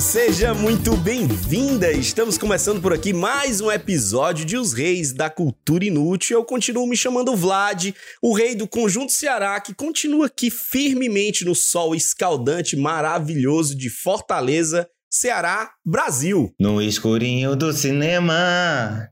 Seja 0.00 0.52
muito 0.52 0.96
bem-vinda. 0.96 1.92
Estamos 1.92 2.36
começando 2.36 2.82
por 2.82 2.92
aqui 2.92 3.12
mais 3.12 3.60
um 3.60 3.70
episódio 3.70 4.44
de 4.44 4.56
Os 4.56 4.72
Reis 4.72 5.12
da 5.12 5.30
Cultura 5.30 5.84
Inútil. 5.84 6.36
Eu 6.36 6.44
continuo 6.44 6.86
me 6.86 6.96
chamando 6.96 7.36
Vlad, 7.36 7.94
o 8.20 8.34
rei 8.34 8.56
do 8.56 8.66
Conjunto 8.66 9.12
Ceará, 9.12 9.60
que 9.60 9.72
continua 9.72 10.26
aqui 10.26 10.50
firmemente 10.50 11.44
no 11.44 11.54
sol 11.54 11.94
escaldante, 11.94 12.76
maravilhoso 12.76 13.76
de 13.76 13.88
Fortaleza, 13.88 14.88
Ceará, 15.08 15.70
Brasil. 15.84 16.52
No 16.58 16.82
escurinho 16.82 17.54
do 17.54 17.72
cinema, 17.72 19.08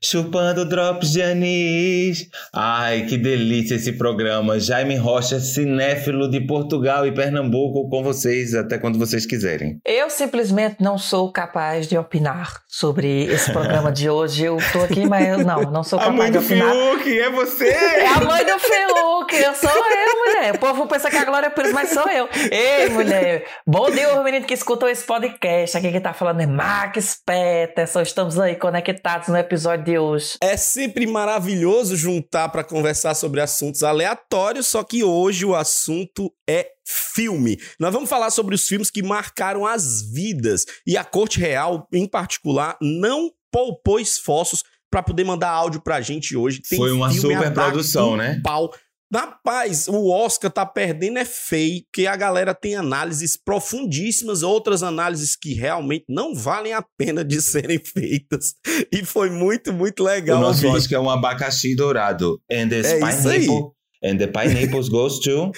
chupando 0.00 0.64
drops 0.64 1.12
de 1.12 1.22
anis. 1.22 2.28
Ai, 2.52 3.06
que 3.06 3.16
delícia 3.16 3.74
esse 3.74 3.92
programa. 3.92 4.58
Jaime 4.58 4.96
Rocha, 4.96 5.40
cinéfilo 5.40 6.30
de 6.30 6.40
Portugal 6.40 7.06
e 7.06 7.12
Pernambuco, 7.12 7.88
com 7.88 8.02
vocês 8.02 8.54
até 8.54 8.78
quando 8.78 8.98
vocês 8.98 9.26
quiserem. 9.26 9.80
Eu 9.84 10.08
simplesmente 10.10 10.76
não 10.80 10.98
sou 10.98 11.32
capaz 11.32 11.86
de 11.88 11.96
opinar 11.96 12.62
sobre 12.68 13.24
esse 13.24 13.52
programa 13.52 13.90
de 13.90 14.08
hoje. 14.08 14.44
Eu 14.44 14.58
tô 14.72 14.82
aqui, 14.82 15.06
mas 15.06 15.28
eu 15.28 15.44
não, 15.44 15.62
não 15.62 15.82
sou 15.82 15.98
A 15.98 16.02
capaz 16.02 16.18
mãe 16.18 16.30
de 16.30 16.38
do 16.38 16.44
opinar. 16.44 16.72
Fiuk, 16.72 17.18
é 17.18 17.30
você! 17.30 17.68
É 17.68 18.06
a 18.06 18.20
mãe 18.20 18.44
do 18.44 18.58
Fiuk, 18.58 19.34
eu 19.34 19.54
sou 19.54 19.70
eu, 19.70 20.18
mulher. 20.26 20.54
O 20.54 20.58
povo 20.58 20.86
pensa 20.86 21.10
que 21.10 21.16
a 21.16 21.24
Glória 21.24 21.50
Pires, 21.50 21.72
mas 21.72 21.90
sou 21.90 22.08
eu. 22.10 22.28
Ei, 22.50 22.88
mulher. 22.90 23.44
Bom 23.66 23.90
dia, 23.90 24.16
os 24.16 24.24
meninos 24.24 24.46
que 24.46 24.54
escutam 24.54 24.88
esse 24.88 25.04
podcast. 25.04 25.76
Aqui 25.76 25.90
quem 25.90 26.00
tá 26.00 26.12
falando 26.12 26.40
é 26.40 26.46
Max 26.46 27.20
Peterson. 27.24 28.02
Estamos 28.02 28.38
aí 28.38 28.56
conectados 28.56 29.28
no 29.28 29.36
episódio 29.36 29.63
de 29.76 29.98
hoje. 29.98 30.36
É 30.40 30.56
sempre 30.56 31.06
maravilhoso 31.06 31.96
juntar 31.96 32.48
para 32.48 32.62
conversar 32.62 33.14
sobre 33.14 33.40
assuntos 33.40 33.82
aleatórios, 33.82 34.66
só 34.66 34.84
que 34.84 35.02
hoje 35.02 35.44
o 35.44 35.54
assunto 35.54 36.32
é 36.48 36.68
filme. 36.86 37.58
Nós 37.78 37.92
vamos 37.92 38.08
falar 38.08 38.30
sobre 38.30 38.54
os 38.54 38.66
filmes 38.66 38.90
que 38.90 39.02
marcaram 39.02 39.66
as 39.66 40.02
vidas 40.02 40.64
e 40.86 40.96
a 40.96 41.04
Corte 41.04 41.40
Real, 41.40 41.88
em 41.92 42.06
particular, 42.06 42.76
não 42.80 43.30
poupou 43.50 43.98
esforços 43.98 44.62
para 44.90 45.02
poder 45.02 45.24
mandar 45.24 45.50
áudio 45.50 45.80
pra 45.80 46.00
gente 46.00 46.36
hoje. 46.36 46.62
Tem 46.62 46.78
Foi 46.78 46.92
uma 46.92 47.10
filme 47.10 47.34
a 47.34 47.40
dar 47.40 47.48
superprodução, 47.48 48.12
um 48.12 48.16
né? 48.16 48.40
Pau. 48.44 48.72
Rapaz, 49.14 49.86
o 49.86 50.10
Oscar 50.10 50.50
tá 50.50 50.66
perdendo 50.66 51.18
é 51.18 51.24
feio, 51.24 51.82
porque 51.84 52.06
a 52.06 52.16
galera 52.16 52.52
tem 52.54 52.74
análises 52.74 53.36
profundíssimas, 53.36 54.42
outras 54.42 54.82
análises 54.82 55.36
que 55.36 55.54
realmente 55.54 56.04
não 56.08 56.34
valem 56.34 56.72
a 56.72 56.84
pena 56.98 57.24
de 57.24 57.40
serem 57.40 57.78
feitas. 57.78 58.54
E 58.92 59.04
foi 59.04 59.30
muito, 59.30 59.72
muito 59.72 60.02
legal. 60.02 60.38
o 60.38 60.40
nosso 60.40 60.66
ouvir. 60.66 60.78
Oscar 60.78 60.98
é 60.98 61.00
um 61.00 61.10
abacaxi 61.10 61.76
dourado. 61.76 62.40
And 62.50 62.68
the 62.68 62.76
É 62.76 62.80
isso 62.80 63.28
aí. 63.28 63.40
pineapple. 63.40 63.70
And 64.02 64.18
the 64.18 64.26
pineapples 64.26 64.88
goes 64.88 65.18
to... 65.20 65.52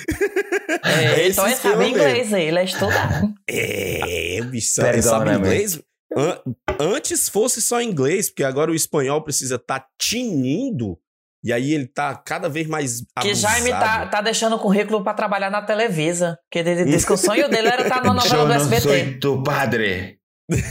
É, 0.85 1.29
então 1.29 1.45
ele 1.45 1.55
Esse 1.55 1.63
sabe 1.63 1.77
filme 1.77 1.89
inglês, 1.91 2.33
ele 2.33 2.59
é 2.59 2.65
estudado. 2.65 3.35
É, 3.49 4.41
bicho, 4.43 4.81
Perdona, 4.81 5.03
sabe 5.03 5.25
né, 5.31 5.37
inglês? 5.37 5.81
An- 6.17 6.41
antes 6.79 7.29
fosse 7.29 7.61
só 7.61 7.81
inglês, 7.81 8.29
porque 8.29 8.45
agora 8.45 8.71
o 8.71 8.75
espanhol 8.75 9.23
precisa 9.23 9.57
estar 9.57 9.81
tá 9.81 9.87
tinindo, 9.99 10.99
e 11.47 11.53
aí 11.53 11.73
ele 11.73 11.87
tá 11.87 12.15
cada 12.15 12.49
vez 12.49 12.67
mais 12.67 13.01
Que 13.23 13.31
abusado. 13.31 13.55
Jaime 13.55 13.71
tá, 13.71 14.07
tá 14.07 14.21
deixando 14.21 14.57
o 14.57 14.59
currículo 14.59 15.03
pra 15.05 15.15
trabalhar 15.15 15.49
na 15.51 15.63
Televisa. 15.63 16.37
Que 16.51 16.59
ele 16.59 16.85
disse 16.85 17.07
que 17.07 17.13
o 17.13 17.17
sonho 17.17 17.49
dele 17.49 17.69
era 17.69 17.83
estar 17.83 18.03
na 18.03 18.13
novela 18.13 18.43
do 18.43 18.49
no 18.49 18.55
SBT. 18.55 18.81
soy 18.83 19.19
tu 19.21 19.43
padre. 19.43 20.17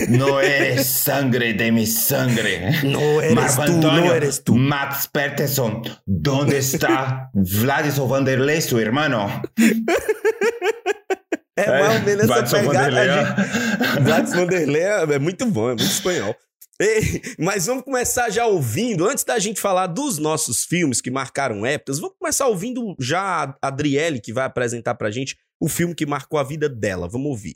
No 0.07 0.39
eres 0.39 0.85
sangre 0.87 1.51
de 1.53 1.69
mi 1.71 1.85
sangre. 1.85 2.59
Não 2.83 3.21
eres 3.21 3.33
Marco 3.35 3.65
tu, 3.65 3.71
Antonio, 3.73 4.05
não 4.05 4.13
eres 4.15 4.39
tu. 4.39 4.55
Max 4.55 5.05
Peterson, 5.11 5.81
¿dónde 6.07 6.57
está 6.57 7.29
Vladislav 7.33 8.07
Vanderlei, 8.09 8.61
su 8.61 8.79
hermano? 8.79 9.27
É 11.57 11.69
mais 11.81 11.95
ou 11.95 12.01
menos 12.05 12.23
essa 12.25 12.33
Vadson 12.35 12.57
pegada. 12.59 12.89
Vanderlei, 12.91 13.09
a 13.09 13.13
ó. 13.13 13.25
gente- 13.25 14.03
Vlad 14.03 14.27
Vanderlei 14.29 14.81
é 14.83 15.03
é 15.15 15.19
muito 15.19 15.45
bom, 15.45 15.65
é 15.69 15.75
muito 15.75 15.83
espanhol. 15.83 16.35
Ei, 16.77 17.21
mas 17.39 17.67
vamos 17.67 17.85
começar 17.85 18.29
já 18.29 18.45
ouvindo, 18.45 19.07
antes 19.07 19.23
da 19.23 19.39
gente 19.39 19.61
falar 19.61 19.87
dos 19.87 20.17
nossos 20.17 20.65
filmes 20.65 20.99
que 20.99 21.09
marcaram 21.09 21.65
épocas, 21.65 21.99
vamos 21.99 22.17
começar 22.19 22.47
ouvindo 22.47 22.93
já 22.99 23.55
a 23.61 23.67
Adriele, 23.67 24.19
que 24.19 24.33
vai 24.33 24.43
apresentar 24.43 24.93
pra 24.95 25.09
gente 25.09 25.37
o 25.57 25.69
filme 25.69 25.95
que 25.95 26.05
marcou 26.05 26.37
a 26.37 26.43
vida 26.43 26.67
dela. 26.67 27.07
Vamos 27.07 27.29
ouvir. 27.29 27.55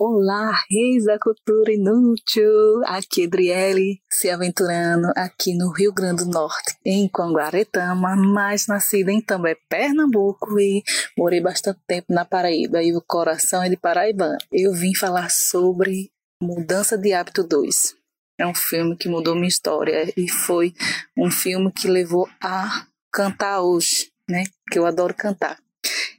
Olá, 0.00 0.52
reis 0.70 1.04
da 1.04 1.18
cultura 1.18 1.70
inútil! 1.70 2.82
Aqui 2.86 3.22
é 3.22 3.26
Adriele, 3.26 4.00
se 4.10 4.30
aventurando 4.30 5.08
aqui 5.14 5.54
no 5.54 5.70
Rio 5.70 5.92
Grande 5.92 6.24
do 6.24 6.30
Norte, 6.30 6.76
em 6.84 7.06
Conguaretama, 7.08 8.16
mas 8.16 8.66
nascida 8.66 9.12
em 9.12 9.20
També, 9.20 9.54
Pernambuco 9.68 10.58
e 10.58 10.82
morei 11.16 11.42
bastante 11.42 11.78
tempo 11.86 12.06
na 12.08 12.24
Paraíba 12.24 12.82
e 12.82 12.96
o 12.96 13.02
coração 13.06 13.62
é 13.62 13.68
de 13.68 13.76
paraibano. 13.76 14.38
Eu 14.50 14.72
vim 14.72 14.94
falar 14.94 15.30
sobre 15.30 16.10
Mudança 16.42 16.98
de 16.98 17.12
Hábito 17.12 17.44
2. 17.44 17.94
É 18.36 18.44
um 18.44 18.52
filme 18.52 18.96
que 18.96 19.08
mudou 19.08 19.36
minha 19.36 19.46
história 19.46 20.12
e 20.16 20.28
foi 20.28 20.74
um 21.16 21.30
filme 21.30 21.70
que 21.70 21.86
levou 21.86 22.28
a 22.42 22.84
cantar 23.12 23.60
hoje, 23.60 24.10
né? 24.28 24.42
Que 24.68 24.76
eu 24.76 24.84
adoro 24.84 25.14
cantar. 25.14 25.56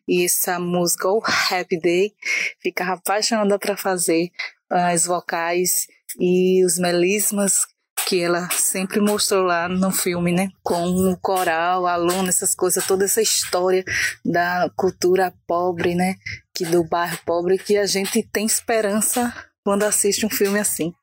E 0.07 0.23
essa 0.23 0.57
música, 0.61 1.09
o 1.09 1.21
Happy 1.51 1.77
Day, 1.77 2.13
ficava 2.61 2.93
apaixonada 2.93 3.59
para 3.59 3.75
fazer 3.75 4.31
as 4.69 5.05
vocais 5.05 5.87
e 6.17 6.63
os 6.63 6.79
melismas 6.79 7.65
que 8.07 8.21
ela 8.21 8.49
sempre 8.51 9.01
mostrou 9.01 9.43
lá 9.43 9.67
no 9.67 9.91
filme, 9.91 10.31
né? 10.31 10.47
Com 10.63 10.85
o 10.85 11.17
coral, 11.17 11.85
aluno, 11.85 12.29
essas 12.29 12.55
coisas, 12.55 12.87
toda 12.87 13.03
essa 13.03 13.21
história 13.21 13.83
da 14.23 14.71
cultura 14.77 15.33
pobre, 15.45 15.95
né? 15.95 16.15
Que 16.55 16.63
do 16.65 16.81
bairro 16.81 17.19
pobre, 17.25 17.57
que 17.57 17.75
a 17.75 17.85
gente 17.85 18.23
tem 18.31 18.45
esperança 18.45 19.33
quando 19.63 19.83
assiste 19.83 20.25
um 20.25 20.29
filme 20.29 20.59
assim. 20.59 20.93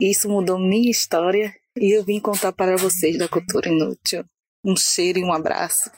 Isso 0.00 0.28
mudou 0.28 0.58
minha 0.58 0.90
história 0.90 1.54
e 1.76 1.96
eu 1.96 2.04
vim 2.04 2.20
contar 2.20 2.52
para 2.52 2.76
vocês 2.76 3.18
da 3.18 3.28
cultura 3.28 3.68
inútil. 3.68 4.24
Um 4.64 4.76
cheiro 4.76 5.18
e 5.18 5.24
um 5.24 5.32
abraço. 5.32 5.90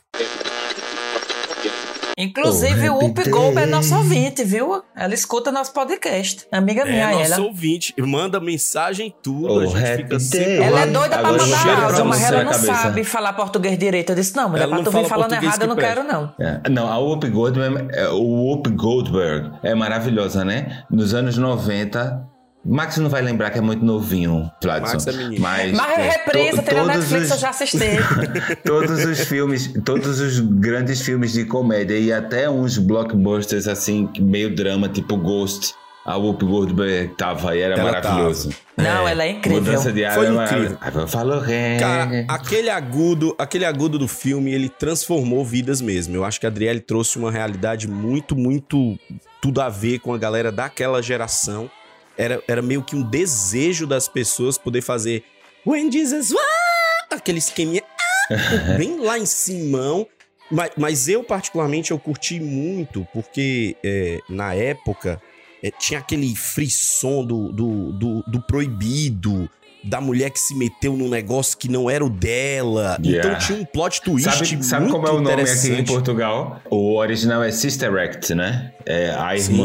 Inclusive, 2.19 2.89
Oh, 2.89 2.95
o 2.95 3.07
Up 3.09 3.21
happy 3.21 3.31
Gold 3.31 3.59
é 3.59 3.67
nosso 3.67 3.95
ouvinte, 3.95 4.43
viu? 4.43 4.83
Ela 4.97 5.13
escuta 5.13 5.53
nosso 5.53 5.73
podcast. 5.75 6.47
Amiga 6.51 6.83
minha, 6.87 7.11
é, 7.13 7.19
nosso 7.19 7.35
ela. 7.35 7.45
ouvinte, 7.47 7.93
manda 7.99 8.41
mensagem 8.41 9.09
e 9.09 9.15
tudo, 9.23 9.53
Oh, 9.53 9.59
a 9.61 9.67
gente 9.67 9.77
happy 9.85 9.97
fica 10.05 10.19
sempre... 10.21 10.55
Ela 10.55 10.81
é 10.81 10.83
Agora- 10.85 10.87
doida 10.87 11.19
pra 11.19 11.29
agora 11.29 11.43
mandar 11.43 11.63
pra 11.63 11.85
áudio, 11.87 12.05
mas 12.07 12.23
ela 12.23 12.45
não 12.45 12.53
cabeça. 12.53 12.75
sabe 12.75 13.05
falar 13.05 13.33
português 13.35 13.77
direito. 13.79 14.11
Eu 14.13 14.17
disse, 14.17 14.35
não, 14.35 14.49
mulher, 14.49 14.63
Ela 14.65 14.77
pra 14.77 14.85
tu 14.85 14.91
vir 14.91 14.93
fala 14.93 15.09
falando 15.09 15.33
errado, 15.45 15.61
eu 15.63 15.69
não 15.69 15.77
que 15.77 15.83
quero, 15.83 16.05
não. 16.05 16.33
É, 16.41 16.69
Não, 16.71 16.91
a 16.91 16.97
Whoopi 16.99 17.29
Goldberg, 17.29 17.89
é, 17.93 18.09
o 18.09 18.23
Whoopi 18.23 18.71
Goldberg 18.71 19.51
é 19.63 19.75
maravilhosa, 19.75 20.43
né? 20.43 20.85
Nos 20.91 21.13
anos 21.13 21.37
90, 21.37 22.27
Max 22.67 22.97
não 22.97 23.09
vai 23.09 23.23
lembrar 23.23 23.51
que 23.51 23.59
é 23.59 23.61
muito 23.61 23.85
novinho, 23.85 24.51
Vladson. 24.63 24.93
Max 24.95 25.07
é 25.07 25.13
menino. 25.13 25.41
Mas, 25.41 25.73
Mas 25.73 25.99
é, 25.99 26.09
reprisa, 26.11 26.63
to- 26.63 26.69
tem 26.69 26.75
na 26.75 26.83
todos 26.83 26.97
Netflix, 26.97 27.25
os- 27.27 27.31
eu 27.31 27.39
já 27.39 27.51
assisti. 27.51 27.79
todos 28.65 29.05
os 29.05 29.21
filmes, 29.21 29.73
todos 29.85 30.21
os 30.21 30.41
grandes 30.41 31.01
filmes 31.01 31.33
de 31.33 31.45
comédia 31.45 31.99
e 31.99 32.13
até 32.13 32.49
uns 32.51 32.79
blockbusters 32.79 33.67
assim, 33.69 34.09
meio 34.19 34.55
drama, 34.55 34.89
tipo 34.89 35.17
Ghost. 35.17 35.75
A 36.05 36.17
Whoopi 36.17 36.45
Goldberg 36.47 37.15
tava 37.17 37.57
e 37.57 37.61
era 37.61 37.75
Ela 37.75 37.91
maravilhoso. 37.91 38.51
Não, 38.77 39.09
ela 39.09 39.25
é 39.25 39.31
incrível. 39.33 39.61
Mudança 39.61 39.93
de 39.93 40.05
ar 40.05 40.15
Foi 40.15 40.27
é 40.27 40.31
incrível. 40.31 40.79
maravilhoso. 40.79 41.09
Falou, 41.09 41.41
ré. 41.41 41.79
Cara, 41.81 42.25
aquele 42.29 42.71
agudo, 42.71 43.35
aquele 43.37 43.65
agudo 43.65 43.99
do 43.99 44.07
filme, 44.07 44.53
ele 44.55 44.69
transformou 44.69 45.45
vidas 45.45 45.81
mesmo. 45.81 46.15
Eu 46.15 46.25
acho 46.25 46.39
que 46.39 46.47
a 46.47 46.49
Adriele 46.49 46.79
trouxe 46.79 47.19
uma 47.19 47.33
realidade 47.33 47.89
muito, 47.89 48.37
muito 48.37 48.97
tudo 49.43 49.61
a 49.61 49.69
ver 49.69 49.99
com 49.99 50.15
a 50.15 50.19
galera 50.19 50.53
daquela 50.53 51.03
geração. 51.03 51.69
Era, 52.17 52.43
era 52.49 52.63
meio 52.63 52.83
que 52.83 52.97
um 52.97 53.03
desejo 53.03 53.87
das 53.87 54.09
pessoas 54.09 54.57
poder 54.57 54.83
fazer 54.83 55.25
When 55.67 55.91
Jesus 55.91 56.33
ah! 56.33 57.15
aquele 57.15 57.39
esqueminha 57.39 57.83
ah! 58.31 58.77
bem 58.79 59.01
lá 59.01 59.19
em 59.19 59.27
cima. 59.27 60.07
Mas, 60.51 60.71
mas 60.77 61.09
eu, 61.09 61.25
particularmente, 61.25 61.91
eu 61.91 61.99
curti 61.99 62.39
muito, 62.39 63.07
porque 63.13 63.77
é, 63.85 64.21
na 64.29 64.55
época 64.55 65.21
é, 65.63 65.71
tinha 65.71 65.99
aquele 65.99 66.35
frisson 66.37 67.25
do, 67.25 67.51
do, 67.51 67.93
do, 67.93 68.23
do 68.29 68.41
proibido, 68.43 69.51
da 69.83 70.01
mulher 70.01 70.31
que 70.31 70.39
se 70.39 70.55
meteu 70.55 70.97
num 70.97 71.09
negócio 71.09 71.57
que 71.59 71.69
não 71.69 71.89
era 71.91 72.05
o 72.05 72.11
dela. 72.11 72.99
Yeah. 73.05 73.29
Então 73.29 73.47
tinha 73.47 73.59
um 73.59 73.65
plot 73.65 74.03
twist 74.03 74.31
Sabe, 74.31 74.65
sabe 74.65 74.83
muito 74.83 74.95
como 74.95 75.09
é 75.09 75.11
o 75.11 75.21
nome 75.21 75.43
aqui 75.43 75.69
em. 75.73 75.85
Portugal? 75.85 76.61
O 76.71 76.97
original 76.97 77.43
é 77.43 77.51
Sister 77.51 77.93
Act, 77.95 78.35
né? 78.35 78.73
É 78.85 79.11
a 79.11 79.37
Sim. 79.39 79.57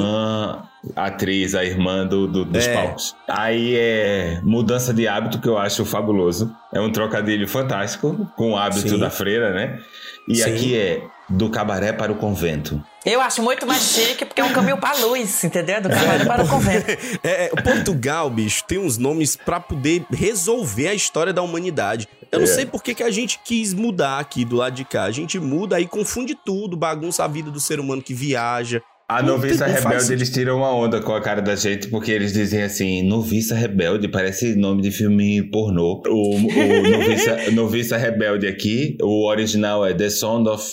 Irmã 0.84 0.94
atriz, 0.96 1.56
a 1.56 1.64
irmã 1.64 2.06
do, 2.06 2.28
do- 2.28 2.46
dos 2.46 2.66
É. 2.68 2.74
palcos. 2.74 3.16
Aí 3.28 3.76
é 3.76 4.40
mudança 4.44 4.94
de 4.94 5.08
hábito 5.08 5.40
que 5.40 5.48
eu 5.48 5.58
acho 5.58 5.86
fabuloso. 5.86 6.54
É 6.74 6.80
um 6.80 6.92
trocadilho 6.92 7.48
fantástico 7.48 8.28
com 8.36 8.52
o 8.54 8.58
hábito 8.58 8.90
Sim. 8.90 8.98
da 9.00 9.10
freira, 9.10 9.54
né? 9.54 9.80
E 10.28 10.36
Sim. 10.36 10.44
aqui 10.44 10.78
é 10.78 11.04
do 11.30 11.50
cabaré 11.50 11.94
para 11.94 12.12
o 12.12 12.16
convento. 12.16 12.84
Eu 13.06 13.22
acho 13.22 13.42
muito 13.42 13.66
mais 13.66 13.82
chique 13.82 14.26
porque 14.26 14.42
é 14.42 14.44
um 14.44 14.52
caminho 14.54 14.78
pra 14.78 14.94
luz, 14.94 15.44
entendeu? 15.44 15.82
Do 15.82 15.90
cabaré 15.90 16.26
para 16.26 16.44
o 16.44 16.48
convento. 16.48 16.86
É, 17.24 17.46
é, 17.46 17.50
Portugal, 17.50 18.30
bicho, 18.30 18.64
tem 18.68 18.78
uns 18.78 18.98
nomes 18.98 19.36
pra 19.36 19.60
poder 19.60 20.06
resolver 20.12 20.88
a 20.90 20.94
história 20.94 21.32
da 21.34 21.42
humanidade. 21.42 22.08
Eu 22.32 22.40
não 22.40 22.46
É. 22.46 22.50
sei 22.50 22.66
por 22.66 22.82
que, 22.84 22.94
que 22.96 23.04
a 23.04 23.12
gente 23.12 23.40
quis 23.44 23.74
mudar 23.74 24.20
aqui 24.20 24.46
do 24.46 24.56
lado 24.56 24.74
de 24.74 24.86
cá. 24.86 25.04
A 25.04 25.12
gente 25.12 25.40
muda 25.40 25.76
aí 25.78 25.86
confunde 25.88 26.36
tudo, 26.46 26.78
bagunça 26.78 27.24
a 27.24 27.28
vida 27.28 27.50
do 27.52 27.60
ser 27.60 27.80
humano 27.80 28.02
que 28.02 28.14
viaja. 28.14 28.82
A 29.12 29.22
noviça 29.22 29.66
faz 29.68 29.84
rebelde, 29.84 30.14
eles 30.14 30.30
tiram 30.30 30.58
uma 30.60 30.74
onda 30.74 31.02
com 31.02 31.14
a 31.14 31.20
cara 31.20 31.42
da 31.42 31.54
gente, 31.54 31.90
porque 31.90 32.12
eles 32.12 32.32
dizem 32.32 32.64
assim, 32.64 33.04
noviça 33.04 33.54
rebelde, 33.54 34.08
parece 34.08 34.56
nome 34.56 34.82
de 34.82 34.90
filme 34.90 35.44
pornô. 35.52 36.02
O, 36.08 36.36
o 36.36 36.90
noviça, 36.90 37.38
noviça 37.52 37.98
rebelde 37.98 38.48
aqui, 38.48 38.98
o 39.02 39.28
original 39.28 39.86
é 39.86 39.94
The 39.94 40.10
Sound 40.10 40.48
of 40.48 40.64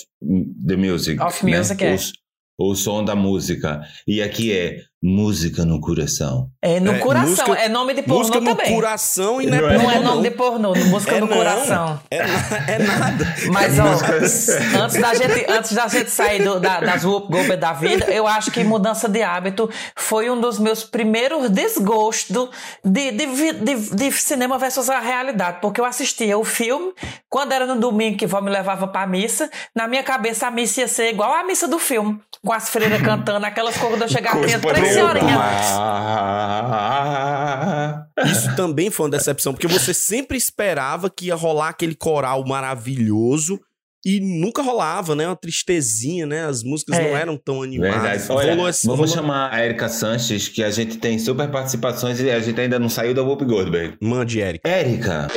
the 0.65 0.77
Music. 0.77 1.21
Of 1.21 1.45
né? 1.45 1.57
Music, 1.57 1.83
é. 1.83 1.95
O, 1.95 1.97
o 2.59 2.75
som 2.75 3.03
da 3.03 3.15
música. 3.15 3.81
E 4.05 4.21
aqui 4.21 4.51
é 4.55 4.77
música 5.01 5.63
no 5.63 5.79
coração. 5.79 6.49
É 6.61 6.77
no 6.77 6.91
É, 6.91 6.99
coração, 6.99 7.29
música- 7.29 7.53
é 7.53 7.69
nome 7.69 7.93
de 7.93 8.01
pornô 8.01 8.19
Música 8.19 8.41
no 8.41 8.53
também. 8.53 8.75
coração 8.75 9.41
e 9.41 9.45
não 9.47 9.57
é, 9.57 9.61
Não 9.61 9.69
é? 9.69 9.77
Não 9.77 9.91
é 9.91 9.99
nome 9.99 10.23
de 10.23 10.31
pornô, 10.35 10.75
música 10.87 11.15
É 11.15 11.19
no 11.21 11.27
não. 11.27 11.37
coração. 11.37 12.01
É, 12.11 12.17
é 12.17 12.79
nada. 12.79 13.33
Mas, 13.49 13.79
ó, 13.79 13.85
antes 14.83 14.99
da 14.99 15.13
gente, 15.13 15.45
antes 15.49 15.71
da 15.73 15.87
gente 15.87 16.11
sair 16.11 16.43
do, 16.43 16.59
da, 16.59 16.81
das 16.81 17.05
Goldberg 17.05 17.55
da 17.55 17.71
vida, 17.71 18.07
eu 18.11 18.27
acho 18.27 18.51
que 18.51 18.61
mudança 18.61 19.07
de 19.07 19.21
hábito 19.21 19.69
foi 19.95 20.29
um 20.29 20.41
dos 20.41 20.59
meus 20.59 20.83
primeiros 20.83 21.49
desgostos 21.49 22.49
de, 22.83 23.11
de, 23.11 23.25
de, 23.53 23.75
de 23.95 24.11
cinema 24.11 24.57
versus 24.57 24.89
a 24.89 24.99
realidade. 24.99 25.59
Porque 25.61 25.79
eu 25.79 25.85
assistia 25.85 26.37
o 26.37 26.43
filme, 26.43 26.91
quando 27.29 27.53
era 27.53 27.65
no 27.65 27.79
domingo 27.79 28.17
que 28.17 28.27
vó 28.27 28.41
me 28.41 28.49
levava 28.51 28.85
pra 28.85 29.07
missa, 29.07 29.49
na 29.73 29.87
minha 29.87 30.03
cabeça 30.03 30.47
a 30.47 30.51
missa 30.51 30.81
ia 30.81 30.87
ser 30.89 31.09
igual 31.09 31.31
a 31.33 31.43
missa 31.45 31.69
do 31.69 31.79
filme. 31.79 32.19
Com 32.45 32.53
as 32.53 32.69
freiras 32.69 33.01
cantando, 33.03 33.45
aquelas 33.45 33.75
coisas 33.75 33.91
quando 33.97 34.01
eu 34.03 34.07
chegava, 34.09 34.45
tinha 34.45 34.59
três 34.59 34.93
senhorinhas. 34.93 35.39
Isso 38.31 38.55
também 38.55 38.89
foi 38.89 39.05
uma 39.05 39.11
decepção, 39.11 39.53
porque 39.53 39.67
você 39.67 39.93
sempre 39.93 40.37
esperava 40.37 41.09
que 41.09 41.27
ia 41.27 41.35
rolar 41.35 41.69
aquele 41.69 41.95
coral 41.95 42.45
maravilhoso 42.47 43.59
e 44.05 44.19
nunca 44.21 44.61
rolava, 44.61 45.13
né? 45.15 45.27
Uma 45.27 45.35
tristezinha, 45.35 46.25
né? 46.25 46.45
As 46.45 46.63
músicas 46.63 46.97
É. 46.97 47.09
não 47.09 47.17
eram 47.17 47.37
tão 47.37 47.61
animadas. 47.61 48.01
Verdade. 48.01 48.23
Olha, 48.31 48.51
Rolou 48.55 48.69
esse- 48.69 48.87
vamos 48.87 48.99
rolou- 49.11 49.15
chamar 49.15 49.53
a 49.53 49.65
Erika 49.65 49.89
Sanches, 49.89 50.47
que 50.47 50.63
a 50.63 50.71
gente 50.71 50.97
tem 50.97 51.19
super 51.19 51.49
participações 51.49 52.19
e 52.21 52.29
a 52.31 52.39
gente 52.39 52.59
ainda 52.61 52.79
não 52.79 52.87
saiu 52.87 53.13
da 53.13 53.21
Whoop 53.21 53.43
Goldberg. 53.43 53.97
Mande, 54.01 54.39
Eric. 54.39 54.61
Érica, 54.65 55.27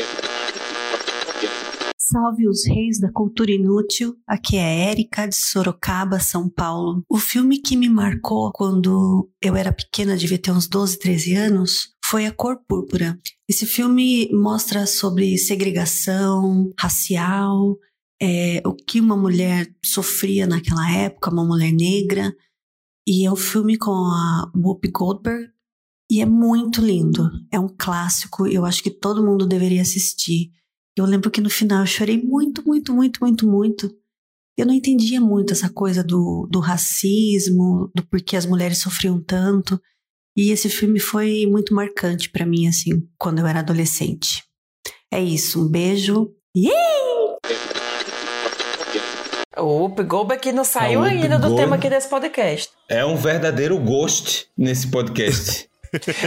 Salve 2.12 2.46
os 2.46 2.66
reis 2.66 3.00
da 3.00 3.10
cultura 3.10 3.50
inútil. 3.50 4.14
Aqui 4.28 4.58
é 4.58 4.90
Érica 4.90 5.26
de 5.26 5.34
Sorocaba, 5.34 6.20
São 6.20 6.46
Paulo. 6.46 7.02
O 7.08 7.16
filme 7.16 7.58
que 7.58 7.74
me 7.74 7.88
marcou 7.88 8.52
quando 8.52 9.30
eu 9.40 9.56
era 9.56 9.72
pequena, 9.72 10.14
devia 10.14 10.36
ter 10.38 10.50
uns 10.50 10.68
12, 10.68 10.98
13 10.98 11.34
anos, 11.34 11.94
foi 12.04 12.26
A 12.26 12.30
Cor 12.30 12.58
Púrpura. 12.68 13.18
Esse 13.48 13.64
filme 13.64 14.28
mostra 14.30 14.86
sobre 14.86 15.38
segregação 15.38 16.70
racial, 16.78 17.78
é, 18.20 18.60
o 18.66 18.74
que 18.74 19.00
uma 19.00 19.16
mulher 19.16 19.74
sofria 19.82 20.46
naquela 20.46 20.92
época, 20.94 21.32
uma 21.32 21.46
mulher 21.46 21.72
negra. 21.72 22.30
E 23.08 23.24
é 23.24 23.32
um 23.32 23.36
filme 23.36 23.78
com 23.78 23.90
a 23.90 24.52
Whoopi 24.54 24.90
Goldberg. 24.90 25.48
E 26.10 26.20
é 26.20 26.26
muito 26.26 26.82
lindo. 26.82 27.30
É 27.50 27.58
um 27.58 27.74
clássico. 27.74 28.46
Eu 28.46 28.66
acho 28.66 28.82
que 28.82 28.90
todo 28.90 29.24
mundo 29.24 29.46
deveria 29.46 29.80
assistir. 29.80 30.50
Eu 30.96 31.06
lembro 31.06 31.30
que 31.30 31.40
no 31.40 31.48
final 31.48 31.80
eu 31.80 31.86
chorei 31.86 32.22
muito, 32.22 32.62
muito, 32.66 32.92
muito, 32.92 33.20
muito, 33.20 33.48
muito. 33.48 33.96
Eu 34.58 34.66
não 34.66 34.74
entendia 34.74 35.20
muito 35.20 35.52
essa 35.52 35.70
coisa 35.70 36.04
do, 36.04 36.46
do 36.50 36.60
racismo, 36.60 37.90
do 37.94 38.06
porquê 38.06 38.36
as 38.36 38.44
mulheres 38.44 38.78
sofriam 38.78 39.18
tanto. 39.22 39.80
E 40.36 40.50
esse 40.50 40.68
filme 40.68 41.00
foi 41.00 41.46
muito 41.46 41.74
marcante 41.74 42.28
pra 42.30 42.44
mim, 42.44 42.66
assim, 42.66 43.06
quando 43.18 43.38
eu 43.38 43.46
era 43.46 43.60
adolescente. 43.60 44.44
É 45.10 45.22
isso, 45.22 45.64
um 45.64 45.68
beijo. 45.68 46.30
O 49.56 49.64
Whoop 49.64 50.02
Goldberg 50.02 50.42
que 50.42 50.52
não 50.52 50.64
saiu 50.64 51.02
ainda 51.02 51.38
do 51.38 51.54
tema 51.56 51.76
aqui 51.76 51.88
desse 51.88 52.08
podcast. 52.08 52.70
é 52.88 53.04
um 53.04 53.16
verdadeiro 53.16 53.78
ghost 53.78 54.48
nesse 54.56 54.90
podcast. 54.90 55.68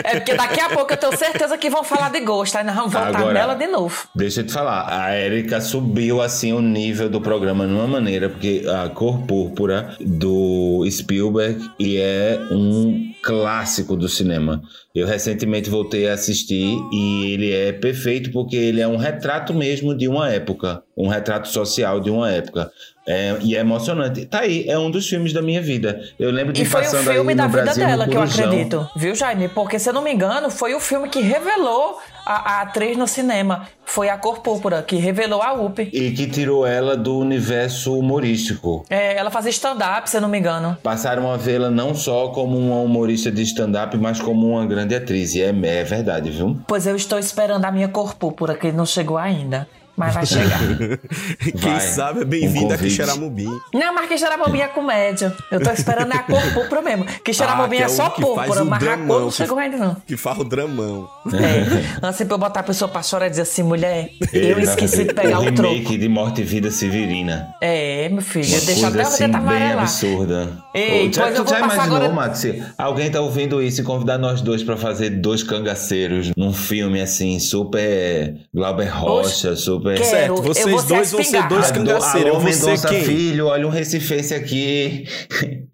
É 0.03 0.15
porque 0.19 0.35
daqui 0.35 0.59
a 0.59 0.69
pouco 0.69 0.93
eu 0.93 0.97
tenho 0.97 1.17
certeza 1.17 1.57
que 1.57 1.69
vão 1.69 1.83
falar 1.83 2.11
de 2.11 2.19
gosto, 2.19 2.55
aí 2.55 2.63
nós 2.63 2.75
vamos 2.75 2.93
voltar 2.93 3.15
Agora- 3.17 3.33
nela 3.33 3.55
de 3.55 3.67
novo. 3.67 4.07
Deixa 4.13 4.41
eu 4.41 4.45
te 4.45 4.53
falar, 4.53 4.85
a 4.87 5.17
Erika 5.17 5.59
subiu 5.59 6.21
assim 6.21 6.53
o 6.53 6.61
nível 6.61 7.09
do 7.09 7.19
programa 7.19 7.65
de 7.65 7.73
uma 7.73 7.87
maneira, 7.87 8.29
porque 8.29 8.63
a 8.67 8.89
Cor 8.89 9.19
Púrpura 9.25 9.95
do 9.99 10.85
Spielberg 10.89 11.59
e 11.79 11.97
é 11.97 12.39
um 12.51 13.11
clássico 13.23 13.95
do 13.95 14.07
cinema. 14.07 14.61
Eu 14.93 15.07
recentemente 15.07 15.69
voltei 15.69 16.07
a 16.07 16.13
assistir 16.13 16.77
e 16.93 17.31
ele 17.33 17.51
é 17.51 17.71
perfeito 17.73 18.31
porque 18.31 18.55
ele 18.55 18.81
é 18.81 18.87
um 18.87 18.97
retrato 18.97 19.53
mesmo 19.53 19.97
de 19.97 20.07
uma 20.07 20.29
época, 20.31 20.83
um 20.95 21.07
retrato 21.07 21.47
social 21.47 21.99
de 21.99 22.09
uma 22.11 22.29
época. 22.31 22.71
É, 23.07 23.37
e 23.41 23.55
é 23.55 23.59
emocionante. 23.59 24.25
Tá 24.25 24.39
aí, 24.39 24.65
é 24.67 24.77
um 24.77 24.89
dos 24.89 25.07
filmes 25.07 25.31
da 25.31 25.41
minha 25.41 25.61
vida. 25.61 26.01
Eu 26.19 26.31
lembro 26.31 26.53
de 26.53 26.63
E 26.63 26.65
foi 26.65 26.81
o 26.81 26.85
filme 26.85 27.35
da 27.35 27.47
vida 27.47 27.63
Brasil, 27.63 27.85
dela 27.85 28.07
que 28.07 28.17
eu 28.17 28.21
acredito, 28.21 28.89
viu, 28.95 29.13
Jaime? 29.13 29.47
Porque, 29.47 29.77
se 29.77 29.89
eu 29.89 29.93
não 29.93 30.01
me 30.01 30.11
engano, 30.11 30.49
foi 30.49 30.73
o 30.73 30.79
filme 30.79 31.07
que 31.07 31.21
revelou 31.21 31.99
a, 32.25 32.57
a 32.57 32.61
atriz 32.61 32.97
no 32.97 33.07
cinema. 33.07 33.67
Foi 33.85 34.09
a 34.09 34.17
Cor 34.17 34.39
Púrpura, 34.39 34.81
que 34.81 34.95
revelou 34.95 35.41
a 35.41 35.53
Whoopi. 35.53 35.89
E 35.93 36.11
que 36.11 36.25
tirou 36.27 36.65
ela 36.65 36.97
do 36.97 37.19
universo 37.19 37.97
humorístico. 37.97 38.83
É, 38.89 39.15
ela 39.15 39.29
fazia 39.29 39.51
stand-up, 39.51 40.09
se 40.09 40.17
eu 40.17 40.21
não 40.21 40.27
me 40.27 40.39
engano. 40.39 40.75
Passaram 40.81 41.31
a 41.31 41.37
vê-la 41.37 41.69
não 41.69 41.93
só 41.93 42.29
como 42.29 42.57
uma 42.57 42.77
humorista 42.77 43.31
de 43.31 43.43
stand-up, 43.43 43.95
mas 43.97 44.19
como 44.19 44.49
uma 44.49 44.65
grande 44.65 44.95
atriz. 44.95 45.35
E 45.35 45.43
é, 45.43 45.49
é 45.49 45.83
verdade, 45.83 46.31
viu? 46.31 46.57
Pois 46.67 46.87
eu 46.87 46.95
estou 46.95 47.19
esperando 47.19 47.65
a 47.65 47.71
minha 47.71 47.87
Cor 47.87 48.15
Púrpura, 48.15 48.55
que 48.55 48.71
não 48.71 48.85
chegou 48.85 49.17
ainda. 49.17 49.67
Mas 49.97 50.13
vai 50.13 50.25
chegar. 50.25 50.59
Quem 51.39 51.53
Vai. 51.71 51.79
sabe 51.79 52.19
é 52.21 52.23
Um 52.23 52.27
bem-vindo 52.27 52.73
a 52.73 52.77
convite. 52.77 52.83
Quixeramobim. 52.97 53.59
não, 53.73 53.93
mas 53.95 54.07
que 54.09 54.17
Xeramobim 54.17 54.59
é 54.59 54.67
comédia. 54.67 55.33
Eu 55.49 55.61
tô 55.63 55.71
esperando 55.71 56.11
a 56.11 56.19
Cor 56.19 56.41
Púrpura 56.53 56.81
mesmo. 56.81 57.05
Que 57.23 57.33
Xeramobim 57.33 57.77
Ah, 57.77 57.81
é, 57.81 57.83
é 57.83 57.87
só 57.87 58.07
um 58.07 58.09
que 58.09 58.21
faz 58.21 58.35
púrpura, 58.35 58.63
o 58.63 58.65
mas 58.65 58.81
a 58.81 58.85
dramão, 58.85 59.07
cor 59.07 59.21
não 59.21 59.31
chegou 59.31 59.57
ainda 59.57 59.77
não. 59.77 59.95
Que 60.05 60.17
faz 60.17 60.37
o 60.39 60.43
dramão. 60.43 61.07
É. 61.33 62.05
Antes 62.05 62.17
pra 62.25 62.33
eu 62.33 62.37
botar 62.37 62.59
a 62.59 62.63
pessoa 62.63 62.89
pra 62.89 63.01
chorar 63.01 63.27
e 63.27 63.29
dizer 63.29 63.43
assim, 63.43 63.63
mulher, 63.63 64.09
eu 64.33 64.59
esqueci 64.59 65.05
de 65.05 65.13
pegar 65.13 65.39
o 65.39 65.51
troco. 65.53 65.73
remake 65.73 65.97
de 65.97 66.09
Morte 66.09 66.41
e 66.41 66.43
Vida 66.43 66.69
Severina. 66.71 67.47
É, 67.61 68.09
meu 68.09 68.21
filho, 68.21 68.47
Uma 68.47 68.59
deixa 68.61 68.81
coisa 68.81 68.87
até 68.89 69.03
o 69.03 69.07
assim, 69.07 69.27
bem 69.27 69.35
amarelar. 69.35 69.79
absurda. 69.83 70.49
Ei, 70.73 71.07
Ô, 71.07 71.13
já, 71.13 71.23
pois 71.23 71.35
eu 71.37 71.45
tu 71.45 71.49
já 71.51 71.59
imaginou, 71.59 71.83
agora- 71.97 72.09
Max, 72.13 72.39
se 72.39 72.63
alguém 72.77 73.09
tá 73.09 73.21
ouvindo 73.21 73.61
isso 73.63 73.79
e 73.81 73.83
convidar 73.83 74.17
nós 74.17 74.41
dois 74.41 74.61
pra 74.61 74.75
fazer 74.75 75.09
dois 75.09 75.41
cangaceiros 75.41 76.31
num 76.35 76.51
filme 76.53 76.99
assim, 77.01 77.39
super 77.39 78.35
Glauber 78.53 78.89
Rocha, 78.89 79.55
super... 79.55 79.84
Quero, 79.93 80.03
Certo, 80.05 80.41
vocês 80.41 80.83
dois 80.85 81.11
vão 81.11 81.23
ser 81.23 81.47
dois 81.47 81.71
cangaceiros. 81.71 82.15
Alô, 82.15 82.27
Eu 82.27 82.39
vou 82.39 82.43
Mendonça 82.51 82.87
quem? 82.89 83.03
Filho, 83.03 83.47
olha 83.47 83.67
um 83.67 83.69
recifense 83.69 84.33
aqui. 84.33 85.05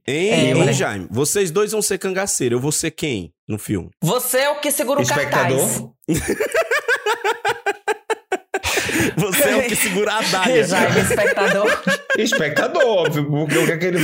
Hein, 0.08 0.68
É. 0.68 0.74
Jaime? 0.74 1.08
Vocês 1.10 1.52
dois 1.52 1.72
vão 1.72 1.82
ser 1.82 1.98
cangaceiro. 1.98 2.56
Eu 2.56 2.60
vou 2.60 2.72
ser 2.72 2.92
quem 2.92 3.32
no 3.48 3.58
filme? 3.58 3.90
Você 4.02 4.40
é 4.40 4.50
o 4.50 4.60
que 4.60 4.72
segura 4.72 5.02
o 5.02 5.06
cartaz. 5.08 5.54
Espectador? 5.54 5.92
Você 9.18 9.44
é 9.50 9.56
o 9.58 9.62
que 9.64 9.76
segura 9.76 10.14
a 10.14 10.22
dália. 10.22 10.64
Jaime, 10.68 11.00
espectador. 11.02 11.82
Espectador, 12.18 12.84
óbvio. 12.86 13.34
O 13.34 13.48
que 13.48 13.72
é 13.72 13.78
que 13.78 13.86
ele, 13.86 13.98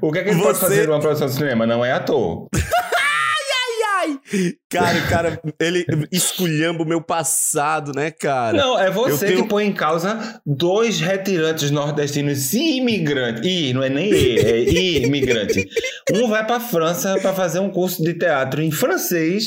o 0.00 0.12
que 0.12 0.18
é 0.18 0.22
que 0.24 0.30
ele 0.30 0.42
pode 0.42 0.58
Você- 0.58 0.66
fazer 0.66 0.86
numa 0.88 1.00
produção 1.00 1.26
de 1.26 1.34
cinema? 1.34 1.66
Não 1.66 1.84
é 1.84 1.92
ator. 1.92 2.46
Cara, 4.68 5.00
cara, 5.08 5.40
ele 5.60 5.86
esculhamba 6.10 6.82
o 6.82 6.86
meu 6.86 7.00
passado, 7.00 7.92
né, 7.94 8.10
cara? 8.10 8.56
Não, 8.56 8.78
é 8.78 8.90
você 8.90 9.26
tenho- 9.26 9.42
que 9.42 9.48
põe 9.48 9.66
em 9.66 9.72
causa 9.72 10.40
dois 10.44 11.00
retirantes 11.00 11.70
nordestinos 11.70 12.52
imigrantes. 12.52 13.42
Ih, 13.46 13.72
não 13.72 13.82
é 13.82 13.88
nem 13.88 14.10
E, 14.12 14.38
é 14.38 14.58
imigrante. 15.06 15.66
Um 16.12 16.28
vai 16.28 16.44
pra 16.46 16.58
França 16.60 17.18
pra 17.20 17.32
fazer 17.32 17.60
um 17.60 17.70
curso 17.70 18.02
de 18.02 18.14
teatro 18.14 18.60
em 18.62 18.70
francês. 18.70 19.44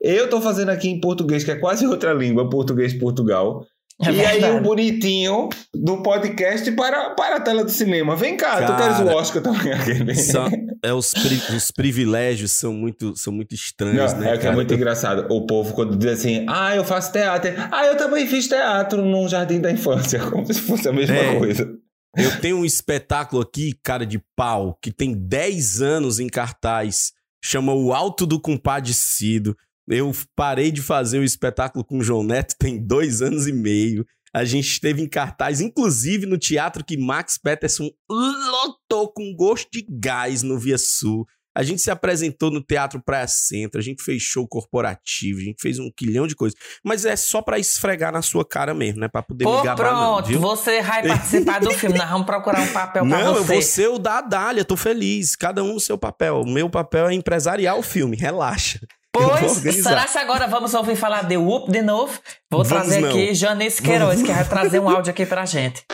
Eu 0.00 0.28
tô 0.28 0.40
fazendo 0.40 0.68
aqui 0.70 0.88
em 0.88 1.00
português, 1.00 1.44
que 1.44 1.50
é 1.50 1.56
quase 1.56 1.86
outra 1.86 2.12
língua, 2.12 2.48
português 2.50 2.92
Portugal. 2.92 3.64
É 4.00 4.12
e 4.12 4.24
aí 4.24 4.44
o 4.56 4.60
bonitinho 4.62 5.48
do 5.74 6.00
podcast 6.02 6.70
para, 6.72 7.10
para 7.10 7.36
a 7.36 7.40
tela 7.40 7.64
do 7.64 7.70
cinema. 7.70 8.14
Vem 8.14 8.36
cá, 8.36 8.62
tu 8.62 8.66
Cara, 8.72 8.76
queres 8.76 8.98
o 9.00 9.16
Oscar 9.16 9.42
também 9.42 9.72
aquele. 9.74 10.14
São- 10.14 10.48
é, 10.84 10.92
os, 10.92 11.12
pri- 11.12 11.56
os 11.56 11.70
privilégios 11.72 12.52
são 12.52 12.72
muito, 12.72 13.16
são 13.16 13.32
muito 13.32 13.54
estranhos, 13.56 14.12
Não, 14.12 14.20
né? 14.20 14.28
é 14.28 14.32
que 14.34 14.38
é 14.38 14.42
cara? 14.44 14.54
muito 14.54 14.72
engraçado. 14.72 15.26
O 15.28 15.44
povo, 15.46 15.74
quando 15.74 15.96
diz 15.96 16.12
assim, 16.12 16.46
ah, 16.48 16.76
eu 16.76 16.84
faço 16.84 17.10
teatro. 17.10 17.50
Ah, 17.72 17.84
eu 17.86 17.96
também 17.96 18.24
fiz 18.28 18.46
teatro 18.46 19.04
num 19.04 19.28
jardim 19.28 19.60
da 19.60 19.72
infância. 19.72 20.20
Como 20.30 20.46
se 20.46 20.60
fosse 20.60 20.88
a 20.88 20.92
mesma 20.92 21.16
É. 21.16 21.36
coisa. 21.36 21.68
Eu 22.16 22.40
tenho 22.40 22.56
um 22.58 22.64
espetáculo 22.64 23.42
aqui, 23.42 23.74
cara 23.82 24.06
de 24.06 24.20
pau, 24.36 24.78
que 24.80 24.92
tem 24.92 25.12
10 25.12 25.82
anos 25.82 26.20
em 26.20 26.28
cartaz. 26.28 27.12
Chama 27.44 27.72
O 27.74 27.92
Alto 27.92 28.26
do 28.26 28.40
Compadecido. 28.40 29.56
Eu 29.88 30.12
parei 30.36 30.70
de 30.70 30.82
fazer 30.82 31.18
o 31.18 31.24
espetáculo 31.24 31.84
com 31.84 31.98
o 31.98 32.02
João 32.02 32.22
Neto 32.22 32.54
tem 32.58 32.78
dois 32.78 33.22
anos 33.22 33.46
e 33.46 33.52
meio. 33.52 34.04
A 34.34 34.44
gente 34.44 34.68
esteve 34.68 35.00
em 35.00 35.08
cartaz, 35.08 35.60
inclusive 35.60 36.26
no 36.26 36.36
teatro 36.36 36.84
que 36.84 36.98
Max 36.98 37.38
Peterson 37.38 37.88
lotou 38.10 39.10
com 39.10 39.34
gosto 39.34 39.68
de 39.72 39.86
gás 39.88 40.42
no 40.42 40.58
Via 40.58 40.76
Sul. 40.76 41.26
A 41.56 41.62
gente 41.64 41.82
se 41.82 41.90
apresentou 41.90 42.52
no 42.52 42.62
Teatro 42.62 43.02
Praia 43.02 43.26
Centro, 43.26 43.80
a 43.80 43.82
gente 43.82 44.00
fez 44.00 44.22
show 44.22 44.46
corporativo, 44.46 45.40
a 45.40 45.42
gente 45.42 45.60
fez 45.60 45.80
um 45.80 45.90
quilhão 45.90 46.24
de 46.24 46.36
coisas. 46.36 46.56
Mas 46.84 47.04
é 47.04 47.16
só 47.16 47.42
pra 47.42 47.58
esfregar 47.58 48.12
na 48.12 48.22
sua 48.22 48.46
cara 48.46 48.72
mesmo, 48.72 49.00
né? 49.00 49.08
Pra 49.08 49.22
poder 49.22 49.44
Pô, 49.44 49.58
me 49.58 49.64
gabar, 49.64 49.92
não, 49.92 50.14
pronto, 50.14 50.28
viu? 50.28 50.38
você 50.38 50.80
vai 50.82 51.08
participar 51.08 51.58
do 51.58 51.72
filme. 51.72 51.98
Nós 51.98 52.10
vamos 52.10 52.26
procurar 52.26 52.60
um 52.60 52.72
papel 52.72 53.04
pra 53.04 53.18
Não, 53.18 53.34
eu 53.34 53.42
você. 53.42 53.52
vou 53.54 53.62
ser 53.62 53.88
o 53.88 53.98
da 53.98 54.18
Adália, 54.18 54.64
tô 54.64 54.76
feliz. 54.76 55.34
Cada 55.34 55.64
um 55.64 55.72
no 55.72 55.80
seu 55.80 55.98
papel. 55.98 56.42
O 56.42 56.48
meu 56.48 56.70
papel 56.70 57.08
é 57.08 57.14
empresariar 57.14 57.76
o 57.76 57.82
filme, 57.82 58.16
relaxa. 58.16 58.78
Pois, 59.18 59.74
será 59.82 60.04
que 60.04 60.18
agora 60.18 60.46
vamos 60.46 60.74
ouvir 60.74 60.94
falar 60.94 61.24
de 61.24 61.36
Whoop 61.36 61.70
de 61.72 61.82
novo? 61.82 62.12
Vou 62.50 62.62
Vamos 62.62 62.68
trazer 62.68 63.00
não. 63.00 63.10
aqui 63.10 63.34
Janice 63.34 63.82
Queiroz, 63.82 64.22
que 64.22 64.32
vai 64.32 64.44
trazer 64.44 64.78
um 64.78 64.88
áudio 64.88 65.10
aqui 65.10 65.26
pra 65.26 65.44
gente. 65.44 65.84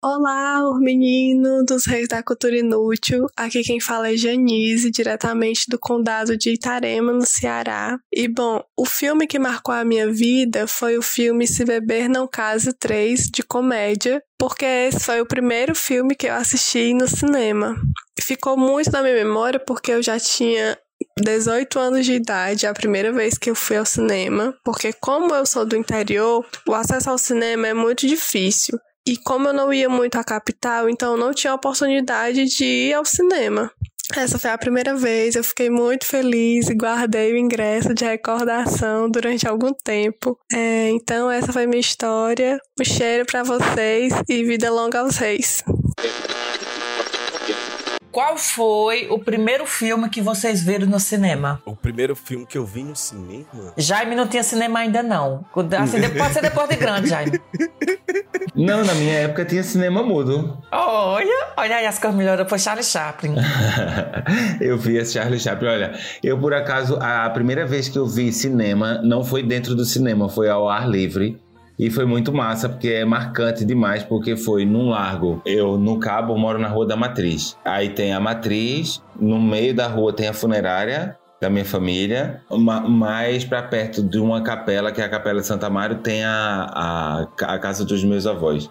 Olá, 0.00 0.62
o 0.62 0.78
menino 0.78 1.64
dos 1.64 1.84
Reis 1.84 2.06
da 2.06 2.22
Cultura 2.22 2.56
Inútil. 2.56 3.26
Aqui 3.36 3.62
quem 3.62 3.80
fala 3.80 4.12
é 4.12 4.16
Janise, 4.16 4.92
diretamente 4.92 5.64
do 5.68 5.76
condado 5.76 6.36
de 6.36 6.50
Itarema, 6.50 7.12
no 7.12 7.26
Ceará. 7.26 7.98
E 8.12 8.28
bom, 8.28 8.62
o 8.78 8.86
filme 8.86 9.26
que 9.26 9.40
marcou 9.40 9.74
a 9.74 9.84
minha 9.84 10.10
vida 10.10 10.68
foi 10.68 10.96
o 10.96 11.02
filme 11.02 11.48
Se 11.48 11.64
Beber 11.64 12.08
Não 12.08 12.28
Case 12.28 12.72
3, 12.72 13.24
de 13.24 13.42
comédia, 13.42 14.22
porque 14.38 14.64
esse 14.64 15.00
foi 15.00 15.20
o 15.20 15.26
primeiro 15.26 15.74
filme 15.74 16.14
que 16.14 16.28
eu 16.28 16.34
assisti 16.34 16.94
no 16.94 17.08
cinema. 17.08 17.74
Ficou 18.20 18.56
muito 18.56 18.92
na 18.92 19.02
minha 19.02 19.14
memória 19.14 19.58
porque 19.58 19.90
eu 19.90 20.00
já 20.02 20.18
tinha 20.20 20.78
18 21.20 21.78
anos 21.78 22.06
de 22.06 22.14
idade, 22.14 22.66
a 22.66 22.74
primeira 22.74 23.12
vez 23.12 23.36
que 23.36 23.50
eu 23.50 23.54
fui 23.54 23.76
ao 23.76 23.86
cinema, 23.86 24.54
porque 24.64 24.92
como 24.92 25.34
eu 25.34 25.44
sou 25.44 25.64
do 25.64 25.76
interior, 25.76 26.44
o 26.66 26.74
acesso 26.74 27.10
ao 27.10 27.18
cinema 27.18 27.68
é 27.68 27.74
muito 27.74 28.06
difícil. 28.06 28.78
E 29.06 29.16
como 29.16 29.48
eu 29.48 29.54
não 29.54 29.72
ia 29.72 29.88
muito 29.88 30.16
à 30.16 30.24
capital, 30.24 30.88
então 30.88 31.16
não 31.16 31.32
tinha 31.32 31.54
oportunidade 31.54 32.44
de 32.44 32.64
ir 32.64 32.92
ao 32.92 33.04
cinema. 33.04 33.70
Essa 34.16 34.38
foi 34.38 34.50
a 34.50 34.58
primeira 34.58 34.94
vez, 34.94 35.34
eu 35.34 35.44
fiquei 35.44 35.68
muito 35.68 36.06
feliz 36.06 36.68
e 36.68 36.74
guardei 36.74 37.32
o 37.32 37.36
ingresso 37.36 37.92
de 37.92 38.04
recordação 38.04 39.10
durante 39.10 39.46
algum 39.46 39.72
tempo. 39.72 40.38
É, 40.52 40.88
então 40.90 41.30
essa 41.30 41.52
foi 41.52 41.66
minha 41.66 41.80
história. 41.80 42.58
Um 42.80 42.84
cheiro 42.84 43.26
pra 43.26 43.42
vocês 43.42 44.14
e 44.28 44.44
vida 44.44 44.70
longa 44.70 45.00
aos 45.00 45.16
reis. 45.16 45.62
Qual 48.18 48.36
foi 48.36 49.06
o 49.10 49.20
primeiro 49.20 49.64
filme 49.64 50.08
que 50.08 50.20
vocês 50.20 50.60
viram 50.60 50.88
no 50.88 50.98
cinema? 50.98 51.62
O 51.64 51.76
primeiro 51.76 52.16
filme 52.16 52.44
que 52.44 52.58
eu 52.58 52.66
vi 52.66 52.82
no 52.82 52.96
cinema. 52.96 53.72
Jaime 53.76 54.16
não 54.16 54.26
tinha 54.26 54.42
cinema 54.42 54.80
ainda, 54.80 55.04
não. 55.04 55.44
Assim, 55.80 56.00
de- 56.00 56.08
pode 56.18 56.34
ser 56.34 56.42
depois 56.42 56.68
de 56.68 56.74
grande, 56.74 57.10
Jaime. 57.10 57.40
Não, 58.56 58.84
na 58.84 58.92
minha 58.96 59.14
época 59.20 59.44
tinha 59.44 59.62
cinema 59.62 60.02
mudo. 60.02 60.58
Olha, 60.72 61.46
olha 61.56 61.76
aí 61.76 61.86
as 61.86 62.00
coisas 62.00 62.18
melhoras. 62.18 62.48
Foi 62.48 62.58
Charlie 62.58 62.82
Chaplin. 62.84 63.36
eu 64.60 64.76
vi 64.76 64.96
esse 64.96 65.12
Charlie 65.12 65.38
Chaplin. 65.38 65.68
Olha, 65.68 65.92
eu 66.20 66.36
por 66.40 66.52
acaso, 66.52 66.98
a 67.00 67.30
primeira 67.30 67.64
vez 67.66 67.88
que 67.88 67.96
eu 67.96 68.06
vi 68.08 68.32
cinema 68.32 69.00
não 69.00 69.22
foi 69.22 69.44
dentro 69.44 69.76
do 69.76 69.84
cinema, 69.84 70.28
foi 70.28 70.48
ao 70.48 70.68
ar 70.68 70.88
livre. 70.88 71.40
E 71.78 71.90
foi 71.90 72.04
muito 72.04 72.32
massa, 72.32 72.68
porque 72.68 72.88
é 72.88 73.04
marcante 73.04 73.64
demais, 73.64 74.02
porque 74.02 74.36
foi 74.36 74.64
num 74.64 74.88
largo. 74.90 75.40
Eu, 75.46 75.78
no 75.78 75.98
Cabo, 76.00 76.36
moro 76.36 76.58
na 76.58 76.66
Rua 76.68 76.86
da 76.86 76.96
Matriz. 76.96 77.56
Aí 77.64 77.90
tem 77.90 78.12
a 78.12 78.18
Matriz, 78.18 79.00
no 79.18 79.40
meio 79.40 79.72
da 79.74 79.86
rua 79.86 80.12
tem 80.12 80.26
a 80.28 80.32
funerária 80.32 81.16
da 81.40 81.48
minha 81.48 81.64
família, 81.64 82.42
ma- 82.50 82.80
mais 82.80 83.44
pra 83.44 83.62
perto 83.62 84.02
de 84.02 84.18
uma 84.18 84.42
capela, 84.42 84.90
que 84.90 85.00
é 85.00 85.04
a 85.04 85.08
Capela 85.08 85.40
de 85.40 85.46
Santa 85.46 85.70
Mário, 85.70 85.98
tem 85.98 86.24
a, 86.24 86.66
a, 86.74 87.54
a 87.54 87.58
casa 87.60 87.84
dos 87.84 88.02
meus 88.02 88.26
avós. 88.26 88.68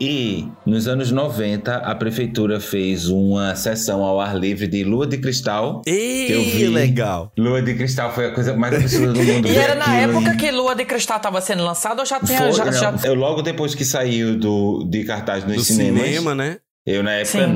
E 0.00 0.48
nos 0.64 0.88
anos 0.88 1.10
90, 1.12 1.76
a 1.76 1.94
prefeitura 1.94 2.58
fez 2.58 3.08
uma 3.08 3.54
sessão 3.54 4.02
ao 4.02 4.18
ar 4.18 4.34
livre 4.38 4.66
de 4.66 4.82
Lua 4.82 5.06
de 5.06 5.18
Cristal. 5.18 5.82
Ei, 5.86 6.32
eu 6.34 6.42
vi. 6.42 6.68
legal. 6.68 7.30
Lua 7.38 7.60
de 7.60 7.74
Cristal 7.74 8.10
foi 8.14 8.26
a 8.28 8.30
coisa 8.32 8.56
mais 8.56 8.74
absurda 8.74 9.12
do 9.12 9.22
mundo. 9.22 9.46
E 9.48 9.56
era 9.56 9.74
na 9.74 9.94
época 9.96 10.32
em- 10.32 10.36
que 10.38 10.50
Lua 10.50 10.74
de 10.74 10.84
Cristal 10.86 11.18
estava 11.18 11.40
sendo 11.42 11.62
lançada 11.64 12.00
ou 12.00 12.06
já 12.06 12.18
tinha. 12.18 12.38
Foi, 12.38 12.52
já, 12.52 12.70
já- 12.72 12.94
Eu 13.04 13.14
logo 13.14 13.42
depois 13.42 13.74
que 13.74 13.84
saiu 13.84 14.38
do, 14.38 14.84
de 14.88 15.04
cartaz 15.04 15.44
nos 15.44 15.56
Do 15.56 15.62
cinemas. 15.64 16.02
cinema, 16.02 16.34
né? 16.34 16.56
Eu, 16.86 17.02
na 17.02 17.12
época, 17.12 17.46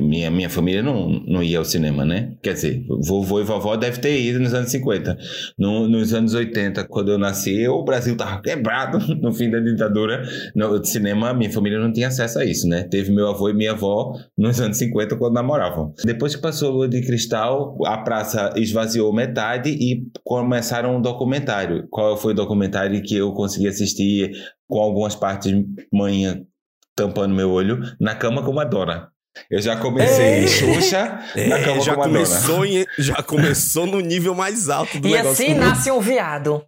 minha, 0.00 0.30
minha 0.30 0.48
família 0.48 0.82
não, 0.82 1.08
não 1.26 1.42
ia 1.42 1.58
ao 1.58 1.64
cinema, 1.64 2.04
né? 2.04 2.34
Quer 2.42 2.54
dizer, 2.54 2.84
vovô 3.06 3.40
e 3.40 3.44
vovó 3.44 3.76
devem 3.76 4.00
ter 4.00 4.18
ido 4.20 4.40
nos 4.40 4.54
anos 4.54 4.70
50. 4.70 5.16
No- 5.58 5.86
nos 5.86 6.14
anos 6.14 6.32
80, 6.34 6.84
quando 6.88 7.12
eu 7.12 7.18
nasci, 7.18 7.68
o 7.68 7.84
Brasil 7.84 8.16
tava 8.16 8.40
quebrado 8.42 8.98
no 9.16 9.32
fim 9.32 9.50
da 9.50 9.60
ditadura. 9.60 10.22
No 10.54 10.82
cinema, 10.84 11.34
minha 11.34 11.50
família 11.52 11.78
não 11.78 11.92
tinha 11.92 12.08
acesso 12.08 12.38
a 12.38 12.44
isso, 12.44 12.66
né? 12.66 12.84
Teve 12.84 13.12
meu 13.12 13.28
avô 13.28 13.48
e 13.50 13.54
minha 13.54 13.72
avó 13.72 14.14
nos 14.36 14.60
anos 14.60 14.78
50, 14.78 15.16
quando 15.16 15.34
namoravam. 15.34 15.92
Depois 16.04 16.34
que 16.34 16.40
passou 16.42 16.70
a 16.70 16.72
Lua 16.72 16.88
de 16.88 17.02
Cristal, 17.02 17.76
a 17.84 17.98
praça 17.98 18.54
esvaziou 18.56 19.12
metade 19.12 19.70
e 19.70 20.04
começaram 20.24 20.96
um 20.96 21.02
documentário. 21.02 21.86
Qual 21.90 22.16
foi 22.16 22.32
o 22.32 22.36
documentário 22.36 23.02
que 23.02 23.14
eu 23.16 23.32
consegui 23.32 23.68
assistir 23.68 24.32
com 24.66 24.78
algumas 24.80 25.14
partes 25.14 25.52
manhã 25.92 26.42
tampando 26.98 27.34
meu 27.34 27.50
olho, 27.50 27.80
na 28.00 28.14
cama 28.14 28.42
com 28.42 28.52
Madonna. 28.52 29.08
Eu 29.48 29.62
já 29.62 29.76
comecei 29.76 30.48
Xuxa 30.48 31.20
na 31.48 31.58
É, 31.58 31.64
cama 31.64 31.80
já 31.80 31.94
com 31.94 32.00
Madonna. 32.00 32.18
começou, 32.24 32.64
em- 32.66 32.84
já 32.98 33.22
começou 33.22 33.86
no 33.86 34.00
nível 34.00 34.34
mais 34.34 34.68
alto 34.68 34.98
do 34.98 35.06
E 35.06 35.12
negócio. 35.12 35.30
assim 35.46 35.54
nasce 35.54 35.90
um 35.92 36.00
viado. 36.00 36.64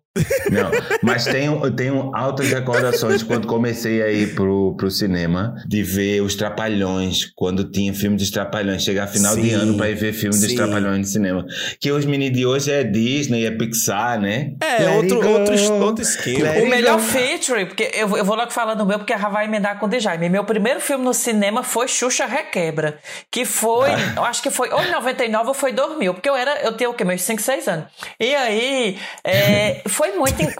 Não, 0.50 0.70
mas 1.02 1.24
tenho, 1.24 1.64
eu 1.64 1.70
tenho 1.70 2.10
altas 2.14 2.50
recordações 2.50 3.22
quando 3.22 3.46
comecei 3.46 4.02
a 4.02 4.10
ir 4.10 4.34
pro, 4.34 4.74
pro 4.76 4.90
cinema, 4.90 5.54
de 5.66 5.82
ver 5.84 6.20
os 6.20 6.34
Trapalhões, 6.34 7.30
quando 7.36 7.70
tinha 7.70 7.94
filme 7.94 8.16
dos 8.16 8.30
Trapalhões. 8.30 8.82
Chegar 8.82 9.06
final 9.06 9.36
de 9.36 9.42
Sim, 9.50 9.54
ano 9.54 9.76
pra 9.76 9.88
ir 9.88 9.94
ver 9.94 10.12
filme 10.12 10.34
sim. 10.34 10.54
Trapalhões 10.56 10.98
no 10.98 11.04
cinema. 11.04 11.46
Que 11.80 11.92
os 11.92 12.04
meninos 12.04 12.36
de 12.36 12.44
hoje 12.44 12.72
é 12.72 12.82
Disney, 12.82 13.46
é 13.46 13.50
Pixar, 13.52 14.20
né? 14.20 14.52
É, 14.60 14.82
Let 14.84 14.96
outro, 14.96 15.20
go, 15.22 15.28
outro, 15.28 15.74
outro 15.74 16.02
esquema. 16.02 16.50
O 16.62 16.66
melhor 16.68 16.96
go. 16.98 17.02
feature, 17.04 17.66
porque 17.66 17.90
eu, 17.94 18.16
eu 18.16 18.24
vou 18.24 18.34
logo 18.36 18.50
falando 18.50 18.80
o 18.80 18.86
meu, 18.86 18.98
porque 18.98 19.16
já 19.16 19.28
vai 19.28 19.44
emendar 19.44 19.78
com 19.78 19.86
o 19.86 19.88
de 19.88 20.00
Jaime. 20.00 20.28
Meu 20.28 20.44
primeiro 20.44 20.80
filme 20.80 21.04
no 21.04 21.14
cinema 21.14 21.62
foi 21.62 21.86
Xuxa 21.86 22.26
Requebra, 22.26 22.98
que 23.30 23.44
foi, 23.44 23.90
Ah. 23.90 24.14
eu 24.16 24.24
acho 24.24 24.42
que 24.42 24.50
foi 24.50 24.70
ou 24.70 24.82
em 24.82 24.90
99 24.90 25.48
ou 25.48 25.54
foi 25.54 25.72
2000, 25.72 26.14
porque 26.14 26.28
eu 26.28 26.34
era, 26.34 26.60
eu 26.62 26.76
tinha 26.76 26.90
o 26.90 26.94
quê? 26.94 27.04
Meus 27.04 27.22
5, 27.22 27.40
6 27.40 27.68
anos. 27.68 27.84
E 28.18 28.34
aí, 28.34 28.98
é, 29.24 29.82
foi 30.00 30.12
muito... 30.16 30.40
in- 30.42 30.54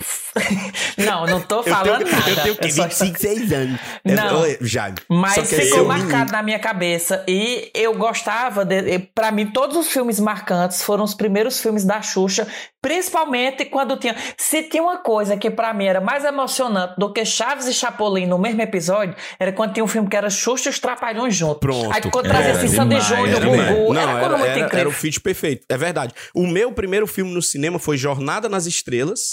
não, 1.05 1.25
não 1.27 1.41
tô 1.41 1.63
falando 1.63 2.03
eu 2.03 2.07
tenho, 2.07 2.17
nada. 2.19 2.31
Eu 2.31 2.37
tenho 2.43 2.57
que 2.57 2.67
Eu 2.67 2.71
só- 2.71 2.83
25, 2.85 3.19
6 3.19 3.53
anos. 3.53 3.81
Não. 4.05 4.45
É, 4.45 4.59
já. 4.61 4.93
Mas 5.09 5.35
só 5.35 5.45
ficou 5.45 5.85
marcado 5.87 6.11
menino. 6.13 6.33
na 6.33 6.43
minha 6.43 6.59
cabeça. 6.59 7.25
E 7.27 7.71
eu 7.75 7.95
gostava, 7.95 8.65
de, 8.65 8.99
pra 9.15 9.33
mim, 9.33 9.47
todos 9.47 9.77
os 9.77 9.89
filmes 9.91 10.21
marcantes 10.21 10.83
foram 10.83 11.05
os 11.05 11.15
primeiros 11.15 11.59
filmes 11.61 11.85
da 11.85 12.03
Xuxa, 12.03 12.47
principalmente 12.83 13.65
quando 13.65 13.97
tinha. 13.97 14.15
Se 14.37 14.63
tinha 14.65 14.83
uma 14.83 14.99
coisa 14.99 15.37
que 15.37 15.51
pra 15.51 15.73
mim 15.73 15.87
era 15.87 16.01
mais 16.01 16.23
emocionante 16.25 16.95
do 16.99 17.13
que 17.13 17.25
Chaves 17.25 17.67
e 17.67 17.73
Chapolin 17.73 18.27
no 18.27 18.39
mesmo 18.39 18.61
episódio, 18.61 19.17
era 19.39 19.53
quando 19.53 19.73
tinha 19.73 19.83
um 19.85 19.89
filme 19.89 20.09
que 20.09 20.17
era 20.17 20.29
Xuxa 20.31 20.69
e 20.69 20.71
os 20.71 20.79
Trapalhões 20.79 21.35
juntos. 21.35 21.61
Pronto. 21.61 21.91
Aí 21.93 22.03
quando 22.11 22.29
trazia 22.29 22.51
Era 22.51 22.59
assim, 22.59 22.69
Sandy 22.69 23.01
Júnior, 23.01 23.29
era 23.29 23.47
Gugu, 23.47 23.95
era, 23.97 24.07
Não, 24.07 24.19
era, 24.19 24.29
muito 24.37 24.45
era, 24.45 24.59
incrível. 24.61 24.79
era 24.81 24.89
o 24.89 24.93
feat 24.93 25.21
perfeito. 25.21 25.65
É 25.69 25.77
verdade. 25.77 26.13
O 26.35 26.47
meu 26.47 26.73
primeiro 26.73 27.07
filme 27.07 27.33
no 27.33 27.43
cinema 27.43 27.79
foi 27.79 27.97
Jornada 27.97 28.49
nas 28.49 28.67
Estrelas. 28.67 29.30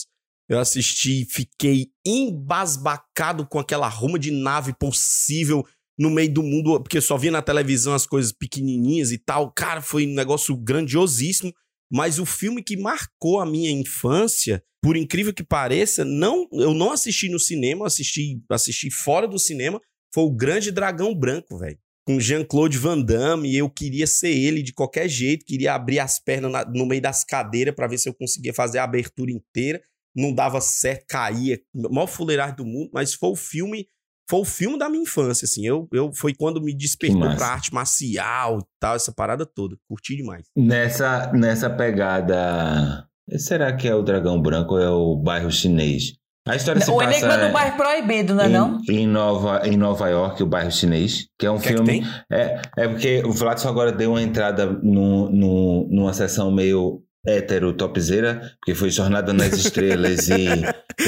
Eu 0.50 0.60
assisti, 0.60 1.25
fiquei 1.25 1.88
embasbacado 2.06 3.46
com 3.46 3.60
aquela 3.60 3.88
ruma 3.88 4.18
de 4.18 4.32
nave 4.32 4.74
possível 4.74 5.66
no 6.00 6.10
meio 6.10 6.32
do 6.32 6.44
mundo, 6.44 6.80
porque 6.82 7.01
só 7.01 7.18
via 7.18 7.32
na 7.32 7.42
televisão 7.42 7.94
as 7.94 8.06
coisas 8.06 8.32
pequenininhas 8.32 9.12
e 9.12 9.18
tal. 9.18 9.51
Cara, 9.51 9.82
foi 9.82 10.08
um 10.08 10.13
negócio 10.13 10.56
grandiosíssimo. 10.56 11.54
Mas 11.92 12.20
o 12.20 12.25
filme 12.25 12.62
que 12.62 12.75
marcou 12.75 13.39
a 13.39 13.46
minha 13.46 13.72
infância, 13.72 14.62
por 14.82 14.98
incrível 14.98 15.34
que 15.34 15.44
pareça, 15.44 16.04
não, 16.04 16.48
eu 16.51 16.74
não 16.74 16.92
assisti 16.92 17.30
no 17.30 17.39
cinema, 17.39 17.88
assisti, 17.88 18.42
assisti 18.50 18.92
fora 18.92 19.25
do 19.25 19.39
cinema, 19.39 19.80
foi 20.13 20.24
o 20.25 20.32
Grande 20.32 20.72
Dragão 20.72 21.16
Branco, 21.16 21.58
velho 21.58 21.80
com 22.08 22.22
Jean-Claude 22.22 22.77
Van 22.77 23.01
Damme, 23.01 23.51
e 23.51 23.58
eu 23.58 23.70
queria 23.70 24.08
ser 24.08 24.30
ele 24.30 24.63
de 24.63 24.72
qualquer 24.72 25.10
jeito, 25.10 25.46
queria 25.46 25.74
abrir 25.74 26.00
as 26.00 26.18
pernas 26.18 26.50
na- 26.50 26.63
no 26.63 26.86
meio 26.86 27.01
das 27.01 27.25
cadeiras 27.25 27.75
para 27.75 27.86
ver 27.86 27.98
se 27.98 28.08
eu 28.08 28.13
conseguia 28.13 28.54
fazer 28.54 28.77
a 28.77 28.86
abertura 28.86 29.30
inteira, 29.30 29.82
não 30.18 30.34
dava 30.34 30.60
certo, 30.60 31.06
caía, 31.08 31.60
maior 31.74 32.08
fuleiragem 32.08 32.56
do 32.56 32.66
mundo, 32.66 32.90
mas 32.92 33.14
foi 33.14 33.30
o 33.30 33.36
filme, 33.36 33.88
foi 34.28 34.40
o 34.40 34.46
filme 34.46 34.78
da 34.78 34.90
minha 34.90 35.04
infância, 35.04 35.46
assim. 35.46 35.66
Eu, 35.66 35.88
eu 35.94 36.12
foi 36.12 36.34
quando 36.34 36.60
me 36.62 36.76
despertou 36.76 37.36
pra 37.36 37.50
arte 37.50 37.72
marcial 37.74 38.60
e 38.60 38.64
tal, 38.80 38.96
essa 38.96 39.14
parada 39.14 39.46
toda. 39.46 39.78
Curti 39.88 40.16
demais. 40.18 40.46
Nessa, 40.58 41.32
nessa 41.34 41.70
pegada. 41.70 43.08
Será 43.38 43.76
que 43.76 43.88
é 43.88 43.94
o 43.94 44.02
Dragão 44.02 44.42
Branco 44.42 44.74
ou 44.74 44.82
é 44.82 44.90
o 44.90 45.16
bairro 45.16 45.52
chinês? 45.52 46.14
A 46.48 46.56
história 46.56 46.82
se 46.82 46.90
O 46.90 46.98
passa 46.98 47.12
Enigma 47.12 47.38
do 47.38 47.52
Bairro 47.52 47.76
Proibido, 47.76 48.34
não 48.34 48.44
é 48.44 48.48
não? 48.48 48.80
em, 48.90 49.02
em 49.02 49.08
Nova, 49.08 49.68
em 49.68 49.76
Nova 49.76 50.08
York, 50.08 50.42
o 50.42 50.48
bairro 50.48 50.72
chinês, 50.72 51.28
que 51.38 51.46
é 51.46 51.52
um 51.52 51.60
que 51.60 51.68
é 51.68 51.72
que 51.72 51.76
filme. 51.76 52.02
tem? 52.02 52.06
É, 52.32 52.62
é 52.78 52.88
porque 52.88 53.22
o 53.26 53.34
Vladson 53.34 53.68
agora 53.68 53.92
deu 53.92 54.12
uma 54.12 54.22
entrada 54.22 54.66
no, 54.66 55.30
no, 55.30 55.88
numa 55.92 56.14
sessão 56.14 56.50
meio 56.50 57.04
hétero 57.28 57.74
topzeira, 57.74 58.54
porque 58.60 58.74
foi 58.74 58.90
Jornada 58.90 59.34
nas 59.34 59.54
Estrelas 59.54 60.30
e 60.30 60.48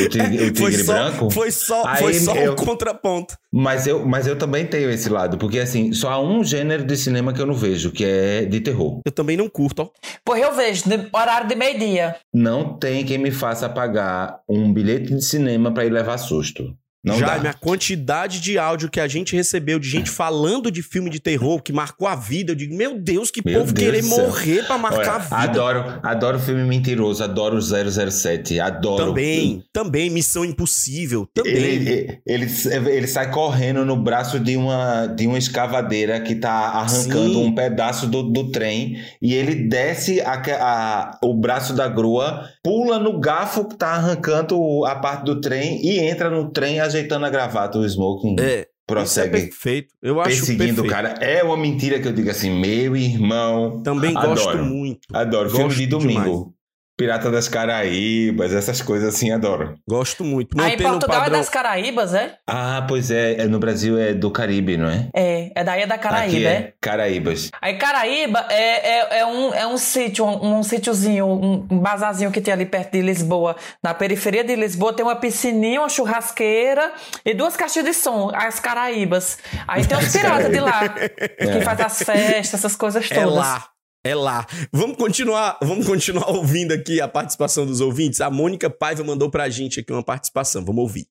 o 0.03 0.09
Tigre, 0.09 0.49
o 0.51 0.55
foi 0.57 0.71
Tigre 0.71 0.83
só, 0.83 0.93
Branco. 0.93 1.29
Foi 1.31 1.51
só, 1.51 1.83
Aí 1.87 1.97
foi 2.03 2.13
só 2.15 2.35
eu- 2.35 2.53
o 2.53 2.55
contraponto. 2.55 3.35
Mas 3.51 3.87
eu, 3.87 4.05
mas 4.05 4.27
eu 4.27 4.35
também 4.37 4.65
tenho 4.65 4.89
esse 4.91 5.09
lado, 5.09 5.37
porque 5.37 5.59
assim, 5.59 5.91
só 5.93 6.09
há 6.09 6.21
um 6.21 6.43
gênero 6.43 6.83
de 6.85 6.95
cinema 6.97 7.33
que 7.33 7.41
eu 7.41 7.45
não 7.47 7.53
vejo, 7.55 7.91
que 7.91 8.03
é 8.05 8.45
de 8.45 8.59
terror. 8.59 8.99
Eu 9.05 9.11
também 9.11 9.37
não 9.37 9.49
curto, 9.49 9.83
ó. 9.83 9.89
Pois 10.25 10.41
eu 10.41 10.53
vejo, 10.55 10.87
de- 10.87 11.07
horário 11.13 11.47
de 11.47 11.55
meio-dia. 11.55 12.15
Não 12.33 12.77
tem 12.77 13.03
quem 13.05 13.17
me 13.17 13.31
faça 13.31 13.67
pagar 13.69 14.41
um 14.47 14.71
bilhete 14.71 15.13
de 15.15 15.23
cinema 15.23 15.73
pra 15.73 15.85
ir 15.85 15.89
levar 15.91 16.17
susto. 16.17 16.75
Não 17.03 17.17
Jaime, 17.17 17.45
dá. 17.45 17.49
a 17.51 17.53
quantidade 17.53 18.41
de 18.41 18.57
áudio 18.57 18.89
que 18.89 18.99
a 18.99 19.07
gente 19.07 19.33
recebeu 19.35 19.79
de 19.79 19.89
gente 19.89 20.09
falando 20.09 20.69
de 20.69 20.83
filme 20.83 21.09
de 21.09 21.19
terror 21.19 21.61
que 21.61 21.71
marcou 21.71 22.05
a 22.07 22.15
vida, 22.15 22.51
eu 22.51 22.55
digo, 22.55 22.75
meu 22.75 22.99
Deus, 22.99 23.31
que 23.31 23.41
Meu 23.45 23.61
povo 23.61 23.71
Deus 23.73 23.85
querer 23.85 24.03
morrer 24.03 24.63
pra 24.65 24.77
marcar 24.77 24.99
Olha, 24.99 25.11
a 25.15 25.17
vida. 25.19 25.35
adoro, 25.37 25.99
adoro 26.03 26.39
filme 26.39 26.63
mentiroso, 26.65 27.23
adoro 27.23 27.55
o 27.57 27.61
007, 27.61 28.59
adoro. 28.59 29.05
Também, 29.07 29.63
também, 29.71 30.09
Missão 30.09 30.43
Impossível, 30.43 31.25
também. 31.33 31.53
Ele, 31.55 32.19
ele, 32.25 32.47
ele, 32.65 32.89
ele 32.91 33.07
sai 33.07 33.31
correndo 33.31 33.85
no 33.85 33.95
braço 33.95 34.39
de 34.39 34.57
uma, 34.57 35.05
de 35.07 35.25
uma 35.25 35.37
escavadeira 35.37 36.19
que 36.19 36.35
tá 36.35 36.51
arrancando 36.51 37.33
Sim. 37.35 37.45
um 37.45 37.55
pedaço 37.55 38.07
do, 38.07 38.23
do 38.23 38.51
trem 38.51 38.99
e 39.21 39.33
ele 39.33 39.55
desce 39.69 40.19
a, 40.21 40.33
a- 40.33 41.17
o 41.23 41.33
braço 41.33 41.73
da 41.73 41.87
grua, 41.87 42.49
pula 42.63 42.99
no 42.99 43.19
garfo 43.19 43.65
que 43.65 43.77
tá 43.77 43.91
arrancando 43.91 44.85
a 44.85 44.95
parte 44.95 45.23
do 45.23 45.39
trem 45.39 45.79
e 45.85 45.99
entra 45.99 46.29
no 46.29 46.49
trem 46.51 46.79
ajeitando 46.89 47.25
a 47.25 47.29
gravata, 47.29 47.77
o 47.77 47.85
smoking. 47.85 48.35
É, 48.39 48.43
isso 48.43 48.49
é 48.59 48.67
prossegue 48.85 49.31
perfeito. 49.31 49.93
Eu 50.01 50.19
acho 50.19 50.29
perseguindo 50.29 50.81
perfeito. 50.83 50.87
o 50.87 50.89
cara. 50.89 51.09
É 51.23 51.43
uma 51.43 51.57
mentira 51.57 51.99
que 51.99 52.07
eu 52.07 52.13
digo 52.13 52.29
assim, 52.29 52.49
meu 52.49 52.95
irmão. 52.95 53.81
Também 53.83 54.15
Adoro. 54.15 54.35
gosto 54.35 54.57
muito. 54.57 54.99
Adoro. 55.13 55.49
Filme 55.49 55.65
Gosto 55.65 55.77
de 55.77 55.87
domingo. 55.87 56.21
demais. 56.21 56.58
Pirata 56.99 57.31
das 57.31 57.47
Caraíbas, 57.47 58.53
essas 58.53 58.81
coisas 58.81 59.15
assim, 59.15 59.31
adoro. 59.31 59.73
Gosto 59.87 60.21
muito. 60.21 60.59
Aí 60.59 60.67
em 60.67 60.71
Mantendo 60.71 60.89
o 60.89 60.91
Portugal 60.99 61.21
padrão. 61.21 61.35
é 61.37 61.39
das 61.39 61.47
Caraíbas, 61.49 62.13
é? 62.13 62.33
Ah, 62.45 62.83
pois 62.89 63.09
é, 63.09 63.35
é, 63.39 63.47
no 63.47 63.57
Brasil 63.57 63.97
é 63.97 64.13
do 64.13 64.29
Caribe, 64.29 64.75
não 64.75 64.89
é? 64.89 65.07
É, 65.15 65.49
é 65.55 65.63
daí 65.63 65.83
é 65.83 65.87
da 65.87 65.95
Aqui 65.95 66.03
Caraíba, 66.03 66.49
é? 66.49 66.51
é 66.51 66.73
Caraíbas. 66.81 67.49
Aí 67.61 67.77
Caraíba 67.77 68.45
é, 68.49 68.89
é, 68.89 69.19
é 69.19 69.25
um, 69.25 69.53
é 69.53 69.65
um 69.65 69.77
sítio, 69.77 70.25
um, 70.25 70.57
um 70.57 70.61
sítiozinho, 70.63 71.25
um, 71.25 71.65
um 71.71 71.79
bazarzinho 71.79 72.31
que 72.31 72.41
tem 72.41 72.53
ali 72.53 72.65
perto 72.65 72.91
de 72.91 73.01
Lisboa. 73.01 73.55
Na 73.81 73.93
periferia 73.93 74.43
de 74.43 74.53
Lisboa 74.57 74.91
tem 74.91 75.05
uma 75.05 75.15
piscininha, 75.15 75.79
uma 75.79 75.87
churrasqueira 75.87 76.91
e 77.25 77.33
duas 77.33 77.55
caixas 77.55 77.81
de 77.85 77.93
som, 77.93 78.29
as 78.35 78.59
Caraíbas. 78.59 79.37
Aí 79.65 79.85
tem 79.87 79.97
os 79.97 80.03
As 80.03 80.11
piratas 80.11 80.51
de 80.51 80.59
lá, 80.59 80.81
É. 81.17 81.47
que 81.47 81.61
faz 81.61 81.79
as 81.79 82.03
festas, 82.03 82.53
essas 82.55 82.75
coisas 82.75 83.07
todas. 83.07 83.23
É 83.23 83.25
lá. 83.25 83.68
É 84.01 84.15
lá. 84.15 84.47
Vamos 84.71 84.95
continuar, 84.95 85.57
vamos 85.61 85.85
continuar 85.85 86.29
ouvindo 86.31 86.71
aqui 86.71 87.01
a 87.01 87.07
participação 87.07 87.65
dos 87.65 87.81
ouvintes. 87.81 88.21
A 88.21 88.29
Mônica 88.29 88.69
Paiva 88.69 89.03
mandou 89.03 89.29
pra 89.29 89.49
gente 89.49 89.81
aqui 89.81 89.91
uma 89.91 90.03
participação. 90.03 90.63
Vamos 90.63 90.81
ouvir. 90.83 91.05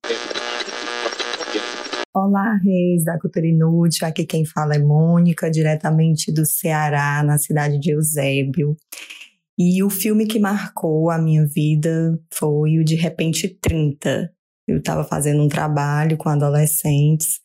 Olá, 2.15 2.59
reis 2.65 3.05
da 3.05 3.19
cultura 3.21 3.47
inútil. 3.47 4.09
Aqui 4.09 4.25
quem 4.25 4.47
fala 4.47 4.75
é 4.75 4.79
Mônica, 4.79 5.51
diretamente 5.51 6.33
do 6.33 6.47
Ceará, 6.47 7.23
na 7.23 7.37
cidade 7.37 7.79
de 7.79 7.93
Eusébio. 7.93 8.75
E 9.59 9.83
o 9.83 9.91
filme 9.91 10.27
que 10.27 10.39
marcou 10.39 11.11
a 11.11 11.19
minha 11.19 11.47
vida 11.47 12.19
foi 12.33 12.79
o 12.79 12.85
De 12.85 12.95
Repente 12.95 13.49
30. 13.49 14.33
Eu 14.67 14.79
estava 14.79 15.05
fazendo 15.05 15.43
um 15.43 15.49
trabalho 15.49 16.17
com 16.17 16.31
adolescentes 16.31 17.41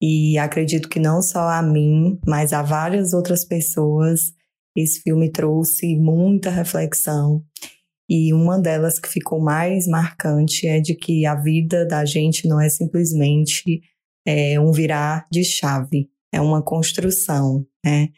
e 0.00 0.38
acredito 0.38 0.88
que 0.88 0.98
não 0.98 1.20
só 1.20 1.48
a 1.50 1.62
mim, 1.62 2.18
mas 2.26 2.54
a 2.54 2.62
várias 2.62 3.12
outras 3.12 3.44
pessoas, 3.44 4.32
esse 4.76 5.00
filme 5.02 5.30
trouxe 5.30 5.96
muita 5.96 6.50
reflexão. 6.50 7.44
E 8.08 8.32
uma 8.32 8.58
delas 8.58 8.98
que 8.98 9.08
ficou 9.08 9.40
mais 9.40 9.86
marcante 9.86 10.66
é 10.66 10.80
de 10.80 10.94
que 10.94 11.24
a 11.24 11.34
vida 11.34 11.86
da 11.86 12.04
gente 12.04 12.46
não 12.46 12.60
é 12.60 12.68
simplesmente 12.68 13.80
é, 14.26 14.58
um 14.60 14.72
virar 14.72 15.26
de 15.30 15.44
chave, 15.44 16.10
é 16.32 16.40
uma 16.40 16.62
construção, 16.62 17.66
né? 17.84 18.08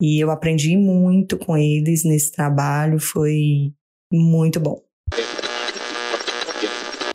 E 0.00 0.22
eu 0.22 0.30
aprendi 0.30 0.76
muito 0.76 1.38
com 1.38 1.56
eles 1.56 2.04
nesse 2.04 2.32
trabalho, 2.32 2.98
foi 2.98 3.72
muito 4.12 4.58
bom. 4.58 4.80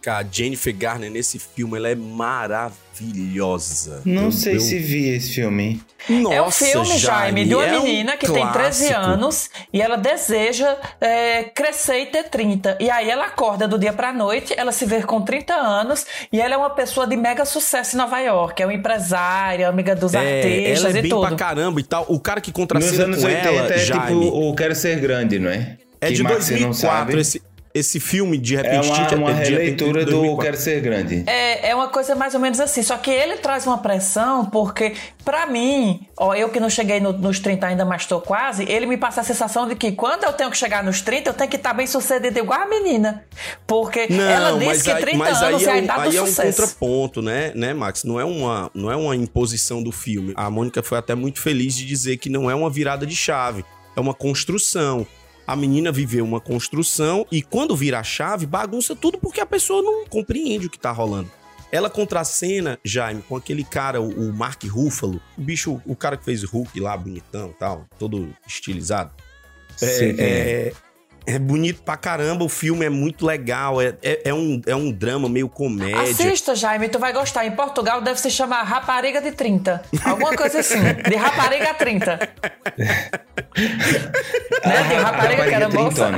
A 0.09 0.23
Jennifer 0.29 0.75
Garner 0.75 1.09
nesse 1.11 1.37
filme, 1.39 1.77
ela 1.77 1.89
é 1.89 1.95
maravilhosa. 1.95 4.01
Não 4.05 4.25
Eu- 4.25 4.31
sei 4.31 4.59
se 4.59 4.77
vi 4.79 5.09
esse 5.09 5.33
filme. 5.33 5.81
Nossa, 6.07 6.35
é 6.35 6.41
um 6.41 6.51
filme, 6.51 6.97
Jaime, 6.99 7.45
de 7.45 7.55
uma 7.55 7.65
é 7.65 7.79
um 7.79 7.83
menina 7.83 8.15
que 8.15 8.31
tem 8.31 8.47
13 8.51 8.89
clássico. 8.89 9.09
anos 9.11 9.49
e 9.73 9.81
ela 9.81 9.97
deseja 9.97 10.77
é, 11.01 11.45
crescer 11.45 12.01
e 12.01 12.05
ter 12.05 12.29
30. 12.29 12.77
E 12.79 12.91
aí 12.91 13.09
ela 13.09 13.25
acorda 13.25 13.67
do 13.67 13.79
dia 13.79 13.91
pra 13.91 14.13
noite, 14.13 14.53
ela 14.55 14.71
se 14.71 14.85
vê 14.85 15.01
com 15.01 15.19
30 15.21 15.55
anos 15.55 16.05
e 16.31 16.39
ela 16.39 16.53
é 16.53 16.57
uma 16.57 16.69
pessoa 16.69 17.07
de 17.07 17.17
mega 17.17 17.43
sucesso 17.43 17.95
em 17.95 17.99
Nova 17.99 18.19
York. 18.19 18.61
É 18.61 18.65
uma 18.67 18.73
empresária, 18.73 19.67
amiga 19.67 19.95
dos 19.95 20.13
É, 20.13 20.19
artistas 20.19 20.79
ela 20.85 20.95
é 20.95 20.99
e 20.99 21.01
bem 21.01 21.09
tudo. 21.09 21.27
pra 21.27 21.35
caramba 21.35 21.79
e 21.79 21.83
tal. 21.83 22.05
O 22.07 22.19
cara 22.19 22.39
que 22.39 22.51
contracena 22.51 23.05
anos 23.05 23.21
com 23.21 23.25
80 23.25 23.47
ela, 23.47 23.73
é 23.73 23.77
Jaime, 23.79 24.25
tipo 24.25 24.37
o 24.37 24.55
Quero 24.55 24.75
Ser 24.75 24.99
Grande, 24.99 25.39
não 25.39 25.49
é? 25.49 25.77
é 25.99 26.07
Que 26.09 26.13
de 26.13 26.21
Max, 26.23 26.45
você 26.45 26.51
não 26.53 26.69
2004 26.69 26.77
sabe. 26.77 27.19
esse, 27.19 27.41
esse 27.75 27.99
filme, 27.99 28.37
de 28.37 28.55
É 28.55 28.61
repente... 28.61 28.87
uma, 28.89 29.05
de- 29.07 29.15
uma 29.15 29.33
de 29.33 29.37
repente, 29.39 29.51
releitura 29.51 30.05
do 30.05 30.11
2004. 30.11 30.43
Quero 30.45 30.57
Ser 30.57 30.79
Grande. 30.81 31.23
É, 31.27 31.69
é 31.69 31.75
uma 31.75 31.89
coisa 31.89 32.15
mais 32.15 32.33
ou 32.33 32.39
menos 32.39 32.59
assim. 32.59 32.81
Só 32.81 32.97
que 32.97 33.11
ele 33.11 33.35
traz 33.37 33.67
uma 33.67 33.77
pressão, 33.79 34.45
porque, 34.45 34.93
pra 35.25 35.45
mim, 35.45 36.07
ó, 36.17 36.33
eu 36.33 36.47
que 36.49 36.59
não 36.59 36.69
cheguei 36.69 36.99
no- 37.01 37.11
nos 37.13 37.37
30 37.39 37.67
ainda, 37.67 37.83
mas 37.83 38.05
tô 38.05 38.21
quase, 38.21 38.63
ele 38.69 38.85
me 38.85 38.95
passa 38.97 39.19
a 39.21 39.23
sensação 39.25 39.67
de 39.67 39.75
que 39.75 39.91
quando 39.91 40.23
eu 40.23 40.31
tenho 40.33 40.49
que 40.49 40.57
chegar 40.57 40.83
nos 40.83 41.01
30, 41.01 41.29
eu 41.29 41.33
tenho 41.33 41.49
que 41.49 41.57
estar 41.57 41.73
bem 41.73 41.85
sucedido 41.85 42.39
igual 42.39 42.61
a 42.61 42.65
menina. 42.65 43.23
Porque 43.67 44.07
Não, 44.09 44.23
ela 44.23 44.57
diz 44.57 44.67
mas 44.67 44.81
que 44.81 44.91
aí, 44.91 45.01
30 45.01 45.17
mas 45.17 45.41
anos 45.43 45.61
aí 45.61 45.67
é 45.67 45.71
a 45.71 45.75
é, 45.77 45.81
um, 45.81 45.83
idade 45.83 46.01
aí 46.01 46.09
do 46.11 46.17
é 46.17 46.21
um 46.21 46.25
sucesso. 46.27 46.61
contraponto, 46.61 47.21
né, 47.21 47.51
né, 47.53 47.73
Max? 47.73 48.03
Não 48.05 48.19
é, 48.19 48.23
uma, 48.23 48.71
não 48.73 48.89
é 48.91 48.95
uma 48.95 49.15
imposição 49.15 49.83
do 49.83 49.91
filme. 49.91 50.31
A 50.35 50.49
Mônica 50.49 50.81
foi 50.81 50.97
até 50.97 51.13
muito 51.13 51.41
feliz 51.41 51.75
de 51.75 51.85
dizer 51.85 52.17
que 52.17 52.29
não 52.29 52.49
é 52.49 52.55
uma 52.55 52.69
virada 52.69 53.05
de 53.05 53.15
chave, 53.15 53.65
é 53.95 53.99
uma 53.99 54.13
construção. 54.13 55.05
A 55.47 55.55
menina 55.55 55.91
viveu 55.91 56.25
uma 56.25 56.41
construção 56.41 57.25
e 57.31 57.41
quando 57.41 57.75
vira 57.75 57.99
a 57.99 58.03
chave, 58.03 58.45
bagunça 58.45 58.95
tudo 58.95 59.17
porque 59.17 59.39
a 59.39 59.45
pessoa 59.45 59.81
não 59.81 60.05
compreende 60.05 60.67
o 60.67 60.69
que 60.69 60.79
tá 60.79 60.91
rolando. 60.91 61.29
Ela 61.71 61.89
contracena, 61.89 62.79
Jaime, 62.83 63.21
com 63.21 63.35
aquele 63.35 63.63
cara, 63.63 63.99
o, 64.01 64.33
Mark 64.33 64.63
Ruffalo, 64.63 65.21
o 65.37 65.41
bicho, 65.41 65.81
o 65.85 65.95
cara 65.95 66.15
que 66.15 66.23
fez 66.23 66.43
Hulk 66.43 66.79
lá, 66.79 66.95
bonitão 66.95 67.49
e 67.49 67.53
tal, 67.53 67.85
todo 67.99 68.33
estilizado. 68.47 69.11
Sei 69.75 70.13
quem 70.13 70.25
é, 70.25 70.73
é 71.27 71.39
bonito 71.39 71.81
pra 71.81 71.97
caramba, 71.97 72.43
o 72.43 72.49
filme 72.49 72.85
é 72.85 72.89
muito 72.89 73.25
legal, 73.25 73.81
é, 73.81 73.95
é, 74.03 74.29
é 74.29 74.33
um, 74.33 74.61
é 74.65 74.75
um 74.75 74.91
drama 74.91 75.27
meio 75.27 75.49
comédia. 75.49 76.01
Assista, 76.01 76.55
Jaime, 76.55 76.87
tu 76.89 76.99
vai 76.99 77.11
gostar. 77.13 77.45
Em 77.45 77.51
Portugal 77.51 78.01
deve 78.01 78.19
se 78.19 78.29
chamar 78.29 78.63
Rapariga 78.63 79.21
de 79.21 79.31
30. 79.31 79.83
Alguma 80.03 80.35
coisa 80.35 80.59
assim. 80.59 80.79
De 81.07 81.15
Rapariga 81.15 81.71
a 81.71 81.73
30. 81.73 82.19
né? 84.65 84.83
Tem 84.89 84.97
rapariga 84.97 85.43
que 85.47 85.53
era 85.53 85.69
moça. 85.69 86.11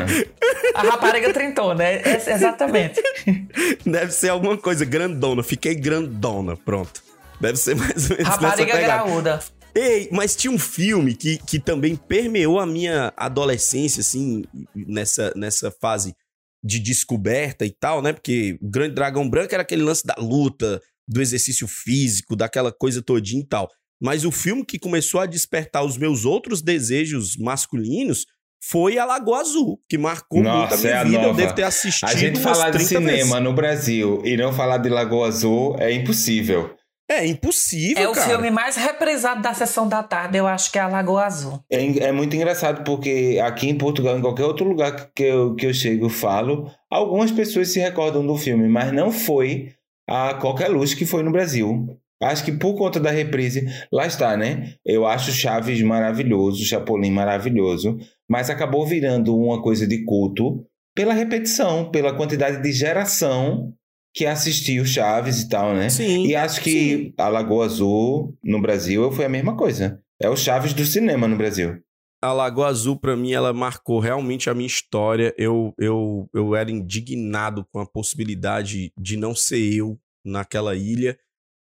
A 0.73 0.81
rapariga 0.81 1.33
trintona, 1.33 1.83
é, 1.83 2.01
é- 2.03 2.33
exatamente. 2.33 3.01
Deve 3.85 4.11
ser 4.11 4.29
alguma 4.29 4.57
coisa 4.57 4.85
grandona, 4.85 5.43
fiquei 5.43 5.75
grandona, 5.75 6.55
pronto. 6.55 7.01
Deve 7.39 7.57
ser 7.57 7.75
mais 7.75 8.09
ou 8.09 8.17
menos 8.17 8.33
Rapariga 8.33 8.73
pegada. 8.73 9.03
graúda. 9.03 9.39
Ei, 9.75 10.09
mas 10.11 10.35
tinha 10.35 10.51
um 10.51 10.57
filme 10.59 11.15
que, 11.15 11.37
que 11.37 11.59
também 11.59 11.95
permeou 11.95 12.59
a 12.59 12.65
minha 12.65 13.13
adolescência, 13.15 14.01
assim, 14.01 14.43
nessa, 14.75 15.31
nessa 15.35 15.71
fase 15.71 16.15
de 16.63 16.79
descoberta 16.79 17.65
e 17.65 17.71
tal, 17.71 18.01
né? 18.01 18.11
Porque 18.13 18.57
o 18.61 18.69
Grande 18.69 18.95
Dragão 18.95 19.29
Branco 19.29 19.53
era 19.53 19.61
aquele 19.63 19.83
lance 19.83 20.05
da 20.05 20.15
luta, 20.17 20.81
do 21.07 21.21
exercício 21.21 21.67
físico, 21.67 22.35
daquela 22.35 22.71
coisa 22.71 23.01
todinha 23.01 23.41
e 23.41 23.47
tal. 23.47 23.69
Mas 24.01 24.25
o 24.25 24.31
filme 24.31 24.65
que 24.65 24.77
começou 24.77 25.19
a 25.19 25.25
despertar 25.25 25.83
os 25.83 25.97
meus 25.97 26.25
outros 26.25 26.61
desejos 26.61 27.35
masculinos 27.37 28.25
foi 28.61 28.97
a 28.97 29.05
Lagoa 29.05 29.39
Azul, 29.41 29.79
que 29.87 29.97
marcou 29.97 30.39
muito 30.39 30.51
a 30.51 30.61
Nossa, 30.69 30.77
minha 30.77 30.89
é 30.91 30.97
a 30.97 31.03
vida. 31.03 31.15
Eu 31.17 31.21
nova. 31.21 31.37
devo 31.37 31.53
ter 31.55 31.63
assistido 31.63 32.09
A 32.09 32.15
gente 32.15 32.39
falar 32.39 32.71
de 32.71 32.77
30 32.79 32.87
cinema 32.87 33.11
vezes. 33.11 33.43
no 33.43 33.53
Brasil 33.53 34.21
e 34.25 34.35
não 34.35 34.51
falar 34.51 34.79
de 34.79 34.89
Lagoa 34.89 35.27
Azul 35.27 35.75
é 35.79 35.91
impossível. 35.91 36.75
É 37.09 37.25
impossível, 37.25 38.03
É 38.03 38.09
o 38.09 38.11
cara. 38.11 38.27
filme 38.27 38.51
mais 38.51 38.75
reprisado 38.75 39.41
da 39.41 39.53
sessão 39.53 39.87
da 39.87 40.03
tarde, 40.03 40.37
eu 40.37 40.45
acho 40.45 40.71
que 40.71 40.77
é 40.77 40.81
a 40.81 40.87
Lagoa 40.87 41.25
Azul. 41.25 41.59
É, 41.71 41.85
é 42.05 42.11
muito 42.11 42.35
engraçado 42.35 42.83
porque 42.83 43.39
aqui 43.41 43.69
em 43.69 43.77
Portugal, 43.77 44.17
em 44.17 44.21
qualquer 44.21 44.43
outro 44.43 44.67
lugar 44.67 45.09
que 45.15 45.23
eu, 45.23 45.55
que 45.55 45.65
eu 45.65 45.73
chego 45.73 46.07
e 46.07 46.09
falo, 46.09 46.69
algumas 46.91 47.31
pessoas 47.31 47.71
se 47.71 47.79
recordam 47.79 48.25
do 48.27 48.35
filme, 48.35 48.67
mas 48.67 48.91
não 48.91 49.11
foi 49.11 49.73
a 50.07 50.33
qualquer 50.33 50.67
luz 50.69 50.93
que 50.93 51.05
foi 51.05 51.23
no 51.23 51.31
Brasil. 51.31 51.97
Acho 52.21 52.43
que 52.43 52.51
por 52.51 52.75
conta 52.75 52.99
da 52.99 53.11
reprise, 53.11 53.65
lá 53.91 54.05
está, 54.07 54.35
né? 54.35 54.73
Eu 54.85 55.05
acho 55.05 55.31
Chaves 55.31 55.81
maravilhoso, 55.81 56.65
Chapolin 56.65 57.11
maravilhoso, 57.11 57.97
mas 58.27 58.49
acabou 58.49 58.85
virando 58.85 59.37
uma 59.37 59.61
coisa 59.61 59.87
de 59.87 60.03
culto 60.03 60.65
pela 60.95 61.13
repetição, 61.13 61.91
pela 61.91 62.15
quantidade 62.15 62.61
de 62.61 62.71
geração 62.71 63.71
que 64.17 64.25
assistiu 64.25 64.83
Chaves 64.83 65.41
e 65.41 65.47
tal, 65.47 65.75
né? 65.75 65.89
Sim. 65.89 66.25
E 66.25 66.35
acho 66.35 66.59
que 66.61 67.13
a 67.19 67.27
Lagoa 67.27 67.65
Azul 67.65 68.35
no 68.43 68.59
Brasil 68.59 69.11
foi 69.11 69.25
a 69.25 69.29
mesma 69.29 69.55
coisa. 69.55 70.01
É 70.19 70.27
o 70.27 70.35
Chaves 70.35 70.73
do 70.73 70.83
cinema 70.83 71.27
no 71.27 71.37
Brasil. 71.37 71.77
A 72.19 72.33
Lagoa 72.33 72.69
Azul, 72.69 72.99
pra 72.99 73.15
mim, 73.15 73.31
ela 73.31 73.53
marcou 73.53 73.99
realmente 73.99 74.49
a 74.49 74.55
minha 74.55 74.65
história. 74.65 75.35
Eu, 75.37 75.71
eu, 75.77 76.27
eu 76.33 76.55
era 76.55 76.71
indignado 76.71 77.63
com 77.71 77.79
a 77.79 77.85
possibilidade 77.85 78.91
de 78.97 79.17
não 79.17 79.35
ser 79.35 79.71
eu 79.71 79.99
naquela 80.25 80.75
ilha. 80.75 81.15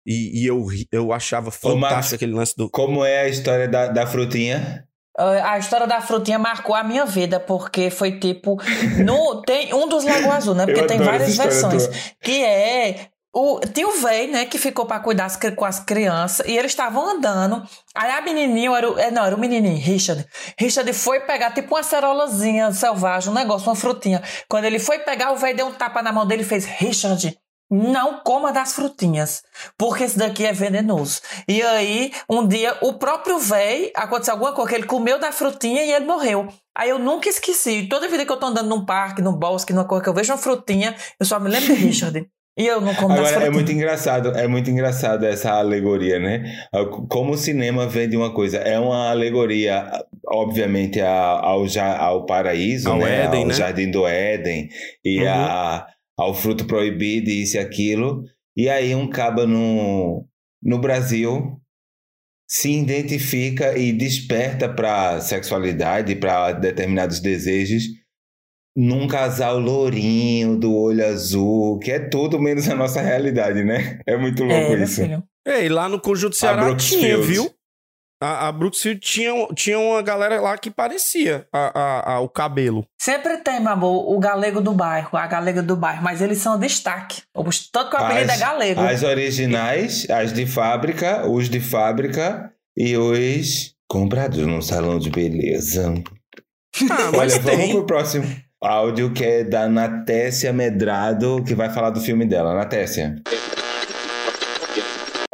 E, 0.07 0.41
e 0.43 0.47
eu, 0.47 0.67
eu 0.91 1.13
achava 1.13 1.47
Max, 1.47 1.61
fantástico 1.61 2.15
aquele 2.15 2.33
lance 2.33 2.57
do. 2.57 2.71
Como 2.71 3.05
é 3.05 3.21
a 3.21 3.29
história 3.29 3.69
da, 3.69 3.89
da 3.89 4.07
frutinha? 4.07 4.86
Ah, 5.17 5.53
A 5.53 5.59
história 5.59 5.87
da 5.87 6.01
frutinha 6.01 6.39
marcou 6.39 6.75
a 6.75 6.85
minha 6.85 7.05
vida, 7.05 7.41
porque 7.41 7.91
foi 7.91 8.19
tipo. 8.19 8.57
No, 9.05 9.43
tem 9.43 9.73
um 9.75 9.89
dos 9.89 10.05
Lagoa 10.05 10.35
Azul, 10.37 10.55
né? 10.55 10.67
Porque 10.67 10.81
Eu 10.81 10.87
tem 10.87 10.99
várias 10.99 11.37
versões. 11.37 11.89
Que 12.23 12.45
é. 12.45 13.09
O 13.39 13.61
tio 13.61 13.91
Véi, 14.01 14.29
né, 14.29 14.47
que 14.47 14.57
ficou 14.57 14.87
pra 14.87 14.99
cuidar 14.99 15.27
as 15.27 15.37
com 15.37 15.65
as 15.67 15.79
crianças, 15.79 16.47
e 16.49 16.57
eles 16.57 16.73
estavam 16.73 17.07
andando. 17.07 17.63
Aí 17.95 18.11
a 18.11 18.23
menininha, 18.23 18.71
era 18.75 18.91
o, 18.91 18.99
é, 18.99 19.11
não, 19.11 19.27
era 19.27 19.37
o 19.37 19.39
menininho, 19.39 19.79
Richard. 19.79 20.27
Richard 20.59 20.91
foi 20.95 21.21
pegar 21.21 21.51
tipo 21.51 21.75
uma 21.75 21.83
cerolazinha 21.83 22.73
selvagem, 22.73 23.31
um 23.31 23.35
negócio, 23.35 23.69
uma 23.69 23.77
frutinha. 23.77 24.23
Quando 24.49 24.65
ele 24.65 24.79
foi 24.79 25.01
pegar, 25.01 25.33
o 25.33 25.37
velho 25.37 25.55
deu 25.55 25.67
um 25.67 25.73
tapa 25.73 26.01
na 26.01 26.13
mão 26.13 26.27
dele 26.27 26.45
e 26.45 26.47
fez: 26.47 26.65
Richard, 26.65 27.37
não 27.71 28.21
coma 28.21 28.53
das 28.53 28.75
frutinhas, 28.75 29.43
porque 29.77 30.05
esse 30.05 30.17
daqui 30.19 30.45
é 30.47 30.53
venenoso. 30.53 31.21
E 31.49 31.61
aí, 31.63 32.13
um 32.31 32.47
dia, 32.47 32.77
o 32.81 32.95
próprio 32.95 33.39
véi, 33.39 33.91
aconteceu 33.95 34.35
alguma 34.35 34.53
coisa, 34.53 34.71
que 34.71 34.77
ele 34.77 34.87
comeu 34.87 35.19
da 35.19 35.33
frutinha 35.33 35.83
e 35.85 35.93
ele 35.93 36.05
morreu. 36.07 36.47
Aí 36.77 36.91
eu 36.91 36.99
nunca 36.99 37.29
esqueci. 37.29 37.89
Toda 37.89 38.09
vida 38.09 38.25
que 38.25 38.31
eu 38.33 38.37
tô 38.37 38.47
andando 38.47 38.69
num 38.69 38.85
parque, 38.85 39.21
num 39.23 39.33
bosque, 39.33 39.73
numa 39.73 39.85
coisa 39.87 40.05
que 40.05 40.09
eu 40.11 40.15
vejo 40.15 40.33
uma 40.33 40.39
frutinha, 40.39 40.95
eu 41.19 41.27
só 41.27 41.41
me 41.41 41.49
lembro 41.51 41.75
de 41.75 41.75
Richard. 41.85 42.27
E 42.59 42.67
eu 42.67 42.81
não 42.81 42.95
como 42.95 43.15
das 43.15 43.29
Agora 43.29 43.47
é 43.47 43.51
muito 43.51 43.71
engraçado, 43.71 44.31
é 44.35 44.47
muito 44.49 44.71
engraçado 44.71 45.27
essa 45.27 45.51
alegoria, 45.53 46.19
né? 46.19 46.43
Como 47.11 47.33
o 47.33 47.37
cinema 47.37 47.87
vende 47.87 48.17
uma 48.17 48.33
coisa, 48.33 48.57
é 48.57 48.79
uma 48.79 49.11
alegoria, 49.11 49.91
obviamente, 50.27 50.99
ao, 51.01 51.69
ja- 51.69 51.99
ao 51.99 52.25
paraíso, 52.25 52.89
Ao 52.91 52.97
né? 52.99 53.25
Éden, 53.25 53.43
ao 53.43 53.49
né? 53.49 53.55
jardim 53.55 53.91
do 53.91 54.07
Éden 54.07 54.71
e 55.05 55.21
Uhum. 55.23 55.29
a- 55.29 55.87
ao 56.19 56.35
fruto 56.35 56.67
proibido, 56.67 57.31
isso 57.31 57.57
e 57.57 57.59
aquilo. 57.61 58.25
E 58.57 58.69
aí 58.69 58.95
um 58.95 59.09
caba 59.09 59.47
no, 59.47 60.27
no 60.63 60.79
Brasil 60.79 61.61
se 62.49 62.71
identifica 62.71 63.77
e 63.77 63.93
desperta 63.93 64.69
para 64.69 65.21
sexualidade, 65.21 66.15
para 66.15 66.53
determinados 66.53 67.21
desejos 67.21 67.85
num 68.77 69.09
casal 69.09 69.59
lourinho 69.59 70.59
do 70.59 70.75
olho 70.75 71.05
azul, 71.07 71.79
que 71.79 71.91
é 71.91 71.99
tudo 71.99 72.39
menos 72.39 72.69
a 72.69 72.75
nossa 72.75 73.01
realidade, 73.01 73.65
né? 73.65 73.99
É 74.07 74.19
muito 74.19 74.45
louco 74.45 74.75
É, 74.75 74.83
isso. 74.83 75.01
filho. 75.01 75.23
É, 75.47 75.65
e 75.65 75.69
lá 75.71 75.89
no 75.89 75.99
Conjunto 75.99 76.37
Ceará 76.37 76.75
tinha, 76.77 77.17
viu? 77.19 77.51
A, 78.23 78.49
a 78.49 78.53
Brooksfield 78.53 78.99
tinha, 79.01 79.33
tinha 79.55 79.79
uma 79.79 80.01
galera 80.01 80.41
lá 80.41 80.57
que 80.57 80.71
parecia 80.71 81.47
a, 81.53 81.79
a- 81.79 82.13
a- 82.15 82.21
o 82.21 82.29
cabelo. 82.31 82.87
Sempre 82.99 83.37
tem, 83.39 83.61
meu 83.61 83.73
amor, 83.73 84.11
o 84.11 84.19
galego 84.19 84.61
do 84.63 84.73
bairro, 84.73 85.11
a 85.19 85.27
galega 85.27 85.63
do 85.63 85.77
bairro, 85.77 86.03
mas 86.03 86.23
eles 86.23 86.39
são 86.39 86.59
destaque. 86.59 87.21
Tanto 87.71 87.91
que 87.91 87.97
o 87.97 87.99
apelido 87.99 88.31
é 88.31 88.35
As, 88.35 88.41
galego. 88.41 88.81
as 88.81 89.03
originais, 89.03 90.09
as 90.09 90.33
de 90.33 90.47
fábrica, 90.47 91.27
os 91.29 91.51
de 91.51 91.61
fábrica 91.61 92.51
e 92.77 92.97
os 92.97 93.75
comprados 93.89 94.39
num 94.47 94.63
salão 94.63 94.99
de 94.99 95.11
beleza. 95.11 95.93
Ah, 96.91 97.11
mas 97.15 97.35
Olha, 97.35 97.43
vamos 97.43 97.59
tem. 97.65 97.71
pro 97.73 97.87
próximo 97.87 98.27
áudio 98.63 99.13
que 99.13 99.25
é 99.25 99.45
da 99.45 99.69
Natécia 99.69 100.53
Medrado, 100.53 101.45
que 101.45 101.55
vai 101.55 101.69
falar 101.71 101.91
do 101.91 102.01
filme 102.01 102.25
dela. 102.27 102.55
Natécia. 102.55 103.15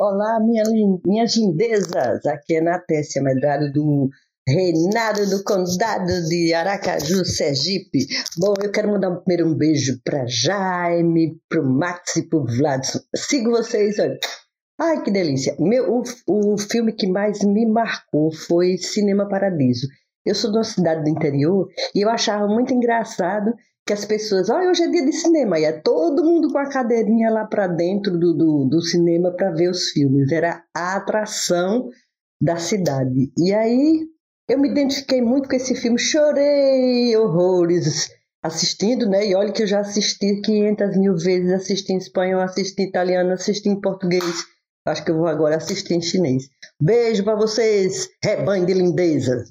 Olá, 0.04 0.40
minha 0.40 0.64
minhas 1.06 1.36
lindezas. 1.36 2.26
Aqui 2.26 2.56
é 2.56 2.60
Natécia 2.60 3.22
Medrado 3.22 3.72
do 3.72 4.10
Reinado 4.48 5.30
do 5.30 5.44
Condado 5.44 6.26
de 6.28 6.52
Aracaju, 6.52 7.24
Sergipe. 7.24 8.08
Bom, 8.36 8.52
eu 8.60 8.72
quero 8.72 8.90
mandar 8.90 9.14
primeiro 9.18 9.48
um 9.48 9.54
beijo 9.56 10.00
para 10.04 10.26
Jaime, 10.26 11.40
para 11.48 11.60
o 11.60 11.72
Max 11.72 12.16
e 12.16 12.28
para 12.28 12.40
o 12.40 12.44
Vladson. 12.44 12.98
Sigo 13.14 13.52
vocês, 13.52 13.96
olha. 14.00 14.18
Ai, 14.80 15.04
que 15.04 15.10
delícia. 15.12 15.54
Meu, 15.60 15.88
o, 15.88 16.02
o 16.26 16.58
filme 16.58 16.92
que 16.92 17.06
mais 17.06 17.40
me 17.44 17.64
marcou 17.64 18.34
foi 18.34 18.78
Cinema 18.78 19.28
Paradiso. 19.28 19.86
Eu 20.26 20.34
sou 20.34 20.50
de 20.50 20.56
uma 20.56 20.64
cidade 20.64 21.04
do 21.04 21.10
interior 21.10 21.68
e 21.94 22.00
eu 22.00 22.10
achava 22.10 22.48
muito 22.48 22.74
engraçado 22.74 23.54
que 23.86 23.92
as 23.92 24.04
pessoas, 24.04 24.48
olha, 24.48 24.70
hoje 24.70 24.84
é 24.84 24.88
dia 24.88 25.04
de 25.04 25.12
cinema, 25.12 25.58
e 25.58 25.64
é 25.64 25.72
todo 25.72 26.24
mundo 26.24 26.52
com 26.52 26.58
a 26.58 26.68
cadeirinha 26.68 27.30
lá 27.30 27.44
para 27.44 27.66
dentro 27.66 28.16
do, 28.16 28.32
do, 28.32 28.64
do 28.68 28.80
cinema 28.80 29.32
para 29.32 29.50
ver 29.50 29.70
os 29.70 29.90
filmes. 29.90 30.30
Era 30.30 30.62
a 30.74 30.96
atração 30.96 31.88
da 32.40 32.56
cidade. 32.56 33.32
E 33.36 33.52
aí 33.52 34.06
eu 34.48 34.58
me 34.58 34.70
identifiquei 34.70 35.20
muito 35.20 35.48
com 35.48 35.56
esse 35.56 35.74
filme, 35.74 35.98
chorei 35.98 37.16
horrores 37.16 38.08
assistindo, 38.44 39.08
né? 39.08 39.26
E 39.26 39.34
olha 39.34 39.52
que 39.52 39.62
eu 39.62 39.66
já 39.66 39.80
assisti 39.80 40.40
500 40.40 40.96
mil 40.96 41.16
vezes, 41.16 41.52
assisti 41.52 41.92
em 41.92 41.98
espanhol, 41.98 42.40
assisti 42.40 42.82
em 42.82 42.88
italiano, 42.88 43.32
assisti 43.32 43.68
em 43.68 43.80
português. 43.80 44.44
Acho 44.84 45.04
que 45.04 45.12
eu 45.12 45.16
vou 45.16 45.28
agora 45.28 45.56
assistir 45.56 45.94
em 45.94 46.02
chinês. 46.02 46.44
Beijo 46.80 47.22
para 47.22 47.36
vocês, 47.36 48.08
rebanho 48.22 48.66
de 48.66 48.74
lindeza. 48.74 49.44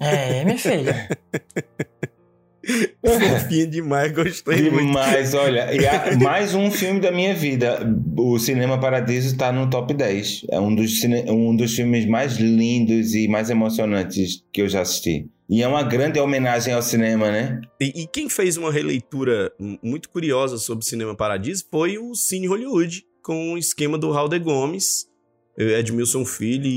É, 0.00 0.44
minha 0.44 0.58
filha. 0.58 1.08
Fofinha 3.04 3.66
demais, 3.66 4.12
gostei 4.12 4.70
muito. 4.70 4.86
Demais, 4.86 5.34
olha. 5.34 5.68
E 5.74 6.16
mais 6.22 6.54
um 6.54 6.70
filme 6.70 7.00
da 7.00 7.10
minha 7.10 7.34
vida. 7.34 7.80
O 8.16 8.38
Cinema 8.38 8.78
Paradiso 8.78 9.28
está 9.32 9.50
no 9.52 9.68
top 9.68 9.92
10. 9.92 10.46
É 10.48 10.60
um 10.60 10.72
dos, 10.72 10.92
um 11.28 11.56
dos 11.56 11.74
filmes 11.74 12.06
mais 12.06 12.36
lindos 12.36 13.14
e 13.14 13.26
mais 13.26 13.50
emocionantes 13.50 14.44
que 14.52 14.62
eu 14.62 14.68
já 14.68 14.82
assisti. 14.82 15.26
E 15.50 15.60
é 15.62 15.66
uma 15.68 15.82
grande 15.82 16.20
homenagem 16.20 16.72
ao 16.72 16.80
cinema, 16.82 17.30
né? 17.32 17.60
E, 17.80 18.02
e 18.02 18.06
quem 18.06 18.28
fez 18.28 18.56
uma 18.56 18.70
releitura 18.70 19.50
muito 19.82 20.08
curiosa 20.08 20.56
sobre 20.56 20.84
Cinema 20.84 21.16
Paradiso 21.16 21.64
foi 21.70 21.98
o 21.98 22.14
Cine 22.14 22.46
Hollywood, 22.46 23.02
com 23.24 23.54
o 23.54 23.58
esquema 23.58 23.98
do 23.98 24.10
Raul 24.12 24.28
de 24.28 24.38
Gomes, 24.38 25.06
eh, 25.58 25.80
Edmilson 25.80 26.24
Filho 26.24 26.64
e, 26.66 26.68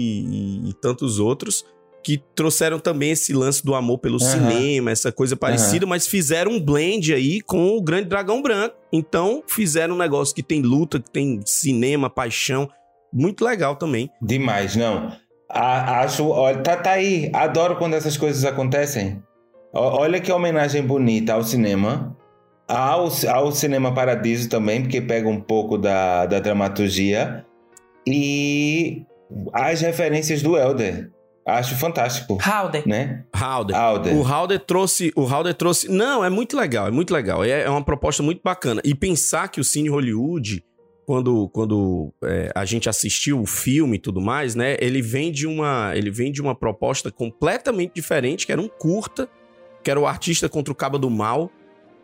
e- 0.66 0.70
e 0.70 0.74
tantos 0.82 1.20
outros, 1.20 1.64
que 2.06 2.22
trouxeram 2.36 2.78
também 2.78 3.10
esse 3.10 3.34
lance 3.34 3.66
do 3.66 3.74
amor 3.74 3.98
pelo 3.98 4.22
Aham. 4.22 4.30
cinema, 4.52 4.92
essa 4.92 5.12
coisa 5.12 5.36
parecida, 5.36 5.88
mas 5.88 6.06
fizeram 6.06 6.52
um 6.52 6.60
blend 6.62 7.12
aí 7.12 7.42
com 7.42 7.76
o 7.76 7.82
Grande 7.82 8.08
Dragão 8.08 8.44
Branco. 8.44 8.76
Então, 8.94 9.42
fizeram 9.48 9.96
um 9.96 9.98
negócio 9.98 10.36
que 10.36 10.44
tem 10.44 10.62
luta, 10.62 11.00
que 11.00 11.10
tem 11.10 11.40
cinema, 11.48 12.08
paixão. 12.08 12.70
Muito 13.12 13.44
legal 13.44 13.76
também. 13.76 14.08
Demais, 14.22 14.76
não. 14.76 15.14
A- 15.50 16.02
acho, 16.02 16.28
olha, 16.28 16.60
tá, 16.60 16.78
tá 16.78 16.92
aí. 16.92 17.32
Adoro 17.34 17.76
quando 17.76 17.96
essas 17.96 18.16
coisas 18.16 18.46
acontecem. 18.46 19.24
Olha 19.74 20.22
que 20.22 20.32
homenagem 20.32 20.84
bonita 20.84 21.34
ao 21.34 21.44
cinema. 21.44 22.16
Ao, 22.68 23.10
ao 23.30 23.52
Cinema 23.52 23.96
Paradiso 23.96 24.48
também, 24.48 24.84
porque 24.84 25.02
pega 25.02 25.28
um 25.28 25.42
pouco 25.42 25.76
da, 25.76 26.28
da 26.28 26.40
dramaturgia. 26.40 27.44
E 28.08 29.02
as 29.52 29.82
referências 29.82 30.44
do 30.44 30.56
Elder. 30.56 31.10
Acho 31.46 31.76
fantástico, 31.76 32.40
Howder. 32.44 32.88
né? 32.88 33.24
Halder. 33.32 33.76
Alder. 33.76 34.18
O 34.18 34.24
Halder 34.24 34.60
trouxe. 34.60 35.14
O 35.16 35.26
Halder 35.26 35.54
trouxe. 35.54 35.88
Não, 35.88 36.26
é 36.26 36.30
muito 36.30 36.58
legal, 36.58 36.88
é 36.88 36.92
muito 36.92 37.14
legal. 37.14 37.44
É, 37.44 37.62
é 37.62 37.70
uma 37.70 37.84
proposta 37.84 38.24
muito 38.24 38.42
bacana. 38.44 38.82
E 38.84 38.96
pensar 38.96 39.48
que 39.50 39.62
o 39.62 39.64
Cine 39.64 39.88
Hollywood, 39.88 40.64
quando, 41.06 41.48
quando 41.50 42.12
é, 42.24 42.52
a 42.56 42.66
gente 42.66 42.90
assistiu 42.90 43.40
o 43.40 43.46
filme 43.46 43.98
e 43.98 44.00
tudo 44.00 44.20
mais, 44.20 44.56
né? 44.56 44.76
Ele 44.80 45.04
vem 45.04 45.32
de 45.32 45.46
uma. 45.46 45.92
Ele 45.96 46.10
vem 46.10 46.32
de 46.32 46.42
uma 46.42 46.56
proposta 46.56 47.12
completamente 47.12 47.94
diferente, 47.94 48.48
que 48.48 48.52
era 48.52 48.60
um 48.60 48.68
curta, 48.68 49.30
que 49.84 49.92
era 49.92 50.00
o 50.00 50.08
artista 50.08 50.50
contra 50.50 50.72
o 50.72 50.76
Cabo 50.76 50.98
do 50.98 51.12
Mal. 51.12 51.52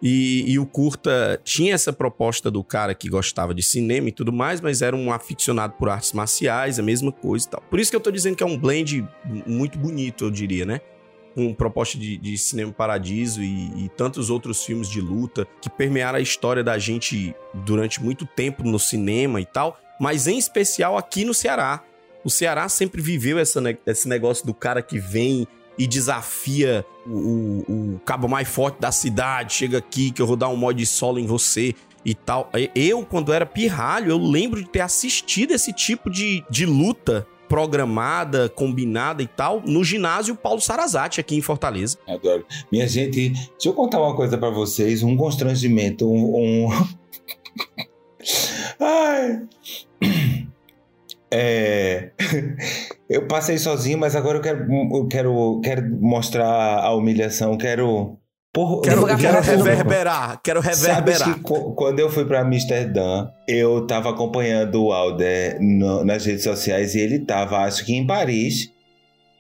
E, 0.02 0.52
e 0.52 0.58
o 0.58 0.66
curta 0.66 1.40
tinha 1.44 1.76
essa 1.76 1.94
proposta 1.94 2.50
do 2.50 2.64
cara 2.64 2.96
que 2.96 3.08
gostava 3.08 3.54
de 3.54 3.62
cinema 3.62 4.10
e 4.10 4.12
tudo 4.12 4.34
mais, 4.34 4.60
mas 4.60 4.82
era 4.82 4.96
um 4.96 5.12
aficionado 5.12 5.74
por 5.74 5.90
artes 5.90 6.12
marciais, 6.14 6.80
a 6.80 6.82
mesma 6.82 7.12
coisa 7.12 7.46
e 7.46 7.50
tal. 7.50 7.62
Por 7.70 7.80
isso 7.80 7.92
que 7.92 7.96
eu 7.96 8.02
tô 8.02 8.10
dizendo 8.10 8.36
que 8.36 8.44
é 8.44 8.46
um 8.46 8.58
blend 8.58 9.08
muito 9.46 9.78
bonito, 9.78 10.26
eu 10.26 10.32
diria, 10.32 10.66
né? 10.66 10.82
com 11.34 11.54
proposta 11.54 11.98
de, 11.98 12.18
de 12.18 12.38
Cinema 12.38 12.74
Paradiso 12.74 13.42
e, 13.42 13.86
e, 13.86 13.90
tantos 13.96 14.30
outros 14.30 14.66
filmes 14.66 14.90
de 14.90 15.00
luta 15.00 15.48
que 15.62 15.70
permearam 15.70 16.18
a 16.18 16.22
história 16.22 16.64
da 16.64 16.78
gente 16.78 17.34
durante 17.54 18.04
muito 18.04 18.26
tempo 18.26 18.64
no 18.64 18.78
cinema 18.78 19.40
e 19.40 19.46
tal, 19.46 19.80
mas 20.00 20.28
em 20.28 20.38
especial 20.38 20.98
aqui 20.98 21.24
no 21.24 21.34
Ceará. 21.34 21.84
O 22.24 22.30
Ceará 22.30 22.68
sempre 22.70 23.02
viveu 23.02 23.40
essa, 23.40 23.62
esse 23.86 24.08
negócio 24.08 24.46
do 24.46 24.54
cara 24.54 24.82
que 24.82 25.00
vem 25.00 25.48
e 25.78 25.88
desafia 25.88 26.86
o, 27.06 27.12
o, 27.12 27.96
o, 27.96 28.02
cabo 28.06 28.28
mais 28.28 28.48
forte 28.48 28.80
da 28.80 28.92
cidade, 28.92 29.54
chega 29.54 29.78
aqui 29.78 30.12
que 30.12 30.22
eu 30.22 30.28
vou 30.28 30.36
dar 30.36 30.50
um 30.50 30.56
mod 30.56 30.78
de 30.78 30.86
solo 30.86 31.20
em 31.20 31.26
você 31.26 31.74
e 32.06 32.14
tal. 32.14 32.50
Eu, 32.76 33.06
quando 33.06 33.34
era 33.34 33.46
pirralho, 33.46 34.12
eu 34.12 34.18
lembro 34.18 34.62
de 34.62 34.70
ter 34.70 34.82
assistido 34.82 35.52
esse 35.52 35.74
tipo 35.74 36.10
de, 36.10 36.44
de 36.50 36.66
luta 36.66 37.28
programada, 37.48 38.48
combinada 38.48 39.22
e 39.22 39.28
tal, 39.28 39.62
no 39.66 39.84
ginásio 39.84 40.36
Paulo 40.36 40.62
Sarazate, 40.62 41.20
aqui 41.20 41.36
em 41.36 41.42
Fortaleza. 41.42 41.98
Adoro. 42.08 42.46
Minha 42.72 42.88
gente, 42.88 43.30
deixa 43.30 43.50
eu 43.66 43.74
contar 43.74 44.00
uma 44.00 44.16
coisa 44.16 44.38
para 44.38 44.50
vocês, 44.50 45.04
um 45.04 45.18
constrangimento, 45.18 46.10
um... 46.10 46.68
um... 46.68 46.70
Ai... 48.80 49.42
É... 51.34 52.12
eu 53.10 53.28
passei 53.28 53.58
sozinho, 53.58 53.98
mas 53.98 54.16
agora 54.16 54.38
eu 54.38 54.42
quero, 54.42 54.68
eu 54.94 55.08
quero, 55.08 55.62
quero 55.64 55.98
mostrar 56.00 56.80
a 56.80 56.94
humilhação, 56.94 57.58
quero 57.58 58.18
Porra, 58.54 58.82
quero, 58.82 59.08
eu 59.08 59.18
quero 59.18 59.42
reverberar, 59.42 60.42
quero 60.44 60.60
reverberar. 60.60 61.20
Sabe 61.20 61.36
que 61.36 61.42
quando 61.42 62.00
eu 62.00 62.10
fui 62.10 62.26
para 62.26 62.42
Amsterdã, 62.42 63.30
eu 63.48 63.88
tava 63.88 64.10
acompanhando 64.10 64.84
o 64.84 64.92
Alder 64.92 65.58
no, 65.62 66.04
nas 66.04 66.26
redes 66.26 66.44
sociais 66.44 66.94
e 66.94 67.00
ele 67.00 67.20
tava, 67.20 67.60
acho 67.60 67.86
que 67.86 67.96
em 67.96 68.06
Paris, 68.06 68.70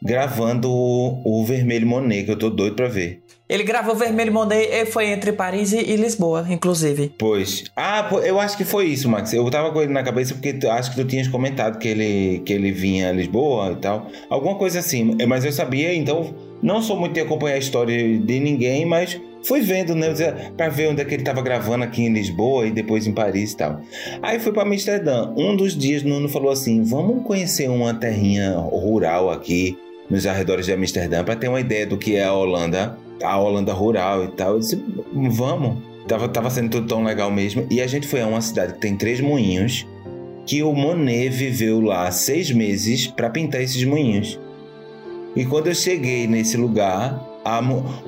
gravando 0.01 0.71
o, 0.71 1.21
o 1.25 1.45
Vermelho 1.45 1.85
Monet, 1.85 2.23
que 2.23 2.31
eu 2.31 2.39
tô 2.39 2.49
doido 2.49 2.77
pra 2.77 2.87
ver. 2.87 3.21
Ele 3.51 3.63
gravou 3.63 3.93
Vermelho 3.93 4.31
Monet 4.31 4.69
e 4.71 4.85
foi 4.85 5.07
entre 5.07 5.33
Paris 5.33 5.73
e 5.73 5.97
Lisboa, 5.97 6.47
inclusive. 6.49 7.11
Pois. 7.17 7.65
Ah, 7.75 8.09
eu 8.23 8.39
acho 8.39 8.55
que 8.55 8.63
foi 8.63 8.85
isso, 8.85 9.09
Max. 9.09 9.33
Eu 9.33 9.49
tava 9.51 9.73
com 9.73 9.81
ele 9.81 9.91
na 9.91 10.01
cabeça 10.01 10.33
porque 10.33 10.65
acho 10.67 10.91
que 10.91 10.95
tu 10.95 11.05
tinhas 11.05 11.27
comentado 11.27 11.77
que 11.77 11.89
ele, 11.89 12.41
que 12.45 12.53
ele 12.53 12.71
vinha 12.71 13.09
a 13.09 13.11
Lisboa 13.11 13.73
e 13.73 13.75
tal. 13.75 14.07
Alguma 14.29 14.55
coisa 14.55 14.79
assim. 14.79 15.17
Mas 15.27 15.43
eu 15.43 15.51
sabia, 15.51 15.93
então 15.93 16.33
não 16.63 16.81
sou 16.81 16.97
muito 16.97 17.11
de 17.11 17.19
acompanhar 17.19 17.55
a 17.55 17.57
história 17.57 18.17
de 18.17 18.39
ninguém, 18.39 18.85
mas 18.85 19.19
fui 19.43 19.59
vendo, 19.59 19.93
né? 19.95 20.13
Pra 20.55 20.69
ver 20.69 20.87
onde 20.87 21.01
é 21.01 21.05
que 21.05 21.13
ele 21.13 21.23
tava 21.23 21.41
gravando 21.41 21.83
aqui 21.83 22.03
em 22.03 22.13
Lisboa 22.13 22.67
e 22.67 22.71
depois 22.71 23.05
em 23.05 23.11
Paris 23.11 23.51
e 23.51 23.57
tal. 23.57 23.81
Aí 24.21 24.39
fui 24.39 24.53
para 24.53 24.63
Amsterdã. 24.63 25.29
Um 25.35 25.57
dos 25.57 25.77
dias, 25.77 26.03
Nuno 26.03 26.29
falou 26.29 26.51
assim: 26.51 26.83
vamos 26.83 27.25
conhecer 27.25 27.69
uma 27.69 27.93
terrinha 27.93 28.55
rural 28.57 29.29
aqui 29.29 29.77
nos 30.09 30.25
arredores 30.25 30.67
de 30.67 30.71
Amsterdã 30.71 31.21
para 31.21 31.35
ter 31.35 31.49
uma 31.49 31.59
ideia 31.59 31.85
do 31.85 31.97
que 31.97 32.15
é 32.15 32.23
a 32.23 32.33
Holanda, 32.33 32.97
a 33.23 33.37
Holanda 33.37 33.73
rural 33.73 34.23
e 34.25 34.27
tal. 34.29 34.53
Eu 34.53 34.59
disse: 34.59 34.83
vamos. 35.31 35.77
Tava, 36.07 36.27
tava 36.27 36.49
sendo 36.49 36.71
tudo 36.71 36.87
tão 36.87 37.03
legal 37.03 37.31
mesmo. 37.31 37.65
E 37.69 37.81
a 37.81 37.87
gente 37.87 38.07
foi 38.07 38.21
a 38.21 38.27
uma 38.27 38.41
cidade 38.41 38.73
que 38.73 38.79
tem 38.79 38.97
três 38.97 39.21
moinhos, 39.21 39.87
que 40.45 40.63
o 40.63 40.73
Monet 40.73 41.29
viveu 41.29 41.79
lá 41.79 42.09
seis 42.11 42.51
meses 42.51 43.07
para 43.07 43.29
pintar 43.29 43.61
esses 43.61 43.83
moinhos. 43.83 44.39
E 45.35 45.45
quando 45.45 45.67
eu 45.67 45.75
cheguei 45.75 46.27
nesse 46.27 46.57
lugar, 46.57 47.21
a... 47.45 47.61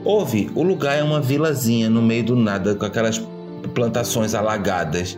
houve, 0.03 0.49
o 0.55 0.63
lugar 0.63 0.97
é 0.97 1.03
uma 1.03 1.21
vilazinha 1.21 1.89
no 1.89 2.01
meio 2.01 2.23
do 2.23 2.35
nada, 2.35 2.75
com 2.75 2.85
aquelas 2.85 3.23
plantações 3.73 4.33
alagadas. 4.33 5.17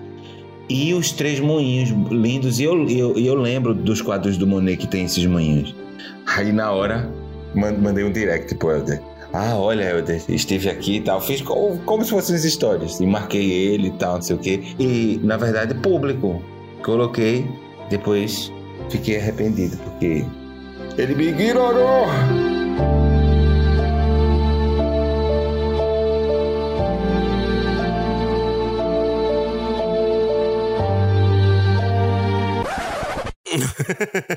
E 0.69 0.93
os 0.93 1.11
três 1.11 1.39
moinhos 1.39 1.89
lindos, 2.11 2.59
e 2.59 2.63
eu, 2.63 2.87
eu, 2.87 3.17
eu 3.17 3.35
lembro 3.35 3.73
dos 3.73 4.01
quadros 4.01 4.37
do 4.37 4.45
Monet 4.45 4.77
que 4.77 4.87
tem 4.87 5.05
esses 5.05 5.25
moinhos. 5.25 5.75
Aí 6.25 6.51
na 6.51 6.71
hora, 6.71 7.09
mandei 7.55 8.03
um 8.03 8.11
direct 8.11 8.53
pro 8.55 8.71
Helder. 8.71 9.01
Ah, 9.37 9.57
olha, 9.57 9.83
Helder, 9.83 10.23
estive 10.29 10.69
aqui 10.69 10.95
e 10.95 11.01
tal. 11.01 11.19
Fiz 11.19 11.41
como, 11.41 11.77
como 11.79 12.05
se 12.05 12.11
fossem 12.11 12.37
as 12.37 12.45
histórias. 12.45 13.01
E 13.01 13.05
marquei 13.05 13.51
ele 13.51 13.89
e 13.89 13.91
tal, 13.91 14.15
não 14.15 14.21
sei 14.21 14.35
o 14.37 14.39
quê. 14.39 14.63
E, 14.79 15.19
na 15.21 15.35
verdade, 15.35 15.73
público. 15.75 16.41
Coloquei, 16.81 17.45
depois 17.89 18.49
fiquei 18.89 19.17
arrependido, 19.17 19.75
porque 19.77 20.25
ele 20.97 21.15
me 21.15 21.25
ignorou. 21.25 22.05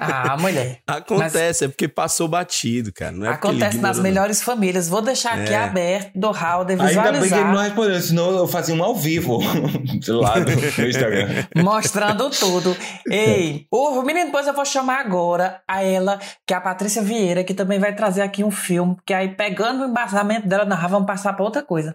Ah, 0.01 0.37
mulher. 0.37 0.79
Acontece, 0.87 1.37
Mas... 1.37 1.63
é 1.63 1.69
porque 1.69 1.89
passou 1.89 2.29
batido, 2.29 2.93
cara. 2.93 3.13
Não 3.13 3.27
é 3.27 3.31
Acontece 3.31 3.79
nas 3.79 3.99
melhores 3.99 4.43
famílias. 4.43 4.89
Vou 4.89 5.03
deixar 5.03 5.35
aqui 5.35 5.53
é. 5.53 5.57
aberto 5.57 6.11
do 6.15 6.31
Raul 6.31 6.65
visualizar. 6.67 7.07
Ainda 7.07 7.21
bem 7.21 7.29
que 7.29 7.35
ele 7.35 7.45
não 7.45 7.63
respondeu, 7.63 8.01
senão 8.01 8.31
eu 8.37 8.49
fazia 8.49 8.75
um 8.75 8.83
ao 8.83 8.95
vivo 8.95 9.39
do 10.07 10.21
lado 10.21 10.45
do 10.45 10.87
Instagram. 10.87 11.29
Mostrando 11.57 12.31
tudo. 12.31 12.77
Ei, 13.11 13.67
o 13.71 14.03
menino, 14.03 14.27
depois 14.27 14.47
eu 14.47 14.55
vou 14.55 14.65
chamar 14.65 15.01
agora 15.01 15.61
a 15.67 15.83
ela, 15.83 16.19
que 16.47 16.55
é 16.55 16.57
a 16.57 16.61
Patrícia 16.61 17.03
Vieira, 17.03 17.45
que 17.45 17.55
também 17.55 17.79
vai 17.79 17.95
trazer 17.95 18.23
aqui 18.23 18.45
um 18.45 18.51
filme, 18.51 18.97
que 19.07 19.13
aí 19.13 19.29
pegando 19.29 19.85
o 19.85 19.89
embasamento 19.89 20.49
dela, 20.49 20.65
nós 20.65 20.81
vamos 20.91 21.07
passar 21.07 21.33
para 21.33 21.45
outra 21.45 21.63
coisa. 21.63 21.95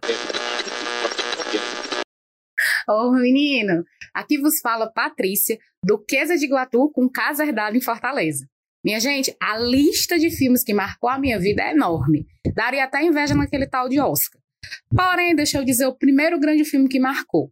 Ô, 2.88 3.12
menino, 3.12 3.84
aqui 4.14 4.38
vos 4.38 4.60
fala 4.62 4.92
Patrícia, 4.92 5.58
Duquesa 5.84 6.38
de 6.38 6.48
Guatu 6.48 6.92
com 6.92 7.10
Casa 7.10 7.46
Herdada 7.46 7.78
em 7.78 7.82
Fortaleza. 7.82 8.46
Minha 8.84 9.00
gente, 9.00 9.34
a 9.42 9.58
lista 9.58 10.20
de 10.20 10.30
filmes 10.30 10.64
que 10.64 10.74
marcou 10.74 11.10
a 11.10 11.18
minha 11.18 11.40
vida 11.40 11.64
é 11.64 11.72
enorme. 11.72 12.26
Daria 12.54 12.84
até 12.84 13.02
inveja 13.02 13.34
naquele 13.34 13.66
tal 13.66 13.88
de 13.88 14.00
Oscar. 14.00 14.42
Porém, 14.94 15.34
deixa 15.34 15.58
eu 15.58 15.64
dizer 15.64 15.86
o 15.86 15.98
primeiro 15.98 16.40
grande 16.40 16.66
filme 16.66 16.90
que 16.90 17.00
marcou. 17.00 17.52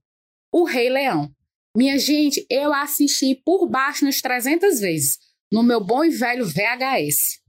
O 0.51 0.65
Rei 0.65 0.89
Leão. 0.89 1.31
Minha 1.75 1.97
gente, 1.97 2.45
eu 2.49 2.73
assisti 2.73 3.41
por 3.45 3.69
baixo 3.69 4.03
nas 4.03 4.19
300 4.19 4.81
vezes, 4.81 5.17
no 5.51 5.63
meu 5.63 5.79
bom 5.79 6.03
e 6.03 6.09
velho 6.09 6.45
VHS. 6.45 7.39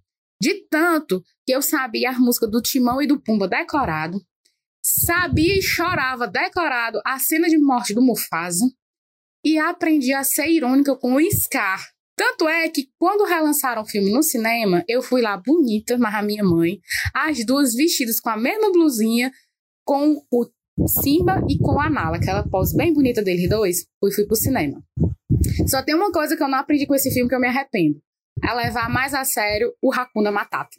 De 0.40 0.66
tanto 0.68 1.22
que 1.44 1.52
eu 1.52 1.60
sabia 1.60 2.10
a 2.10 2.18
música 2.18 2.46
do 2.46 2.62
Timão 2.62 3.02
e 3.02 3.06
do 3.06 3.20
Pumba 3.20 3.48
decorado, 3.48 4.20
sabia 4.82 5.58
e 5.58 5.62
chorava 5.62 6.26
decorado 6.26 7.00
a 7.04 7.18
cena 7.18 7.48
de 7.48 7.58
morte 7.58 7.94
do 7.94 8.02
Mufasa, 8.02 8.64
e 9.44 9.58
aprendi 9.58 10.12
a 10.12 10.22
ser 10.22 10.48
irônica 10.48 10.96
com 10.96 11.14
o 11.14 11.30
Scar. 11.30 11.88
Tanto 12.16 12.48
é 12.48 12.68
que 12.68 12.88
quando 12.98 13.24
relançaram 13.24 13.82
o 13.82 13.86
filme 13.86 14.12
no 14.12 14.22
cinema, 14.22 14.84
eu 14.86 15.02
fui 15.02 15.22
lá 15.22 15.36
bonita, 15.36 15.96
mas 15.98 16.14
a 16.14 16.22
minha 16.22 16.44
mãe, 16.44 16.80
as 17.14 17.44
duas 17.44 17.74
vestidas 17.74 18.20
com 18.20 18.28
a 18.28 18.36
mesma 18.36 18.70
blusinha, 18.70 19.32
com 19.84 20.22
o 20.30 20.46
Simba 20.86 21.44
e 21.48 21.58
com 21.58 21.80
a 21.80 21.90
Nala, 21.90 22.16
aquela 22.16 22.48
pose 22.48 22.76
bem 22.76 22.92
bonita 22.92 23.22
deles 23.22 23.48
dois, 23.48 23.86
fui, 23.98 24.12
fui 24.12 24.26
pro 24.26 24.36
cinema. 24.36 24.82
Só 25.66 25.82
tem 25.82 25.94
uma 25.94 26.12
coisa 26.12 26.36
que 26.36 26.42
eu 26.42 26.48
não 26.48 26.58
aprendi 26.58 26.86
com 26.86 26.94
esse 26.94 27.10
filme 27.10 27.28
que 27.28 27.34
eu 27.34 27.40
me 27.40 27.48
arrependo. 27.48 28.00
É 28.42 28.52
levar 28.54 28.88
mais 28.88 29.14
a 29.14 29.24
sério 29.24 29.72
o 29.82 29.92
Hakuna 29.92 30.30
Matata 30.30 30.76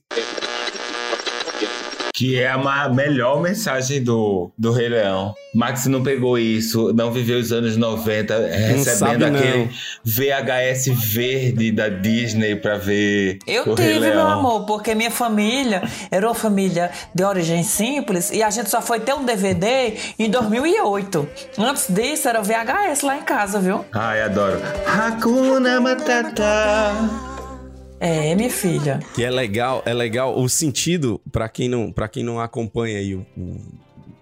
que 2.13 2.39
é 2.39 2.47
a 2.47 2.89
melhor 2.89 3.41
mensagem 3.41 4.03
do, 4.03 4.51
do 4.55 4.71
Rei 4.71 4.87
Leão. 4.87 5.33
Max 5.53 5.87
não 5.87 6.03
pegou 6.03 6.37
isso, 6.37 6.93
não 6.93 7.11
viveu 7.11 7.39
os 7.39 7.51
anos 7.51 7.75
90 7.75 8.47
recebendo 8.47 9.23
aquele 9.23 9.69
VHS 10.03 10.87
verde 11.11 11.71
da 11.71 11.89
Disney 11.89 12.55
pra 12.55 12.77
ver. 12.77 13.39
Eu 13.47 13.63
o 13.71 13.75
tive, 13.75 13.87
Rei 13.87 13.99
Leão. 13.99 14.15
meu 14.15 14.27
amor, 14.27 14.65
porque 14.65 14.93
minha 14.93 15.09
família 15.09 15.81
era 16.11 16.27
uma 16.27 16.35
família 16.35 16.91
de 17.15 17.23
origem 17.23 17.63
simples 17.63 18.29
e 18.31 18.43
a 18.43 18.49
gente 18.51 18.69
só 18.69 18.79
foi 18.81 18.99
ter 18.99 19.13
um 19.13 19.25
DVD 19.25 19.95
em 20.19 20.29
2008. 20.29 21.27
Antes 21.57 21.87
disso 21.89 22.29
era 22.29 22.41
VHS 22.43 23.01
lá 23.01 23.17
em 23.17 23.23
casa, 23.23 23.59
viu? 23.59 23.83
Ai, 23.91 24.21
adoro. 24.21 24.61
Hakuna 24.85 25.81
Matata. 25.81 27.32
É, 28.05 28.35
minha 28.35 28.49
filha. 28.49 28.99
Que 29.15 29.23
é 29.23 29.29
legal, 29.29 29.81
é 29.85 29.93
legal 29.93 30.37
o 30.37 30.49
sentido 30.49 31.21
para 31.31 31.47
quem 31.47 31.69
não, 31.69 31.89
para 31.89 32.09
quem 32.09 32.21
não 32.21 32.37
acompanha 32.37 32.97
aí 32.97 33.15
o, 33.15 33.25
o, 33.37 33.61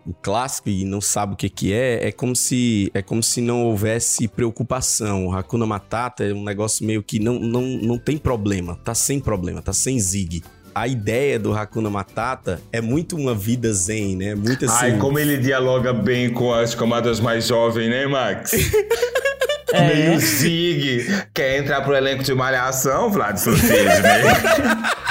o, 0.05 0.13
clássico 0.21 0.69
e 0.69 0.85
não 0.85 1.01
sabe 1.01 1.33
o 1.33 1.35
que 1.35 1.49
que 1.49 1.73
é, 1.73 2.09
é 2.09 2.11
como 2.11 2.35
se 2.35 2.91
é 2.93 3.01
como 3.01 3.23
se 3.23 3.41
não 3.41 3.63
houvesse 3.63 4.27
preocupação. 4.27 5.25
O 5.25 5.33
Hakuna 5.33 5.65
Matata 5.65 6.23
é 6.23 6.31
um 6.31 6.43
negócio 6.43 6.85
meio 6.85 7.01
que 7.01 7.17
não, 7.17 7.39
não, 7.39 7.63
não 7.63 7.97
tem 7.97 8.19
problema, 8.19 8.75
tá 8.75 8.93
sem 8.93 9.19
problema, 9.19 9.63
tá 9.63 9.73
sem 9.73 9.99
zig 9.99 10.43
a 10.73 10.87
ideia 10.87 11.37
do 11.37 11.51
Hakuna 11.51 11.89
Matata 11.89 12.61
é 12.71 12.79
muito 12.79 13.17
uma 13.17 13.35
vida 13.35 13.73
zen, 13.73 14.15
né? 14.15 14.35
Muito 14.35 14.63
assim. 14.63 14.85
Ai, 14.85 14.97
como 14.99 15.19
ele 15.19 15.35
dialoga 15.35 15.91
bem 15.91 16.31
com 16.31 16.53
as 16.53 16.73
camadas 16.73 17.19
mais 17.19 17.47
jovens, 17.47 17.89
né, 17.89 18.07
Max? 18.07 18.51
É. 19.71 19.88
Meio 19.88 20.19
Zig. 20.19 21.23
Quer 21.34 21.60
entrar 21.60 21.81
pro 21.81 21.95
elenco 21.95 22.23
de 22.23 22.34
malhação, 22.34 23.10
Vlad 23.10 23.38
Sofismo? 23.38 23.81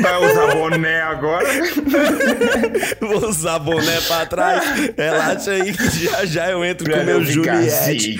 Vai 0.00 0.16
usar 0.16 0.54
boné 0.54 1.02
agora? 1.02 1.46
Vou 3.00 3.28
usar 3.28 3.58
boné 3.58 4.00
pra 4.00 4.26
trás. 4.26 4.64
Relaxa 4.96 5.50
aí 5.50 5.72
que 5.72 6.04
já 6.04 6.24
já 6.24 6.50
eu 6.50 6.64
entro 6.64 6.84
pra 6.84 7.00
com 7.00 7.04
meu 7.04 7.22
Juliette. 7.22 8.18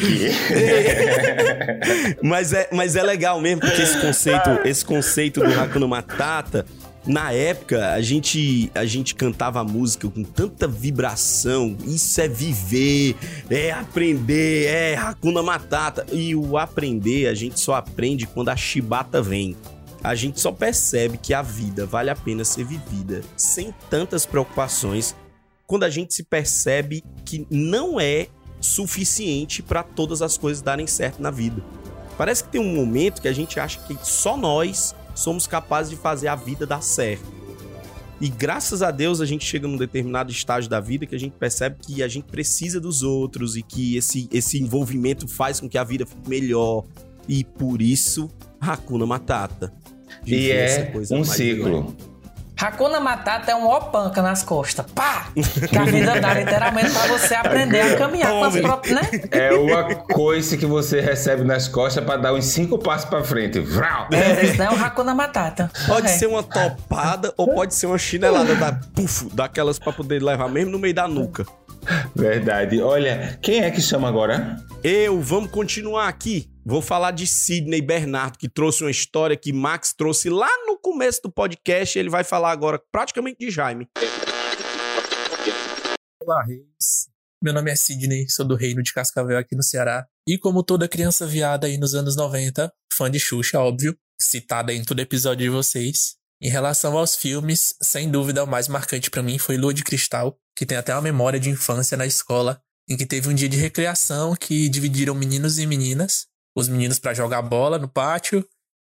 mas, 2.23 2.53
é, 2.53 2.69
mas 2.71 2.97
é 2.97 3.03
legal 3.03 3.41
mesmo, 3.41 3.61
porque 3.61 3.81
esse 3.81 3.99
conceito, 3.99 4.61
esse 4.65 4.85
conceito 4.85 5.41
do 5.41 5.59
Hakuna 5.59 5.89
Matata 5.89 6.67
Na 7.07 7.33
época, 7.33 7.95
a 7.95 8.03
gente, 8.03 8.71
a 8.75 8.85
gente 8.85 9.15
cantava 9.15 9.61
a 9.61 9.65
música 9.65 10.09
com 10.09 10.23
tanta 10.23 10.69
vibração. 10.69 11.77
Isso 11.87 12.21
é 12.21 12.29
viver, 12.29 13.17
é 13.49 13.71
aprender, 13.71 14.67
é 14.67 14.97
Hakuna 14.97 15.43
Matata. 15.43 16.05
E 16.13 16.35
o 16.35 16.59
aprender, 16.59 17.27
a 17.29 17.35
gente 17.35 17.59
só 17.59 17.75
aprende 17.75 18.27
quando 18.27 18.51
a 18.51 18.57
chibata 18.57 19.23
vem. 19.23 19.57
A 20.03 20.15
gente 20.15 20.41
só 20.41 20.53
percebe 20.53 21.19
que 21.19 21.33
a 21.33 21.43
vida 21.43 21.87
vale 21.87 22.11
a 22.11 22.17
pena 22.17 22.45
ser 22.45 22.65
vivida 22.65 23.23
sem 23.37 23.75
tantas 23.89 24.25
preocupações 24.27 25.15
quando 25.67 25.85
a 25.85 25.91
gente 25.91 26.15
se 26.15 26.23
percebe 26.23 27.05
que 27.25 27.47
não 27.51 28.01
é 28.01 28.27
suficiente 28.61 29.63
para 29.63 29.83
todas 29.83 30.21
as 30.21 30.37
coisas 30.37 30.63
darem 30.63 30.87
certo 30.87 31.23
na 31.23 31.31
vida. 31.31 31.63
Parece 32.19 32.45
que 32.45 32.51
tem 32.51 32.61
um 32.61 32.75
momento 32.75 33.23
que 33.23 33.29
a 33.29 33.33
gente 33.33 33.59
acha 33.59 33.79
que 33.81 33.97
só 34.03 34.37
nós 34.37 34.95
somos 35.21 35.47
capazes 35.47 35.91
de 35.91 35.97
fazer 35.97 36.29
a 36.29 36.35
vida 36.35 36.67
dar 36.67 36.83
certo. 36.83 37.41
E 38.21 38.29
graças 38.29 38.83
a 38.83 38.91
Deus 38.91 39.21
a 39.21 39.25
gente 39.25 39.45
chega 39.45 39.67
num 39.67 39.79
determinado 39.79 40.31
estágio 40.31 40.69
da 40.69 40.79
vida 40.79 41.07
que 41.07 41.15
a 41.15 41.19
gente 41.19 41.33
percebe 41.39 41.77
que 41.81 42.03
a 42.03 42.09
gente 42.09 42.25
precisa 42.25 42.79
dos 42.79 43.03
outros 43.03 43.57
e 43.57 43.63
que 43.63 43.97
esse, 43.97 44.29
esse 44.31 44.61
envolvimento 44.61 45.27
faz 45.27 45.59
com 45.59 45.69
que 45.69 45.79
a 45.79 45.85
vida 45.85 46.05
fique 46.05 46.29
melhor. 46.29 46.85
E 47.27 47.45
por 47.45 47.81
isso, 47.81 48.29
Hakuna 48.61 49.07
Matata. 49.07 49.73
E 50.27 50.51
é 50.51 50.85
coisa 50.87 51.15
um 51.15 51.25
ciclo. 51.25 51.65
legal. 51.65 52.10
Hakuna 52.61 53.01
Matata 53.01 53.51
é 53.53 53.55
um 53.55 53.67
opanca 53.67 54.21
nas 54.21 54.43
costas. 54.43 54.85
Pá! 54.95 55.29
Que 55.69 55.79
a 55.79 55.85
vida 55.85 56.21
dá 56.21 56.35
literalmente 56.35 56.91
pra 56.91 57.07
você 57.07 57.35
aprender 57.35 57.81
a 57.81 57.97
caminhar 57.97 58.31
com 58.31 58.45
as 58.45 58.57
próprias, 58.61 59.01
né? 59.01 59.11
É 59.31 59.53
uma 59.53 59.95
coisa 59.95 60.57
que 60.57 60.67
você 60.67 61.01
recebe 61.01 61.43
nas 61.43 61.67
costas 61.69 62.05
pra 62.05 62.17
dar 62.17 62.35
uns 62.35 62.45
cinco 62.47 62.79
passos 62.79 63.09
pra 63.09 63.23
frente. 63.25 63.59
Vrau! 63.61 64.09
É, 64.13 64.45
isso 64.45 64.59
não 64.59 64.67
é 64.67 64.71
um 64.71 64.85
Hakuna 64.85 65.15
Matata. 65.15 65.71
Pode 65.87 66.07
É. 66.07 66.11
ser 66.11 66.27
uma 66.27 66.43
topada 66.43 67.33
ou 67.37 67.55
pode 67.55 67.75
ser 67.75 67.87
uma 67.87 67.99
chinelada 67.99 68.55
da 68.55 68.73
puf, 68.95 69.29
daquelas 69.33 69.79
pra 69.79 69.93
poder 69.93 70.23
levar 70.23 70.49
mesmo 70.49 70.71
no 70.73 70.79
meio 70.79 70.95
da 70.95 71.09
nuca. 71.09 71.47
Verdade. 72.15 72.81
Olha, 72.83 73.39
quem 73.41 73.63
é 73.63 73.71
que 73.71 73.81
chama 73.81 74.07
agora? 74.09 74.57
Eu, 74.85 75.21
vamos 75.21 75.51
continuar 75.51 76.09
aqui. 76.09 76.51
Vou 76.71 76.81
falar 76.81 77.11
de 77.11 77.27
Sidney 77.27 77.83
Bernardo, 77.83 78.39
que 78.39 78.49
trouxe 78.49 78.85
uma 78.85 78.93
história 78.93 79.37
que 79.37 79.53
Max 79.53 79.93
trouxe 79.93 80.31
lá 80.31 80.49
no 80.69 80.79
começo 80.79 81.21
do 81.21 81.29
podcast. 81.29 81.99
Ele 81.99 82.09
vai 82.09 82.23
falar 82.23 82.53
agora 82.53 82.81
praticamente 82.93 83.39
de 83.41 83.51
Jaime. 83.51 83.89
Olá, 86.23 86.45
Reis. 86.45 87.09
Meu 87.43 87.53
nome 87.53 87.73
é 87.73 87.75
Sidney, 87.75 88.31
sou 88.31 88.47
do 88.47 88.55
Reino 88.55 88.85
de 88.85 88.93
Cascavel 88.93 89.37
aqui 89.37 89.57
no 89.57 89.65
Ceará. 89.65 90.07
E 90.25 90.39
como 90.39 90.63
toda 90.63 90.87
criança 90.87 91.27
viada 91.27 91.67
aí 91.67 91.77
nos 91.77 91.93
anos 91.93 92.15
90, 92.15 92.73
fã 92.93 93.11
de 93.11 93.19
Xuxa, 93.19 93.59
óbvio, 93.59 93.99
citada 94.21 94.73
em 94.73 94.85
todo 94.85 95.01
episódio 95.01 95.43
de 95.43 95.51
vocês. 95.51 96.15
Em 96.41 96.51
relação 96.51 96.97
aos 96.97 97.17
filmes, 97.17 97.75
sem 97.83 98.09
dúvida 98.09 98.45
o 98.45 98.47
mais 98.47 98.69
marcante 98.69 99.11
pra 99.11 99.25
mim 99.25 99.41
foi 99.41 99.57
Lua 99.57 99.75
de 99.75 99.83
Cristal, 99.83 100.39
que 100.57 100.65
tem 100.65 100.79
até 100.79 100.95
uma 100.95 101.03
memória 101.03 101.41
de 101.41 101.51
infância 101.51 101.97
na 101.97 102.07
escola, 102.07 102.63
em 102.89 102.97
que 102.97 103.07
teve 103.07 103.29
um 103.29 103.35
dia 103.35 103.49
de 103.49 103.57
recreação 103.57 104.37
que 104.37 104.69
dividiram 104.69 105.17
meninos 105.17 105.59
e 105.59 105.67
meninas, 105.67 106.30
os 106.57 106.69
meninos 106.69 106.99
pra 106.99 107.15
jogar 107.15 107.43
bola 107.43 107.79
no 107.79 107.89
pátio 107.89 108.45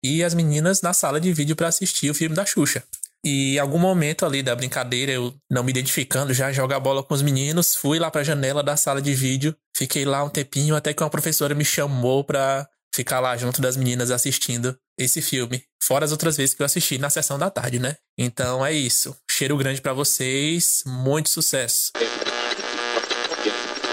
e 0.04 0.24
as 0.24 0.34
meninas 0.34 0.82
na 0.82 0.94
sala 0.94 1.20
de 1.20 1.32
vídeo 1.32 1.56
pra 1.56 1.68
assistir 1.68 2.10
o 2.10 2.14
filme 2.14 2.36
da 2.36 2.46
Xuxa. 2.46 2.84
E 3.26 3.56
em 3.56 3.60
algum 3.60 3.80
momento 3.80 4.26
ali 4.26 4.44
da 4.44 4.54
brincadeira, 4.54 5.12
eu 5.14 5.34
não 5.50 5.64
me 5.64 5.72
identificando, 5.72 6.34
já 6.34 6.52
jogar 6.52 6.82
bola 6.82 7.02
com 7.02 7.14
os 7.14 7.22
meninos, 7.22 7.74
fui 7.74 7.98
lá 7.98 8.12
pra 8.12 8.24
janela 8.24 8.62
da 8.62 8.76
sala 8.76 9.02
de 9.02 9.14
vídeo, 9.16 9.56
fiquei 9.76 10.04
lá 10.04 10.24
um 10.24 10.30
tempinho 10.30 10.76
até 10.76 10.94
que 10.94 11.02
uma 11.02 11.10
professora 11.10 11.56
me 11.56 11.64
chamou 11.64 12.24
pra 12.26 12.68
ficar 12.94 13.22
lá 13.22 13.36
junto 13.38 13.62
das 13.62 13.78
meninas 13.78 14.12
assistindo 14.12 14.78
esse 15.00 15.22
filme. 15.22 15.64
Fora 15.82 16.04
as 16.04 16.12
outras 16.12 16.36
vezes 16.36 16.54
que 16.54 16.62
eu 16.62 16.66
assisti 16.66 16.98
na 16.98 17.10
sessão 17.10 17.40
da 17.40 17.50
tarde, 17.50 17.80
né? 17.80 17.96
Então 18.18 18.66
é 18.66 18.74
isso. 18.74 19.16
Cheiro 19.30 19.58
grande 19.58 19.82
pra 19.82 19.94
vocês, 19.94 20.84
muito 20.86 21.30
sucesso. 21.30 21.92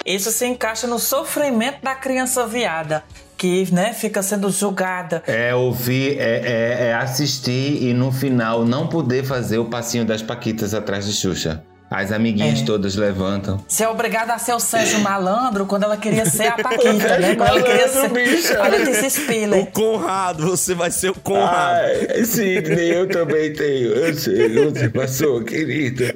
Isso 0.05 0.33
se 0.33 0.45
encaixa 0.45 0.87
no 0.87 0.99
sofrimento 0.99 1.83
da 1.83 1.95
criança 1.95 2.47
viada, 2.47 3.05
que, 3.41 3.73
né, 3.73 3.95
fica 3.95 4.23
sendo 4.23 4.51
julgada. 4.51 5.23
É 5.27 5.55
ouvir, 5.55 6.19
é, 6.19 6.43
é- 6.45 6.87
é 6.89 6.95
assistir 6.95 7.83
e 7.83 7.95
no 7.95 8.13
final 8.13 8.67
não 8.67 8.87
poder 8.87 9.25
fazer 9.25 9.57
o 9.57 9.65
passinho 9.65 10.05
das 10.05 10.21
Paquitas 10.21 10.75
atrás 10.75 11.07
de 11.07 11.15
Xuxa. 11.15 11.63
As 11.91 12.13
amiguinhas 12.13 12.61
É. 12.61 12.65
todas 12.65 12.95
levantam. 12.95 13.65
Ser 13.67 13.87
obrigada 13.89 14.33
a 14.35 14.39
ser 14.39 14.53
o 14.53 14.61
Sérgio 14.61 15.01
Malandro 15.01 15.65
quando 15.67 15.85
ela 15.85 15.97
queria 15.97 16.25
ser 16.27 16.49
a 16.49 16.53
Paquita, 16.53 17.17
né? 17.19 17.35
Quando 17.35 17.49
ela 17.49 17.63
queria 17.63 17.89
ser 17.89 18.09
bicha. 18.11 18.63
a 18.63 18.69
Letícia 18.69 19.07
O 19.09 19.11
Spiller. 19.11 19.67
Conrado, 19.73 20.47
você 20.47 20.73
vai 20.75 20.91
ser 20.93 21.11
o 21.11 21.15
Conrado. 21.15 21.81
Ai, 22.15 22.25
Sidney, 22.25 22.91
eu 22.95 23.09
também 23.09 23.53
tenho. 23.55 23.89
Eu 23.95 24.15
sei, 24.15 24.67
você 24.67 24.89
passou, 24.91 25.43
querida. 25.43 26.15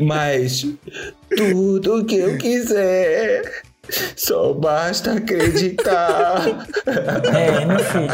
Mas 0.00 0.64
tudo 1.36 2.04
que 2.04 2.16
eu 2.16 2.38
quiser, 2.38 3.42
só 4.16 4.52
basta 4.52 5.12
acreditar. 5.12 6.42
É, 6.86 7.64
meu 7.64 7.78
filho. 7.78 8.10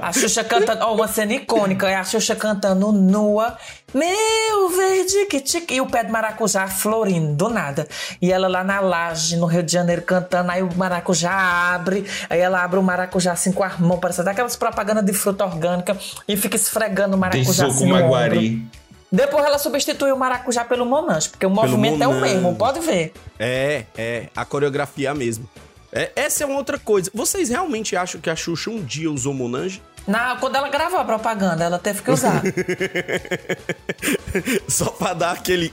A 0.00 0.12
Xuxa 0.12 0.44
cantando. 0.44 0.84
Ó, 0.84 0.94
uma 0.94 1.08
cena 1.08 1.34
icônica 1.34 1.88
é 1.88 1.96
a 1.96 2.04
Xuxa 2.04 2.34
cantando 2.34 2.92
nua. 2.92 3.56
Meu 3.94 4.68
verde 4.76 5.26
que 5.30 5.40
tique. 5.40 5.74
E 5.74 5.80
o 5.80 5.86
pé 5.86 6.04
de 6.04 6.12
maracujá 6.12 6.68
florindo, 6.68 7.34
do 7.34 7.48
nada. 7.48 7.86
E 8.20 8.32
ela 8.32 8.48
lá 8.48 8.62
na 8.62 8.80
laje, 8.80 9.36
no 9.36 9.46
Rio 9.46 9.62
de 9.62 9.72
Janeiro, 9.72 10.02
cantando. 10.02 10.50
Aí 10.50 10.62
o 10.62 10.68
maracujá 10.76 11.30
abre. 11.74 12.04
Aí 12.28 12.40
ela 12.40 12.62
abre 12.62 12.78
o 12.78 12.82
maracujá 12.82 13.32
assim 13.32 13.52
com 13.52 13.64
a 13.64 13.70
mão, 13.78 13.98
parece 13.98 14.22
daquelas 14.22 14.56
propagandas 14.56 15.04
de 15.04 15.12
fruta 15.12 15.44
orgânica. 15.44 15.96
E 16.26 16.36
fica 16.36 16.56
esfregando 16.56 17.16
o 17.16 17.20
Tem 17.20 17.20
maracujá 17.20 17.70
suco 17.70 17.76
assim 17.76 17.86
no 17.86 17.96
ombro. 17.96 18.78
Depois 19.10 19.44
ela 19.44 19.58
substituiu 19.58 20.14
o 20.14 20.18
maracujá 20.18 20.64
pelo 20.64 20.84
monange, 20.84 21.30
porque 21.30 21.46
o 21.46 21.50
movimento 21.50 22.02
é 22.02 22.06
o 22.06 22.20
mesmo, 22.20 22.54
pode 22.56 22.80
ver. 22.80 23.12
É, 23.38 23.84
é, 23.96 24.28
a 24.36 24.44
coreografia 24.44 25.08
é 25.08 25.10
a 25.10 25.14
mesma. 25.14 25.46
É, 25.90 26.12
essa 26.14 26.44
é 26.44 26.46
uma 26.46 26.56
outra 26.56 26.78
coisa. 26.78 27.10
Vocês 27.14 27.48
realmente 27.48 27.96
acham 27.96 28.20
que 28.20 28.28
a 28.28 28.36
Xuxa 28.36 28.70
um 28.70 28.82
dia 28.82 29.10
usou 29.10 29.32
Monange? 29.32 29.82
Na, 30.06 30.36
quando 30.36 30.56
ela 30.56 30.68
gravou 30.68 30.98
a 30.98 31.04
propaganda, 31.04 31.64
ela 31.64 31.78
teve 31.78 32.02
que 32.02 32.10
usar. 32.10 32.42
Só 34.68 34.86
pra 34.86 35.14
dar 35.14 35.32
aquele. 35.32 35.72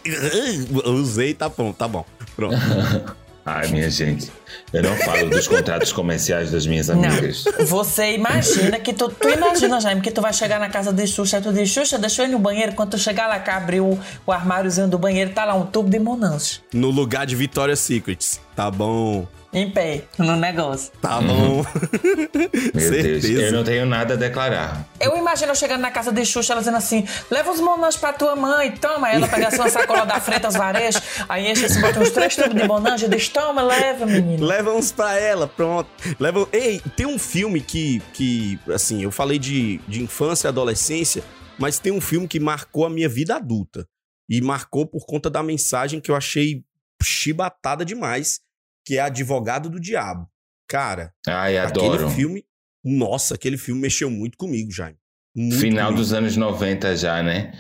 Usei, 0.85 1.33
tá 1.33 1.49
bom, 1.49 1.71
tá 1.71 1.87
bom. 1.87 2.05
Pronto. 2.35 2.55
Ai, 3.45 3.67
minha 3.67 3.89
gente, 3.91 4.31
eu 4.73 4.81
não 4.81 4.95
falo 4.95 5.29
dos 5.29 5.47
contratos 5.47 5.93
comerciais 5.93 6.49
das 6.49 6.65
minhas 6.65 6.89
amigas. 6.89 7.45
Não. 7.45 7.65
Você 7.67 8.15
imagina 8.15 8.79
que 8.79 8.91
tu, 8.91 9.07
tu 9.07 9.29
imagina, 9.29 9.79
Jaime, 9.79 10.01
que 10.01 10.09
tu 10.09 10.19
vai 10.19 10.33
chegar 10.33 10.59
na 10.59 10.67
casa 10.67 10.91
de 10.91 11.05
Xuxa 11.05 11.37
e 11.37 11.41
tu 11.41 11.53
diz, 11.53 11.69
Xuxa, 11.69 11.99
deixa 11.99 12.23
eu 12.23 12.27
ir 12.27 12.31
no 12.31 12.39
banheiro. 12.39 12.73
Quando 12.73 12.91
tu 12.91 12.97
chegar 12.97 13.27
lá, 13.27 13.39
que 13.39 13.51
abriu 13.51 13.85
o, 13.85 13.99
o 14.25 14.31
armáriozinho 14.31 14.87
do 14.87 14.97
banheiro, 14.97 15.29
tá 15.31 15.45
lá 15.45 15.53
um 15.53 15.65
tubo 15.65 15.87
de 15.87 15.99
Monange. 15.99 16.59
No 16.73 16.89
lugar 16.89 17.27
de 17.27 17.35
Victoria's 17.35 17.79
Secrets. 17.79 18.41
Tá 18.55 18.71
bom. 18.71 19.27
Em 19.55 19.71
pé, 19.71 20.03
no 20.17 20.35
negócio. 20.35 20.91
Tá 21.01 21.21
bom. 21.21 21.63
Meu 21.63 21.63
Deus, 22.73 22.83
Certeza. 22.83 23.41
eu 23.41 23.51
não 23.53 23.63
tenho 23.63 23.85
nada 23.85 24.15
a 24.15 24.17
declarar. 24.17 24.85
Eu 24.99 25.15
imagino 25.15 25.51
eu 25.53 25.55
chegando 25.55 25.79
na 25.79 25.89
casa 25.89 26.11
de 26.11 26.25
Xuxa, 26.25 26.51
ela 26.51 26.59
dizendo 26.59 26.75
assim: 26.75 27.07
leva 27.31 27.51
os 27.51 27.61
monanges 27.61 27.97
pra 27.97 28.11
tua 28.11 28.35
mãe, 28.35 28.73
toma. 28.73 29.07
Aí 29.07 29.15
ela 29.15 29.29
pega 29.29 29.47
assim 29.47 29.59
uma 29.59 29.69
sacola 29.69 30.05
da 30.05 30.19
Freitas 30.19 30.55
Varejo, 30.55 30.99
aí 31.29 31.49
enche 31.49 31.67
assim, 31.67 31.79
bota 31.79 32.01
uns 32.01 32.11
três 32.11 32.35
tubos 32.35 32.53
de 32.53 32.67
monange 32.67 33.05
e 33.05 33.07
diz: 33.07 33.29
toma, 33.29 33.61
leva, 33.61 34.05
menino. 34.05 34.45
Leva 34.45 34.73
uns 34.73 34.91
pra 34.91 35.17
ela, 35.17 35.47
pronto. 35.47 35.89
Leva... 36.19 36.45
Ei, 36.51 36.81
tem 36.97 37.05
um 37.05 37.17
filme 37.17 37.61
que, 37.61 38.01
que 38.11 38.59
assim, 38.73 39.03
eu 39.03 39.09
falei 39.11 39.39
de, 39.39 39.77
de 39.87 40.03
infância 40.03 40.47
e 40.47 40.49
adolescência, 40.49 41.23
mas 41.57 41.79
tem 41.79 41.93
um 41.93 42.01
filme 42.01 42.27
que 42.27 42.41
marcou 42.41 42.85
a 42.85 42.89
minha 42.89 43.07
vida 43.07 43.37
adulta. 43.37 43.87
E 44.29 44.41
marcou 44.41 44.85
por 44.85 45.05
conta 45.05 45.29
da 45.29 45.41
mensagem 45.41 46.01
que 46.01 46.11
eu 46.11 46.15
achei 46.15 46.61
chibatada 47.01 47.85
demais, 47.85 48.41
que 48.85 48.97
é 48.97 49.01
Advogado 49.01 49.69
do 49.69 49.79
Diabo. 49.79 50.27
Cara, 50.67 51.13
Ai, 51.27 51.57
adoro. 51.57 51.93
aquele 51.95 52.09
filme... 52.15 52.45
Nossa, 52.83 53.33
aquele 53.35 53.57
filme 53.57 53.81
mexeu 53.81 54.09
muito 54.11 54.37
comigo, 54.37 54.71
Jaime. 54.71 54.97
Muito 55.35 55.57
Final 55.59 55.87
comigo. 55.87 56.01
dos 56.01 56.13
anos 56.13 56.37
90 56.37 56.95
já, 56.95 57.23
né? 57.23 57.51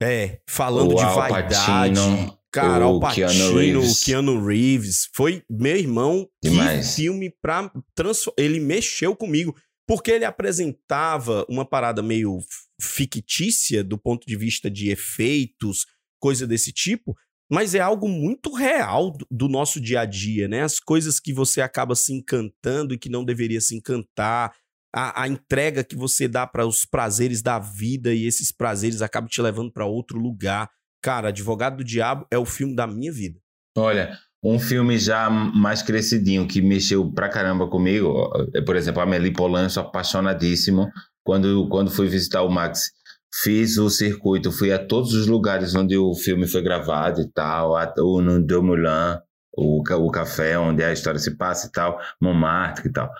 É, 0.00 0.40
falando 0.48 0.92
O 0.92 0.96
de 0.96 1.02
Al 1.02 1.14
vaidade. 1.16 1.54
Pacino, 1.94 2.38
cara, 2.52 2.86
o 2.86 2.88
Al 2.94 3.00
Pacino, 3.00 3.28
Keanu 3.28 3.56
Reeves. 3.58 4.04
Keanu 4.04 4.46
Reeves. 4.46 5.08
Foi, 5.12 5.42
meu 5.50 5.76
irmão, 5.76 6.28
Demais. 6.42 6.90
que 6.94 7.02
filme 7.02 7.34
pra 7.42 7.70
transformar. 7.94 8.36
Ele 8.38 8.60
mexeu 8.60 9.16
comigo. 9.16 9.54
Porque 9.86 10.10
ele 10.10 10.24
apresentava 10.26 11.46
uma 11.48 11.64
parada 11.64 12.02
meio 12.02 12.38
fictícia 12.80 13.82
do 13.82 13.96
ponto 13.98 14.26
de 14.26 14.36
vista 14.36 14.70
de 14.70 14.90
efeitos, 14.90 15.86
coisa 16.20 16.46
desse 16.46 16.72
tipo, 16.72 17.16
mas 17.50 17.74
é 17.74 17.80
algo 17.80 18.08
muito 18.08 18.54
real 18.54 19.16
do, 19.30 19.48
nosso 19.48 19.80
dia 19.80 20.00
a 20.00 20.04
dia, 20.04 20.46
né? 20.46 20.62
As 20.62 20.78
coisas 20.78 21.18
que 21.18 21.32
você 21.32 21.60
acaba 21.60 21.94
se 21.94 22.12
encantando 22.12 22.92
e 22.92 22.98
que 22.98 23.08
não 23.08 23.24
deveria 23.24 23.60
se 23.60 23.74
encantar, 23.74 24.52
a, 24.94 25.22
a 25.22 25.28
entrega 25.28 25.82
que 25.82 25.96
você 25.96 26.28
dá 26.28 26.46
para 26.46 26.66
os 26.66 26.84
prazeres 26.84 27.42
da 27.42 27.58
vida 27.58 28.14
e 28.14 28.26
esses 28.26 28.52
prazeres 28.52 29.02
acabam 29.02 29.28
te 29.28 29.40
levando 29.40 29.72
para 29.72 29.86
outro 29.86 30.18
lugar. 30.18 30.68
Cara, 31.02 31.28
Advogado 31.28 31.78
do 31.78 31.84
Diabo 31.84 32.26
é 32.30 32.36
o 32.36 32.44
filme 32.44 32.74
da 32.74 32.86
minha 32.86 33.12
vida. 33.12 33.38
Olha, 33.76 34.18
um 34.42 34.58
filme 34.58 34.98
já 34.98 35.30
mais 35.30 35.82
crescidinho 35.82 36.46
que 36.46 36.60
mexeu 36.60 37.10
pra 37.12 37.28
caramba 37.28 37.68
comigo, 37.68 38.30
é, 38.54 38.60
por 38.60 38.76
exemplo, 38.76 39.00
Amélie 39.00 39.32
Poulain, 39.32 39.64
eu 39.64 39.70
sou 39.70 39.82
apaixonadíssimo. 39.82 40.88
Quando, 41.24 41.68
quando 41.68 41.90
fui 41.90 42.08
visitar 42.08 42.42
o 42.42 42.50
Max 42.50 42.90
fiz 43.32 43.78
o 43.78 43.90
circuito, 43.90 44.50
fui 44.50 44.72
a 44.72 44.78
todos 44.78 45.12
os 45.14 45.26
lugares 45.26 45.74
onde 45.74 45.96
o 45.96 46.14
filme 46.14 46.46
foi 46.46 46.62
gravado 46.62 47.20
e 47.20 47.30
tal, 47.30 47.74
o 47.98 48.20
no 48.20 48.44
Deux 48.44 48.62
Moulins, 48.62 49.18
o, 49.56 49.82
o 49.82 50.10
café 50.10 50.58
onde 50.58 50.82
a 50.82 50.92
história 50.92 51.18
se 51.18 51.36
passa 51.36 51.66
e 51.66 51.72
tal, 51.72 52.00
Montmartre 52.20 52.88
e 52.88 52.92
tal. 52.92 53.10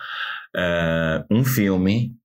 É, 0.55 1.23
um 1.29 1.43
filme 1.43 2.15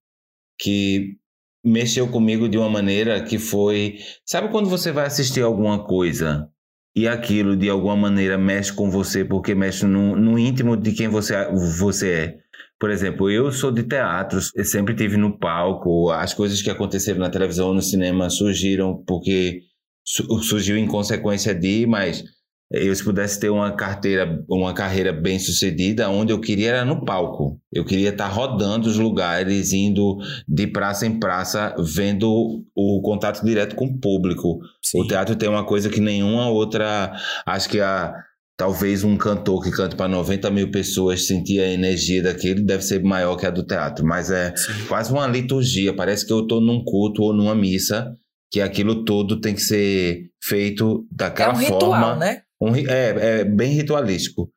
que 0.59 1.17
mexeu 1.65 2.09
comigo 2.09 2.49
de 2.49 2.59
uma 2.59 2.69
maneira 2.69 3.23
que 3.23 3.39
foi. 3.39 3.97
Sabe 4.25 4.49
quando 4.51 4.69
você 4.69 4.93
vai 4.93 5.07
assistir 5.07 5.43
alguma 5.43 5.85
coisa 5.85 6.49
e 6.95 7.09
aquilo 7.09 7.57
de 7.57 7.69
alguma 7.69 7.97
maneira 7.97 8.39
mexe 8.39 8.73
com 8.73 8.91
você 8.91 9.25
porque 9.25 9.55
mexe 9.55 9.85
no, 9.87 10.15
no 10.17 10.39
íntimo 10.39 10.77
de 10.77 10.93
quem 10.93 11.09
você, 11.09 11.35
você 11.79 12.13
é? 12.13 12.39
Por 12.79 12.91
exemplo, 12.91 13.31
eu 13.31 13.51
sou 13.53 13.71
de 13.73 13.83
teatro, 13.83 14.41
sempre 14.65 14.95
tive 14.95 15.17
no 15.17 15.39
palco, 15.39 16.11
as 16.11 16.35
coisas 16.35 16.61
que 16.63 16.71
aconteceram 16.71 17.21
na 17.21 17.31
televisão, 17.31 17.73
no 17.73 17.83
cinema 17.83 18.29
surgiram 18.31 19.03
porque 19.07 19.63
su- 20.05 20.27
surgiu 20.43 20.77
em 20.77 20.87
consequência 20.87 21.55
de, 21.55 21.87
mas 21.87 22.23
eu 22.71 22.95
se 22.95 23.05
pudesse 23.05 23.39
ter 23.39 23.51
uma 23.51 23.73
carteira, 23.73 24.43
uma 24.49 24.73
carreira 24.75 25.13
bem 25.13 25.39
sucedida, 25.39 26.09
onde 26.09 26.33
eu 26.33 26.41
queria 26.41 26.71
era 26.71 26.85
no 26.85 27.05
palco. 27.05 27.61
Eu 27.73 27.85
queria 27.85 28.11
estar 28.11 28.29
rodando 28.29 28.89
os 28.89 28.99
lugares, 28.99 29.73
indo 29.73 30.19
de 30.49 30.67
praça 30.67 31.07
em 31.07 31.19
praça, 31.19 31.75
vendo 31.79 32.65
o 32.75 33.01
contato 33.03 33.45
direto 33.45 33.77
com 33.77 33.87
o 33.87 33.99
público. 33.99 34.59
O 34.95 35.07
teatro 35.07 35.37
tem 35.37 35.49
uma 35.49 35.65
coisa 35.65 35.89
que 35.89 36.01
nenhuma 36.01 36.49
outra, 36.49 37.13
acho 37.47 37.69
que 37.69 37.81
a 37.81 38.15
talvez 38.57 39.03
um 39.03 39.17
cantor 39.17 39.63
que 39.63 39.71
canta 39.71 39.97
para 39.97 40.09
90 40.09 40.49
mil 40.51 40.71
pessoas 40.71 41.27
sentir 41.27 41.61
a 41.61 41.67
energia 41.69 42.23
daquele 42.23 42.63
deve 42.63 42.85
ser 42.85 43.03
maior 43.03 43.37
que 43.37 43.47
a 43.47 43.51
do 43.51 43.65
teatro, 43.65 44.07
mas 44.07 44.31
é 44.31 44.55
quase 44.89 45.13
uma 45.13 45.27
liturgia. 45.27 45.95
Parece 45.95 46.27
que 46.27 46.33
eu 46.33 46.41
estou 46.41 46.61
num 46.61 46.85
culto 46.85 47.23
ou 47.23 47.33
numa 47.33 47.55
missa 47.55 48.17
que 48.51 48.61
aquilo 48.61 49.05
todo 49.05 49.41
tem 49.41 49.55
que 49.55 49.61
ser 49.61 50.31
feito 50.41 51.05
daquela 51.11 51.53
É 51.53 51.57
um 51.57 51.59
ritual, 51.59 51.81
forma. 51.81 52.15
né? 52.15 52.43
Um 52.61 52.75
é, 52.75 53.41
é 53.41 53.45
bem 53.45 53.73
ritualístico. 53.73 54.51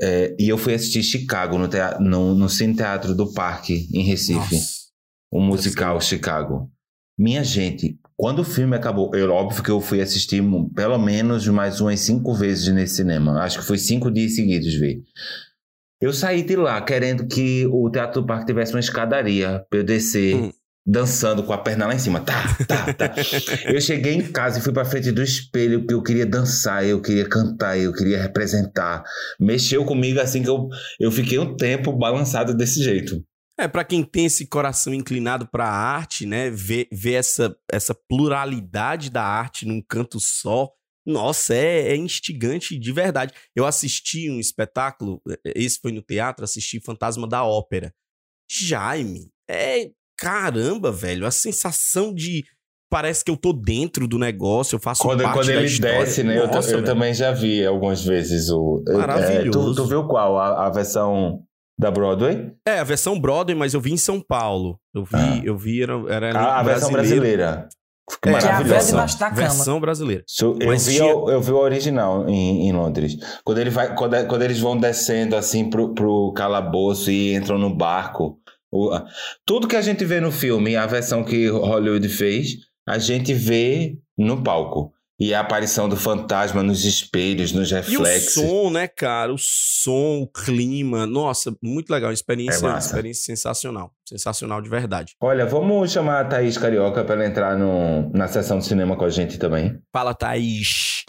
É, 0.00 0.36
e 0.38 0.48
eu 0.48 0.56
fui 0.56 0.74
assistir 0.74 1.02
Chicago 1.02 1.58
no, 1.58 1.66
tea- 1.68 1.98
no, 2.00 2.34
no 2.34 2.48
Cine 2.48 2.74
Teatro 2.74 3.14
do 3.14 3.32
Parque, 3.32 3.88
em 3.92 4.02
Recife. 4.04 4.56
O 5.30 5.40
musical 5.40 6.00
Chicago. 6.00 6.70
Minha 7.18 7.42
gente, 7.42 7.98
quando 8.16 8.38
o 8.40 8.44
filme 8.44 8.76
acabou, 8.76 9.12
eu, 9.14 9.28
óbvio 9.30 9.62
que 9.62 9.70
eu 9.70 9.80
fui 9.80 10.00
assistir 10.00 10.40
pelo 10.74 10.98
menos 10.98 11.46
mais 11.48 11.80
umas 11.80 11.98
cinco 12.00 12.32
vezes 12.32 12.72
nesse 12.72 12.94
cinema. 12.96 13.40
Acho 13.42 13.58
que 13.58 13.66
foi 13.66 13.76
cinco 13.76 14.08
dias 14.10 14.36
seguidos 14.36 14.72
ver. 14.74 15.02
Eu 16.00 16.12
saí 16.12 16.44
de 16.44 16.54
lá 16.54 16.80
querendo 16.80 17.26
que 17.26 17.66
o 17.66 17.90
Teatro 17.90 18.20
do 18.20 18.26
Parque 18.26 18.46
tivesse 18.46 18.72
uma 18.72 18.78
escadaria 18.78 19.66
pra 19.68 19.80
eu 19.80 19.84
descer, 19.84 20.54
dançando 20.88 21.42
com 21.42 21.52
a 21.52 21.58
perna 21.58 21.86
lá 21.86 21.94
em 21.94 21.98
cima. 21.98 22.20
Tá, 22.20 22.42
tá, 22.66 22.94
tá. 22.94 23.14
eu 23.66 23.78
cheguei 23.78 24.14
em 24.14 24.32
casa 24.32 24.58
e 24.58 24.62
fui 24.62 24.72
pra 24.72 24.86
frente 24.86 25.12
do 25.12 25.22
espelho 25.22 25.80
porque 25.80 25.92
eu 25.92 26.02
queria 26.02 26.24
dançar, 26.24 26.82
eu 26.86 27.02
queria 27.02 27.28
cantar, 27.28 27.78
eu 27.78 27.92
queria 27.92 28.20
representar. 28.22 29.04
Mexeu 29.38 29.84
comigo 29.84 30.18
assim 30.18 30.42
que 30.42 30.48
eu, 30.48 30.66
eu 30.98 31.12
fiquei 31.12 31.38
um 31.38 31.54
tempo 31.54 31.92
balançado 31.92 32.56
desse 32.56 32.82
jeito. 32.82 33.22
É, 33.60 33.68
pra 33.68 33.84
quem 33.84 34.02
tem 34.02 34.26
esse 34.26 34.46
coração 34.46 34.94
inclinado 34.94 35.46
pra 35.50 35.68
arte, 35.68 36.24
né, 36.24 36.48
ver, 36.48 36.88
ver 36.90 37.14
essa, 37.14 37.54
essa 37.70 37.94
pluralidade 38.08 39.10
da 39.10 39.22
arte 39.22 39.66
num 39.66 39.82
canto 39.82 40.18
só, 40.20 40.70
nossa, 41.04 41.54
é, 41.54 41.88
é 41.88 41.96
instigante 41.96 42.78
de 42.78 42.92
verdade. 42.92 43.34
Eu 43.54 43.66
assisti 43.66 44.30
um 44.30 44.38
espetáculo, 44.38 45.20
eh, 45.28 45.52
esse 45.56 45.80
foi 45.80 45.90
no 45.90 46.00
teatro, 46.00 46.44
assisti 46.44 46.80
Fantasma 46.80 47.28
da 47.28 47.44
Ópera. 47.44 47.92
Jaime, 48.48 49.28
é 49.50 49.90
caramba, 50.18 50.90
velho, 50.90 51.24
a 51.26 51.30
sensação 51.30 52.12
de 52.12 52.44
parece 52.90 53.24
que 53.24 53.30
eu 53.30 53.36
tô 53.36 53.52
dentro 53.52 54.08
do 54.08 54.18
negócio, 54.18 54.76
eu 54.76 54.80
faço 54.80 55.02
Quando, 55.02 55.22
parte 55.22 55.34
quando 55.38 55.46
da 55.46 55.54
ele 55.54 55.66
história. 55.66 55.98
desce, 56.00 56.22
né? 56.24 56.38
eu, 56.38 56.46
Nossa, 56.48 56.70
eu 56.70 56.74
velho. 56.76 56.84
também 56.84 57.14
já 57.14 57.30
vi 57.32 57.64
algumas 57.64 58.04
vezes 58.04 58.50
o. 58.50 58.82
Maravilhoso. 58.88 59.48
É, 59.72 59.74
tu, 59.74 59.74
tu 59.74 59.84
viu 59.86 60.06
qual? 60.08 60.38
A, 60.38 60.66
a 60.66 60.70
versão 60.70 61.42
da 61.78 61.90
Broadway? 61.90 62.50
É, 62.66 62.80
a 62.80 62.84
versão 62.84 63.18
Broadway, 63.20 63.54
mas 63.56 63.72
eu 63.74 63.80
vi 63.80 63.92
em 63.92 63.96
São 63.98 64.20
Paulo. 64.20 64.78
Eu 64.94 65.04
vi, 65.04 65.46
eu 65.46 65.56
vi, 65.56 65.82
era, 65.82 65.94
era 66.08 66.38
A, 66.38 66.58
a 66.60 66.62
versão 66.62 66.90
brasileira. 66.90 67.68
Que 68.22 68.30
É, 68.30 68.32
maravilhosa. 68.32 69.06
Versão 69.34 69.78
brasileira. 69.78 70.24
So- 70.26 70.56
eu, 70.58 70.66
Mas 70.68 70.86
vi, 70.86 70.94
tinha- 70.96 71.14
o- 71.14 71.30
eu 71.30 71.42
vi 71.42 71.52
o 71.52 71.58
original 71.58 72.26
em, 72.26 72.66
em 72.66 72.72
Londres. 72.72 73.18
Quando, 73.44 73.58
ele 73.58 73.68
vai, 73.68 73.94
quando, 73.94 74.26
quando 74.26 74.42
eles 74.42 74.58
vão 74.58 74.78
descendo 74.78 75.36
assim 75.36 75.68
pro, 75.68 75.92
pro 75.92 76.32
calabouço 76.34 77.10
e 77.10 77.34
entram 77.34 77.58
no 77.58 77.68
barco. 77.72 78.38
Tudo 79.46 79.68
que 79.68 79.76
a 79.76 79.82
gente 79.82 80.04
vê 80.04 80.20
no 80.20 80.30
filme, 80.32 80.76
a 80.76 80.86
versão 80.86 81.24
que 81.24 81.48
Hollywood 81.48 82.08
fez, 82.08 82.56
a 82.88 82.98
gente 82.98 83.32
vê 83.34 83.96
no 84.16 84.42
palco. 84.42 84.92
E 85.20 85.34
a 85.34 85.40
aparição 85.40 85.88
do 85.88 85.96
fantasma 85.96 86.62
nos 86.62 86.84
espelhos, 86.84 87.50
nos 87.50 87.72
E 87.72 87.74
o 87.74 87.76
reflexos. 87.76 88.34
som, 88.34 88.70
né, 88.70 88.86
cara? 88.86 89.34
O 89.34 89.36
som, 89.36 90.20
o 90.22 90.28
clima. 90.28 91.06
Nossa, 91.08 91.52
muito 91.60 91.90
legal. 91.92 92.12
Experiência, 92.12 92.64
É 92.68 92.78
experiência 92.78 93.24
sensacional. 93.24 93.90
Sensacional 94.08 94.62
de 94.62 94.68
verdade. 94.70 95.16
Olha, 95.20 95.44
vamos 95.44 95.90
chamar 95.90 96.20
a 96.20 96.24
Thaís 96.24 96.56
Carioca 96.56 97.02
para 97.02 97.16
ela 97.16 97.26
entrar 97.26 97.58
no, 97.58 98.08
na 98.12 98.28
sessão 98.28 98.60
de 98.60 98.66
cinema 98.66 98.96
com 98.96 99.04
a 99.04 99.10
gente 99.10 99.38
também. 99.38 99.76
Fala, 99.92 100.14
Thaís. 100.14 101.02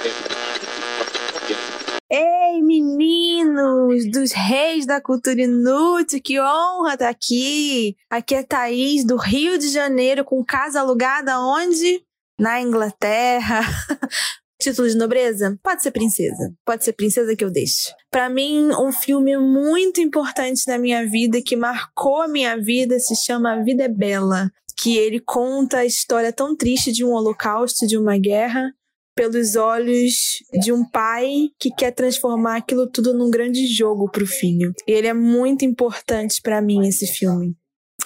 Ei, 2.12 2.64
meninos 2.64 4.10
dos 4.10 4.32
reis 4.32 4.88
da 4.88 5.00
cultura 5.00 5.44
inútil, 5.44 6.20
que 6.20 6.40
honra 6.42 6.94
estar 6.94 7.08
aqui. 7.08 7.96
Aqui 8.10 8.34
é 8.34 8.42
Thaís, 8.42 9.06
do 9.06 9.16
Rio 9.16 9.60
de 9.60 9.70
Janeiro, 9.70 10.26
com 10.26 10.44
casa 10.44 10.80
alugada 10.80 11.40
onde? 11.40 12.04
Na 12.40 12.60
Inglaterra. 12.60 13.62
Título 14.60 14.90
de 14.90 14.98
nobreza? 14.98 15.56
Pode 15.62 15.84
ser 15.84 15.92
princesa. 15.92 16.52
Pode 16.66 16.84
ser 16.84 16.94
princesa 16.94 17.36
que 17.36 17.46
eu 17.46 17.52
deixo. 17.52 17.94
Pra 18.10 18.28
mim, 18.28 18.72
um 18.72 18.92
filme 18.92 19.38
muito 19.38 20.02
importante 20.02 20.64
na 20.68 20.80
minha 20.80 21.06
vida, 21.06 21.44
que 21.46 21.56
marcou 21.56 22.24
a 22.24 22.28
minha 22.28 22.60
vida, 22.60 23.00
se 23.00 23.16
chama 23.24 23.54
A 23.54 23.64
Vida 23.64 23.84
é 23.84 23.88
Bela. 23.88 24.50
Que 24.82 24.98
ele 24.98 25.20
conta 25.20 25.78
a 25.78 25.86
história 25.86 26.34
tão 26.34 26.56
triste 26.56 26.92
de 26.92 27.06
um 27.06 27.12
holocausto, 27.12 27.86
de 27.86 28.00
uma 28.00 28.18
guerra, 28.18 28.74
pelos 29.20 29.58
olhos 29.58 30.14
de 30.62 30.72
um 30.72 30.90
pai 30.90 31.50
que 31.60 31.70
quer 31.70 31.92
transformar 31.92 32.56
aquilo 32.56 32.90
tudo 32.90 33.14
num 33.14 33.30
grande 33.30 33.68
jogo 33.68 34.10
pro 34.10 34.26
filho. 34.26 34.72
E 34.88 34.94
ele 34.94 35.08
é 35.08 35.14
muito 35.14 35.66
importante 35.66 36.42
pra 36.42 36.62
mim 36.62 36.88
esse 36.88 37.06
filme. 37.06 37.54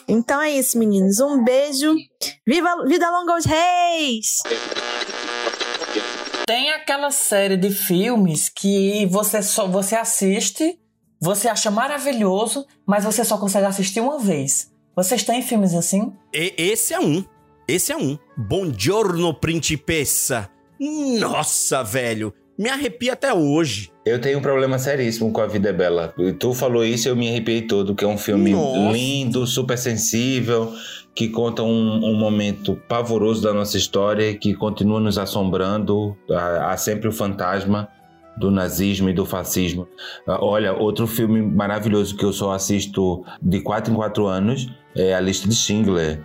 Então 0.07 0.41
é 0.41 0.49
isso, 0.57 0.75
meninos. 0.75 1.19
Um 1.19 1.43
beijo. 1.43 1.93
Viva 2.47 2.83
vida 2.87 3.11
longa 3.11 3.33
aos 3.33 3.45
reis! 3.45 4.37
Tem 6.47 6.71
aquela 6.71 7.11
série 7.11 7.57
de 7.57 7.69
filmes 7.69 8.49
que 8.49 9.05
você 9.05 9.43
só 9.43 9.67
você 9.67 9.95
assiste, 9.95 10.79
você 11.21 11.47
acha 11.47 11.69
maravilhoso, 11.69 12.65
mas 12.87 13.03
você 13.03 13.23
só 13.23 13.37
consegue 13.37 13.67
assistir 13.67 13.99
uma 14.01 14.17
vez. 14.17 14.71
Vocês 14.95 15.23
têm 15.23 15.43
filmes 15.43 15.75
assim? 15.75 16.11
E- 16.33 16.55
esse 16.57 16.91
é 16.91 16.99
um. 16.99 17.23
Esse 17.67 17.91
é 17.91 17.97
um. 17.97 18.17
Buongiorno, 18.35 19.31
principessa. 19.39 20.49
Nossa, 21.19 21.83
velho. 21.83 22.33
Me 22.57 22.69
arrepia 22.69 23.13
até 23.13 23.33
hoje. 23.33 23.91
Eu 24.05 24.21
tenho 24.21 24.37
um 24.37 24.41
problema 24.41 24.77
seríssimo 24.77 25.31
com 25.31 25.41
A 25.41 25.47
Vida 25.47 25.69
é 25.69 25.73
Bela. 25.73 26.13
Tu 26.39 26.53
falou 26.53 26.85
isso 26.85 27.07
e 27.07 27.09
eu 27.09 27.15
me 27.15 27.27
arrepiei 27.29 27.63
todo, 27.63 27.95
que 27.95 28.05
é 28.05 28.07
um 28.07 28.17
filme 28.17 28.51
Nossa. 28.51 28.91
lindo, 28.91 29.47
super 29.47 29.77
sensível, 29.77 30.71
que 31.15 31.29
conta 31.29 31.63
um, 31.63 32.05
um 32.05 32.15
momento 32.15 32.79
pavoroso 32.87 33.41
da 33.41 33.53
nossa 33.53 33.75
história, 33.75 34.35
que 34.35 34.53
continua 34.53 34.99
nos 34.99 35.17
assombrando. 35.17 36.15
Há, 36.29 36.71
há 36.71 36.77
sempre 36.77 37.07
o 37.07 37.11
fantasma 37.11 37.89
do 38.37 38.51
nazismo 38.51 39.09
e 39.09 39.13
do 39.13 39.25
fascismo. 39.25 39.87
Ah, 40.27 40.43
Olha, 40.43 40.73
outro 40.73 41.07
filme 41.07 41.41
maravilhoso 41.41 42.15
que 42.15 42.25
eu 42.25 42.33
só 42.33 42.51
assisto 42.51 43.23
de 43.41 43.61
quatro 43.61 43.91
em 43.91 43.95
quatro 43.95 44.27
anos 44.27 44.71
é 44.95 45.13
A 45.13 45.19
Lista 45.19 45.47
de 45.47 45.55
Schindler, 45.55 46.19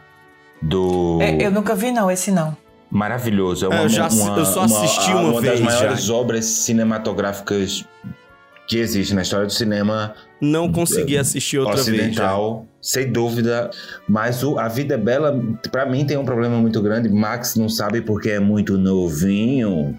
do... 0.61 1.19
É, 1.23 1.47
eu 1.47 1.51
nunca 1.51 1.75
vi 1.75 1.91
não, 1.91 2.11
esse 2.11 2.31
não. 2.31 2.57
Maravilhoso. 2.91 3.67
É 3.67 3.69
É, 3.69 3.71
uma, 3.75 3.83
eu 3.85 3.89
já 3.89 4.09
uma- 4.09 4.39
eu 4.39 4.45
só 4.45 4.65
uma- 4.65 4.65
assisti 4.85 5.11
uma 5.11 5.21
uma 5.21 5.41
vez 5.41 5.61
das 5.61 5.75
maiores 5.75 6.05
já. 6.05 6.15
obras 6.15 6.45
cinematográficas 6.47 7.85
que 8.67 8.79
existe 8.79 9.15
na 9.15 9.23
história 9.23 9.47
do 9.47 9.53
cinema. 9.53 10.15
Não 10.41 10.71
consegui 10.71 11.17
assistir 11.19 11.59
outra 11.59 11.77
vez. 11.77 11.89
ocidental, 11.89 12.67
sem 12.81 13.11
dúvida. 13.11 13.71
Mas 14.09 14.43
o, 14.43 14.59
A 14.59 14.69
Vida 14.69 14.95
é 14.95 14.99
Bela, 14.99 15.39
pra 15.71 15.85
mim, 15.87 16.05
tem 16.07 16.17
um 16.17 16.25
problema 16.25 16.57
muito 16.59 16.81
grande. 16.83 17.09
Max 17.09 17.57
não 17.57 17.69
sabe 17.69 18.01
porque 18.03 18.31
é 18.31 18.41
muito 18.41 18.77
novinho. 18.79 19.99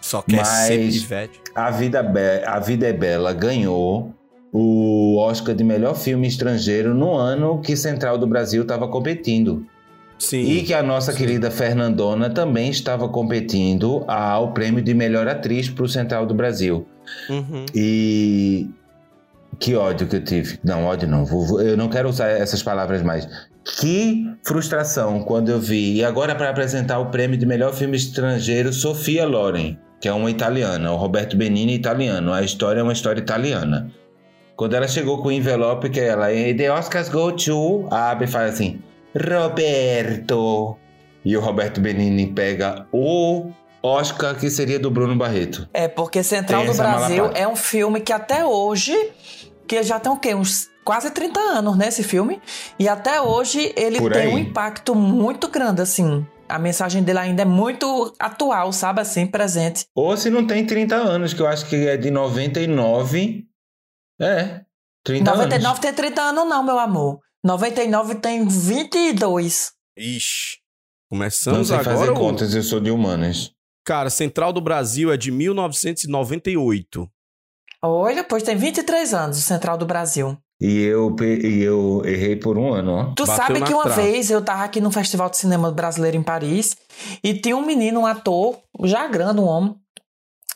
Só 0.00 0.22
ser 0.28 0.36
Mas 0.36 0.68
pivete. 1.00 1.40
a 1.54 1.70
Vida, 1.70 2.02
Be- 2.02 2.42
a 2.46 2.58
Vida 2.60 2.86
é 2.86 2.92
Bela 2.92 3.32
ganhou 3.32 4.14
o 4.52 5.16
Oscar 5.18 5.54
de 5.54 5.64
melhor 5.64 5.94
filme 5.96 6.26
estrangeiro 6.28 6.94
no 6.94 7.14
ano 7.14 7.60
que 7.60 7.76
Central 7.76 8.16
do 8.16 8.26
Brasil 8.26 8.62
estava 8.62 8.86
competindo. 8.88 9.66
Sim. 10.18 10.40
E 10.40 10.62
que 10.62 10.72
a 10.72 10.82
nossa 10.82 11.12
querida 11.12 11.50
Fernandona 11.50 12.30
também 12.30 12.70
estava 12.70 13.08
competindo 13.08 14.02
ao 14.08 14.52
prêmio 14.52 14.82
de 14.82 14.94
melhor 14.94 15.28
atriz 15.28 15.68
para 15.68 15.84
o 15.84 15.88
Central 15.88 16.24
do 16.26 16.34
Brasil. 16.34 16.86
Uhum. 17.28 17.66
E 17.74 18.68
Que 19.58 19.74
ódio 19.74 20.06
que 20.06 20.16
eu 20.16 20.22
tive. 20.24 20.58
Não, 20.62 20.84
ódio 20.84 21.08
não. 21.08 21.24
Vou- 21.24 21.62
eu 21.62 21.76
não 21.78 21.88
quero 21.88 22.08
usar 22.10 22.28
essas 22.28 22.62
palavras 22.62 23.02
mais. 23.02 23.26
Que 23.80 24.24
frustração 24.44 25.22
quando 25.22 25.48
eu 25.50 25.58
vi. 25.58 25.94
E 25.96 26.04
agora, 26.04 26.34
para 26.34 26.50
apresentar 26.50 26.98
o 26.98 27.06
prêmio 27.06 27.38
de 27.38 27.46
melhor 27.46 27.72
filme 27.72 27.96
estrangeiro, 27.96 28.70
Sofia 28.72 29.24
Loren, 29.26 29.78
que 30.00 30.08
é 30.08 30.12
uma 30.12 30.30
italiana. 30.30 30.92
O 30.92 30.96
Roberto 30.96 31.36
Benini 31.38 31.72
é 31.72 31.76
italiano. 31.76 32.32
A 32.34 32.42
história 32.42 32.80
é 32.80 32.82
uma 32.82 32.92
história 32.92 33.20
italiana. 33.20 33.90
Quando 34.56 34.74
ela 34.74 34.86
chegou 34.86 35.22
com 35.22 35.28
o 35.28 35.32
envelope, 35.32 35.88
que 35.88 36.00
ela. 36.00 36.30
"E 36.32 36.52
The 36.54 36.70
Oscars 36.72 37.08
go 37.08 37.32
to. 37.32 37.88
Abre 37.90 38.26
e 38.26 38.28
faz 38.28 38.54
assim: 38.54 38.80
Roberto. 39.16 40.76
E 41.24 41.36
o 41.36 41.40
Roberto 41.40 41.80
Benini 41.80 42.26
pega 42.32 42.86
o 42.92 43.50
Oscar 43.82 44.36
que 44.36 44.48
seria 44.50 44.78
do 44.78 44.90
Bruno 44.90 45.16
Barreto. 45.16 45.68
É, 45.72 45.88
porque 45.88 46.22
Central 46.22 46.62
Tem 46.62 46.70
do 46.70 46.76
Brasil 46.76 47.16
malapada. 47.16 47.38
é 47.38 47.48
um 47.48 47.56
filme 47.56 48.00
que 48.00 48.12
até 48.12 48.44
hoje, 48.44 48.94
que 49.66 49.82
já 49.82 49.98
tem 49.98 50.12
o 50.12 50.16
quê? 50.16 50.34
Uns 50.34 50.68
quase 50.84 51.10
30 51.10 51.40
anos, 51.40 51.76
né, 51.76 51.88
esse 51.88 52.04
filme? 52.04 52.40
E 52.78 52.88
até 52.88 53.20
hoje 53.20 53.72
ele 53.76 53.98
Por 53.98 54.12
tem 54.12 54.22
aí. 54.22 54.34
um 54.34 54.38
impacto 54.38 54.94
muito 54.94 55.48
grande, 55.48 55.82
assim. 55.82 56.24
A 56.48 56.60
mensagem 56.60 57.02
dele 57.02 57.18
ainda 57.18 57.42
é 57.42 57.44
muito 57.44 58.12
atual, 58.20 58.72
sabe, 58.72 59.00
assim, 59.00 59.26
presente. 59.26 59.84
Ou 59.96 60.16
se 60.16 60.30
não 60.30 60.46
tem 60.46 60.64
30 60.64 60.94
anos, 60.94 61.34
que 61.34 61.42
eu 61.42 61.46
acho 61.48 61.66
que 61.66 61.88
é 61.88 61.96
de 61.96 62.08
99. 62.08 63.44
É, 64.20 64.60
30 65.04 65.28
99 65.28 65.66
anos. 65.66 65.78
tem 65.80 65.92
30 65.92 66.22
anos 66.22 66.48
não, 66.48 66.62
meu 66.62 66.78
amor. 66.78 67.18
99 67.46 68.16
tem 68.16 68.44
22. 68.48 69.70
Ixi. 69.96 70.56
Não 71.08 71.18
Começamos 71.18 71.68
sei 71.68 71.76
agora. 71.76 71.96
fazer 71.96 72.10
o- 72.10 72.14
contas, 72.14 72.52
eu 72.54 72.62
sou 72.64 72.80
de 72.80 72.90
humanas. 72.90 73.52
Cara, 73.84 74.10
Central 74.10 74.52
do 74.52 74.60
Brasil 74.60 75.12
é 75.12 75.16
de 75.16 75.30
1998. 75.30 77.08
Olha, 77.84 78.24
pois 78.24 78.42
tem 78.42 78.56
23 78.56 79.14
anos 79.14 79.38
o 79.38 79.42
Central 79.42 79.78
do 79.78 79.86
Brasil. 79.86 80.36
E 80.60 80.82
eu, 80.82 81.14
e 81.20 81.62
eu 81.62 82.02
errei 82.04 82.34
por 82.34 82.58
um 82.58 82.72
ano, 82.72 82.90
ó. 82.92 83.04
Tu 83.14 83.24
Bateu 83.24 83.36
sabe 83.36 83.62
que 83.62 83.72
uma 83.72 83.84
trave. 83.84 84.02
vez 84.02 84.28
eu 84.30 84.42
tava 84.42 84.64
aqui 84.64 84.80
no 84.80 84.90
Festival 84.90 85.30
de 85.30 85.36
Cinema 85.36 85.70
Brasileiro 85.70 86.16
em 86.16 86.22
Paris 86.22 86.76
e 87.22 87.34
tinha 87.34 87.56
um 87.56 87.64
menino, 87.64 88.00
um 88.00 88.06
ator, 88.06 88.58
já 88.82 89.06
grande, 89.06 89.38
um 89.40 89.44
homem. 89.44 89.76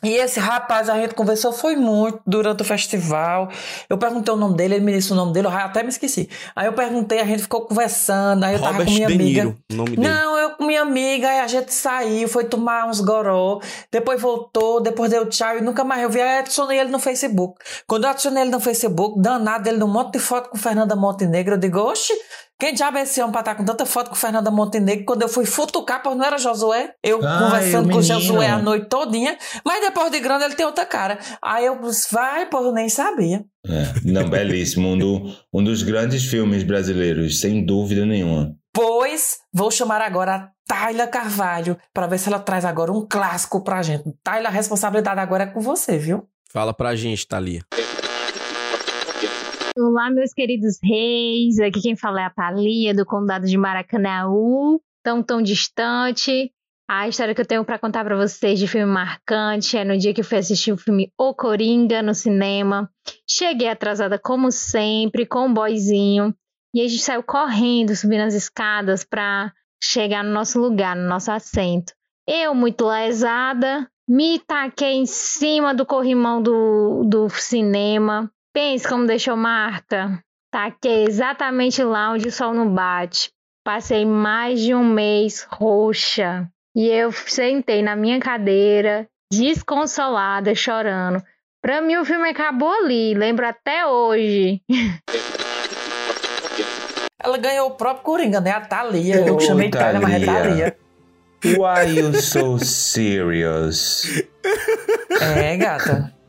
E 0.02 0.14
esse 0.16 0.40
rapaz, 0.40 0.88
a 0.88 0.94
gente 0.94 1.14
conversou 1.14 1.52
foi 1.52 1.76
muito 1.76 2.20
durante 2.26 2.62
o 2.62 2.64
festival. 2.64 3.50
Eu 3.88 3.98
perguntei 3.98 4.32
o 4.32 4.36
nome 4.36 4.56
dele, 4.56 4.76
ele 4.76 4.84
me 4.84 4.92
disse 4.92 5.12
o 5.12 5.14
nome 5.14 5.32
dele, 5.32 5.46
eu 5.46 5.50
até 5.50 5.82
me 5.82 5.90
esqueci. 5.90 6.28
Aí 6.56 6.66
eu 6.66 6.72
perguntei, 6.72 7.20
a 7.20 7.24
gente 7.24 7.42
ficou 7.42 7.66
conversando, 7.66 8.44
aí 8.44 8.54
eu 8.54 8.60
tava 8.60 8.72
Robert 8.72 8.86
com 8.86 8.92
minha 8.92 9.06
De 9.06 9.14
amiga. 9.14 9.44
Niro, 9.44 9.58
nome 9.70 9.96
dele. 9.96 10.08
Não, 10.08 10.38
eu 10.38 10.50
com 10.50 10.64
minha 10.64 10.82
amiga, 10.82 11.28
aí 11.28 11.40
a 11.40 11.46
gente 11.46 11.72
saiu, 11.74 12.28
foi 12.28 12.44
tomar 12.44 12.86
uns 12.86 13.00
goró, 13.00 13.60
depois 13.90 14.20
voltou, 14.20 14.80
depois 14.80 15.10
deu 15.10 15.26
tchau 15.26 15.58
e 15.58 15.60
nunca 15.60 15.84
mais 15.84 16.02
eu 16.02 16.10
vi. 16.10 16.20
Aí 16.20 16.36
eu 16.36 16.40
adicionei 16.40 16.78
ele 16.78 16.90
no 16.90 16.98
Facebook. 16.98 17.62
Quando 17.86 18.04
eu 18.04 18.10
adicionei 18.10 18.42
ele 18.42 18.50
no 18.50 18.60
Facebook, 18.60 19.20
danado, 19.20 19.68
ele 19.68 19.78
num 19.78 19.88
monte 19.88 20.14
de 20.14 20.18
foto 20.18 20.50
com 20.50 20.56
Fernanda 20.56 20.96
Montenegro, 20.96 21.54
eu 21.54 21.58
digo, 21.58 21.78
oxe, 21.78 22.12
quem 22.60 22.74
diabo 22.74 22.98
é 22.98 23.02
esse 23.02 23.20
homem 23.20 23.32
pra 23.32 23.40
estar 23.40 23.54
com 23.54 23.64
tanta 23.64 23.86
foto 23.86 24.10
com 24.10 24.14
Fernanda 24.14 24.50
Montenegro? 24.50 25.04
Quando 25.06 25.22
eu 25.22 25.28
fui 25.28 25.46
futucar, 25.46 26.02
pois 26.02 26.16
não 26.16 26.24
era 26.24 26.36
Josué, 26.38 26.92
eu 27.02 27.18
Ai, 27.26 27.38
conversando 27.44 27.88
o 27.88 27.92
com. 27.92 28.02
Josué 28.02 28.48
a 28.48 28.58
noite 28.58 28.86
todinha, 28.88 29.36
mas 29.64 29.80
depois 29.80 30.10
de 30.12 30.20
grande 30.20 30.44
ele 30.44 30.54
tem 30.54 30.66
outra 30.66 30.84
cara. 30.84 31.18
Aí 31.42 31.64
eu 31.66 31.80
disse, 31.80 32.12
vai, 32.12 32.46
pô, 32.46 32.58
eu 32.60 32.72
nem 32.72 32.88
sabia. 32.88 33.44
É, 33.66 33.92
não, 34.04 34.28
belíssimo. 34.28 34.88
Um, 34.90 34.98
do- 34.98 35.34
um 35.52 35.64
dos 35.64 35.82
grandes 35.82 36.24
filmes 36.26 36.62
brasileiros, 36.62 37.40
sem 37.40 37.64
dúvida 37.64 38.04
nenhuma. 38.06 38.54
Pois 38.72 39.38
vou 39.52 39.70
chamar 39.70 40.00
agora 40.02 40.34
a 40.36 40.48
Tayla 40.68 41.06
Carvalho 41.08 41.76
para 41.92 42.06
ver 42.06 42.18
se 42.18 42.28
ela 42.28 42.38
traz 42.38 42.64
agora 42.64 42.92
um 42.92 43.04
clássico 43.08 43.64
pra 43.64 43.82
gente. 43.82 44.04
Tayla, 44.22 44.48
a 44.48 44.52
responsabilidade 44.52 45.18
agora 45.18 45.44
é 45.44 45.46
com 45.46 45.60
você, 45.60 45.98
viu? 45.98 46.28
Fala 46.52 46.72
pra 46.74 46.94
gente, 46.94 47.26
Thalia. 47.26 47.62
Olá, 49.78 50.10
meus 50.10 50.32
queridos 50.32 50.78
reis. 50.82 51.60
Aqui 51.60 51.80
quem 51.80 51.94
fala 51.94 52.22
é 52.22 52.24
a 52.24 52.30
Thalia, 52.30 52.92
do 52.92 53.06
Condado 53.06 53.46
de 53.46 53.56
Maracanaú. 53.56 54.80
Tão, 55.02 55.22
tão 55.22 55.40
distante. 55.40 56.52
A 56.88 57.08
história 57.08 57.34
que 57.34 57.40
eu 57.40 57.46
tenho 57.46 57.64
pra 57.64 57.78
contar 57.78 58.04
pra 58.04 58.16
vocês 58.16 58.58
de 58.58 58.66
filme 58.66 58.92
marcante 58.92 59.76
é 59.76 59.84
no 59.84 59.96
dia 59.96 60.12
que 60.12 60.22
eu 60.22 60.24
fui 60.24 60.38
assistir 60.38 60.72
o 60.72 60.76
filme 60.76 61.12
O 61.16 61.32
Coringa 61.32 62.02
no 62.02 62.14
cinema. 62.14 62.90
Cheguei 63.28 63.68
atrasada 63.68 64.18
como 64.18 64.50
sempre, 64.50 65.24
com 65.24 65.46
um 65.46 65.54
boyzinho. 65.54 66.34
E 66.74 66.80
a 66.80 66.88
gente 66.88 67.02
saiu 67.02 67.22
correndo, 67.22 67.94
subindo 67.94 68.22
as 68.22 68.34
escadas 68.34 69.04
pra 69.04 69.52
chegar 69.80 70.24
no 70.24 70.32
nosso 70.32 70.60
lugar, 70.60 70.96
no 70.96 71.08
nosso 71.08 71.30
assento. 71.30 71.92
Eu, 72.26 72.56
muito 72.56 72.86
lesada, 72.86 73.88
me 74.08 74.40
taquei 74.40 74.94
em 74.94 75.06
cima 75.06 75.72
do 75.72 75.86
corrimão 75.86 76.42
do, 76.42 77.04
do 77.04 77.28
cinema. 77.30 78.30
Pense 78.52 78.88
como 78.88 79.06
deixou 79.06 79.36
marca. 79.36 80.20
Taquei 80.52 81.04
exatamente 81.04 81.82
lá 81.84 82.12
onde 82.12 82.26
o 82.26 82.32
sol 82.32 82.52
não 82.52 82.68
bate. 82.68 83.30
Passei 83.64 84.04
mais 84.04 84.60
de 84.60 84.74
um 84.74 84.84
mês 84.84 85.46
roxa. 85.48 86.48
E 86.74 86.88
eu 86.88 87.12
sentei 87.12 87.82
na 87.82 87.94
minha 87.94 88.18
cadeira, 88.18 89.06
desconsolada, 89.32 90.54
chorando. 90.54 91.22
Pra 91.62 91.80
mim 91.80 91.96
o 91.96 92.04
filme 92.04 92.28
acabou 92.28 92.72
ali, 92.72 93.14
lembro 93.14 93.46
até 93.46 93.86
hoje. 93.86 94.60
Ela 97.22 97.38
ganhou 97.38 97.68
o 97.68 97.72
próprio 97.72 98.02
Coringa, 98.02 98.40
né? 98.40 98.50
A 98.50 98.60
Thalia. 98.62 99.26
Eu 99.26 99.38
chamei 99.38 99.70
Thalia, 99.70 100.00
mas 100.00 100.22
é 100.22 100.26
Thalia. 100.26 100.76
Thalia. 101.40 101.56
Why 101.58 101.98
you 101.98 102.20
so 102.20 102.58
serious? 102.58 104.24
É, 105.20 105.56
gata. 105.56 106.19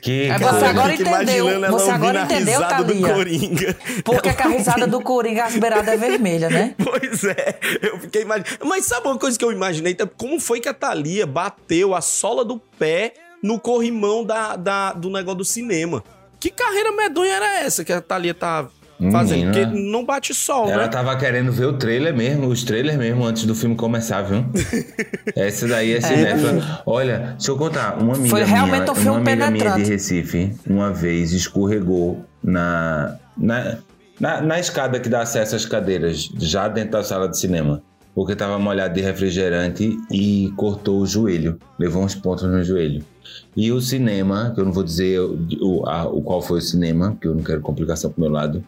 Que 0.00 0.24
É, 0.28 0.38
você 0.38 0.64
agora 0.64 0.94
entendeu. 0.94 1.46
Você 1.70 1.90
agora 1.90 2.22
entendeu, 2.22 2.60
risada 2.60 2.84
do 2.84 2.92
Thalia. 2.94 3.14
Coringa. 3.14 3.76
Porque 4.04 4.28
Ela 4.28 4.44
a 4.44 4.48
risada 4.48 4.86
do 4.86 5.00
Coringa, 5.00 5.44
as 5.44 5.56
beiradas 5.56 5.88
é 5.88 5.96
vermelha, 5.96 6.48
né? 6.50 6.74
Pois 6.82 7.24
é, 7.24 7.58
eu 7.82 7.98
fiquei 8.00 8.22
imaginando. 8.22 8.58
Mas 8.64 8.86
sabe 8.86 9.06
uma 9.06 9.18
coisa 9.18 9.38
que 9.38 9.44
eu 9.44 9.52
imaginei? 9.52 9.96
Como 10.16 10.40
foi 10.40 10.60
que 10.60 10.68
a 10.68 10.74
Thalia 10.74 11.26
bateu 11.26 11.94
a 11.94 12.00
sola 12.00 12.44
do 12.44 12.58
pé 12.58 13.14
no 13.42 13.58
corrimão 13.60 14.24
da, 14.24 14.56
da- 14.56 14.92
do 14.92 15.08
negócio 15.10 15.38
do 15.38 15.44
cinema? 15.44 16.02
Que 16.40 16.50
carreira 16.50 16.90
medonha 16.92 17.34
era 17.34 17.60
essa 17.60 17.84
que 17.84 17.92
a 17.92 18.00
Thalia 18.00 18.34
tá 18.34 18.66
fazendo? 19.10 19.46
Menina. 19.48 19.66
Porque 19.70 19.90
não 19.90 20.04
bate 20.04 20.32
sol, 20.34 20.68
Ela 20.68 20.82
né? 20.82 20.88
tava 20.88 21.16
querendo 21.16 21.50
ver 21.50 21.66
o 21.66 21.72
trailer 21.72 22.14
mesmo, 22.14 22.46
os 22.48 22.62
trailers 22.62 22.96
mesmo, 22.98 23.24
antes 23.24 23.44
do 23.44 23.54
filme 23.54 23.74
começar, 23.74 24.22
viu? 24.22 24.44
Essa 25.34 25.66
daí 25.66 25.92
é 25.94 26.00
cinéfila. 26.00 26.82
Olha, 26.86 27.34
deixa 27.38 27.50
eu 27.50 27.56
contar. 27.56 27.98
Uma 28.00 28.14
amiga 28.14 28.28
Foi 28.30 28.44
realmente 28.44 28.80
minha, 28.82 28.92
um 28.92 28.94
filme 28.94 29.10
uma 29.10 29.16
amiga 29.18 29.36
minha 29.50 29.64
penetrante. 29.64 29.84
de 29.84 29.90
Recife, 29.90 30.52
uma 30.68 30.92
vez 30.92 31.32
escorregou 31.32 32.24
na, 32.42 33.16
na, 33.36 33.78
na, 34.20 34.40
na 34.42 34.60
escada 34.60 35.00
que 35.00 35.08
dá 35.08 35.22
acesso 35.22 35.56
às 35.56 35.64
cadeiras, 35.66 36.30
já 36.38 36.68
dentro 36.68 36.92
da 36.92 37.02
sala 37.04 37.28
de 37.28 37.38
cinema. 37.38 37.82
Porque 38.14 38.36
tava 38.36 38.58
molhado 38.58 38.92
de 38.92 39.00
refrigerante 39.00 39.96
e 40.10 40.52
cortou 40.56 41.00
o 41.00 41.06
joelho. 41.06 41.58
Levou 41.78 42.04
uns 42.04 42.14
pontos 42.14 42.44
no 42.44 42.62
joelho. 42.62 43.02
E 43.56 43.72
o 43.72 43.80
cinema, 43.80 44.52
que 44.54 44.60
eu 44.60 44.66
não 44.66 44.72
vou 44.72 44.82
dizer 44.84 45.18
o, 45.18 45.82
a- 45.86 46.04
o 46.06 46.20
qual 46.20 46.42
foi 46.42 46.58
o 46.58 46.60
cinema, 46.62 47.16
que 47.18 47.26
eu 47.26 47.34
não 47.34 47.42
quero 47.42 47.62
complicação 47.62 48.10
pro 48.10 48.20
meu 48.20 48.30
lado, 48.30 48.62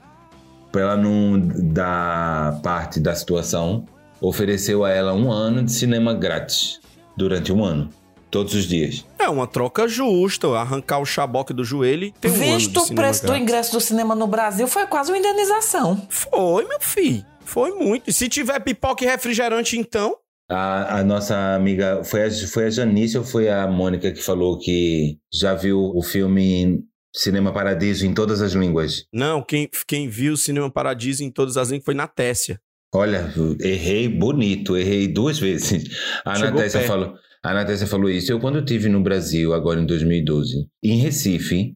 pra 0.74 0.82
ela 0.82 0.96
não 0.96 1.38
dar 1.38 2.60
parte 2.60 2.98
da 2.98 3.14
situação, 3.14 3.86
ofereceu 4.20 4.84
a 4.84 4.90
ela 4.90 5.14
um 5.14 5.30
ano 5.30 5.62
de 5.62 5.70
cinema 5.70 6.12
grátis 6.12 6.80
durante 7.16 7.52
um 7.52 7.62
ano, 7.62 7.90
todos 8.28 8.54
os 8.54 8.64
dias. 8.64 9.06
É 9.16 9.28
uma 9.28 9.46
troca 9.46 9.86
justa, 9.86 10.48
arrancar 10.48 10.98
o 10.98 11.06
chaboque 11.06 11.54
do 11.54 11.62
joelho 11.62 12.06
e 12.06 12.10
ter 12.10 12.28
um 12.28 12.34
ano 12.34 12.42
Visto 12.42 12.86
de 12.86 12.92
o 12.92 12.94
preço 12.96 13.22
do 13.22 13.26
grátis. 13.28 13.42
ingresso 13.42 13.72
do 13.72 13.80
cinema 13.80 14.16
no 14.16 14.26
Brasil, 14.26 14.66
foi 14.66 14.84
quase 14.88 15.12
uma 15.12 15.18
indenização. 15.18 16.04
Foi, 16.10 16.66
meu 16.66 16.80
filho. 16.80 17.24
Foi 17.44 17.70
muito. 17.70 18.10
E 18.10 18.12
se 18.12 18.28
tiver 18.28 18.58
pipoca 18.58 19.04
e 19.04 19.06
refrigerante, 19.06 19.78
então. 19.78 20.16
A, 20.50 20.98
a 20.98 21.04
nossa 21.04 21.54
amiga, 21.54 22.02
foi 22.02 22.24
a, 22.24 22.30
foi 22.48 22.64
a 22.64 22.70
Janice 22.70 23.16
ou 23.16 23.22
foi 23.22 23.48
a 23.48 23.64
Mônica 23.68 24.10
que 24.10 24.20
falou 24.20 24.58
que 24.58 25.18
já 25.32 25.54
viu 25.54 25.92
o 25.94 26.02
filme 26.02 26.82
Cinema 27.14 27.52
Paradiso 27.52 28.04
em 28.06 28.12
todas 28.12 28.42
as 28.42 28.52
línguas? 28.52 29.04
Não, 29.12 29.40
quem, 29.42 29.68
quem 29.86 30.08
viu 30.08 30.32
o 30.32 30.36
Cinema 30.36 30.70
Paradiso 30.70 31.22
em 31.22 31.30
todas 31.30 31.56
as 31.56 31.68
línguas 31.70 31.84
foi 31.84 31.94
na 31.94 32.08
Tessia. 32.08 32.58
Olha, 32.92 33.32
errei 33.60 34.08
bonito, 34.08 34.76
errei 34.76 35.08
duas 35.08 35.38
vezes. 35.38 35.84
A 36.24 36.34
Chegou 36.34 36.50
Natécia 36.56 36.80
perto. 36.80 36.90
falou, 36.92 37.14
a 37.42 37.54
Natécia 37.54 37.86
falou 37.86 38.08
isso. 38.10 38.30
Eu, 38.32 38.38
quando 38.40 38.58
estive 38.58 38.88
no 38.88 39.02
Brasil, 39.02 39.52
agora 39.54 39.80
em 39.80 39.86
2012, 39.86 40.66
em 40.82 40.98
Recife. 40.98 41.74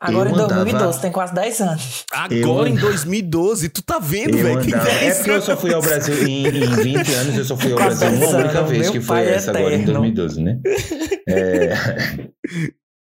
Agora 0.00 0.28
eu 0.30 0.36
em 0.36 0.38
andava- 0.40 0.62
2012, 0.64 1.00
tem 1.00 1.10
quase 1.10 1.34
10 1.34 1.60
anos. 1.60 2.04
Agora 2.12 2.68
Eu- 2.68 2.74
em 2.74 2.76
2012, 2.76 3.68
tu 3.68 3.82
tá 3.82 3.98
vendo, 3.98 4.36
velho? 4.38 4.60
Que 4.60 4.72
andava- 4.72 4.90
É 4.90 5.14
porque 5.14 5.30
eu 5.30 5.42
só 5.42 5.56
fui 5.56 5.74
ao 5.74 5.82
Brasil 5.82 6.14
em, 6.26 6.46
em 6.46 6.50
20 6.82 7.12
anos, 7.14 7.36
eu 7.36 7.44
só 7.44 7.56
fui 7.56 7.72
ao 7.72 7.78
Brasil 7.78 8.08
uma 8.08 8.18
10 8.18 8.32
única 8.34 8.62
vez, 8.62 8.90
que 8.90 9.00
foi 9.00 9.16
pai 9.16 9.28
essa 9.34 9.50
agora 9.50 9.74
em 9.74 9.82
eterno. 9.82 10.00
2012, 10.00 10.40
né? 10.42 10.60
É, 11.30 11.74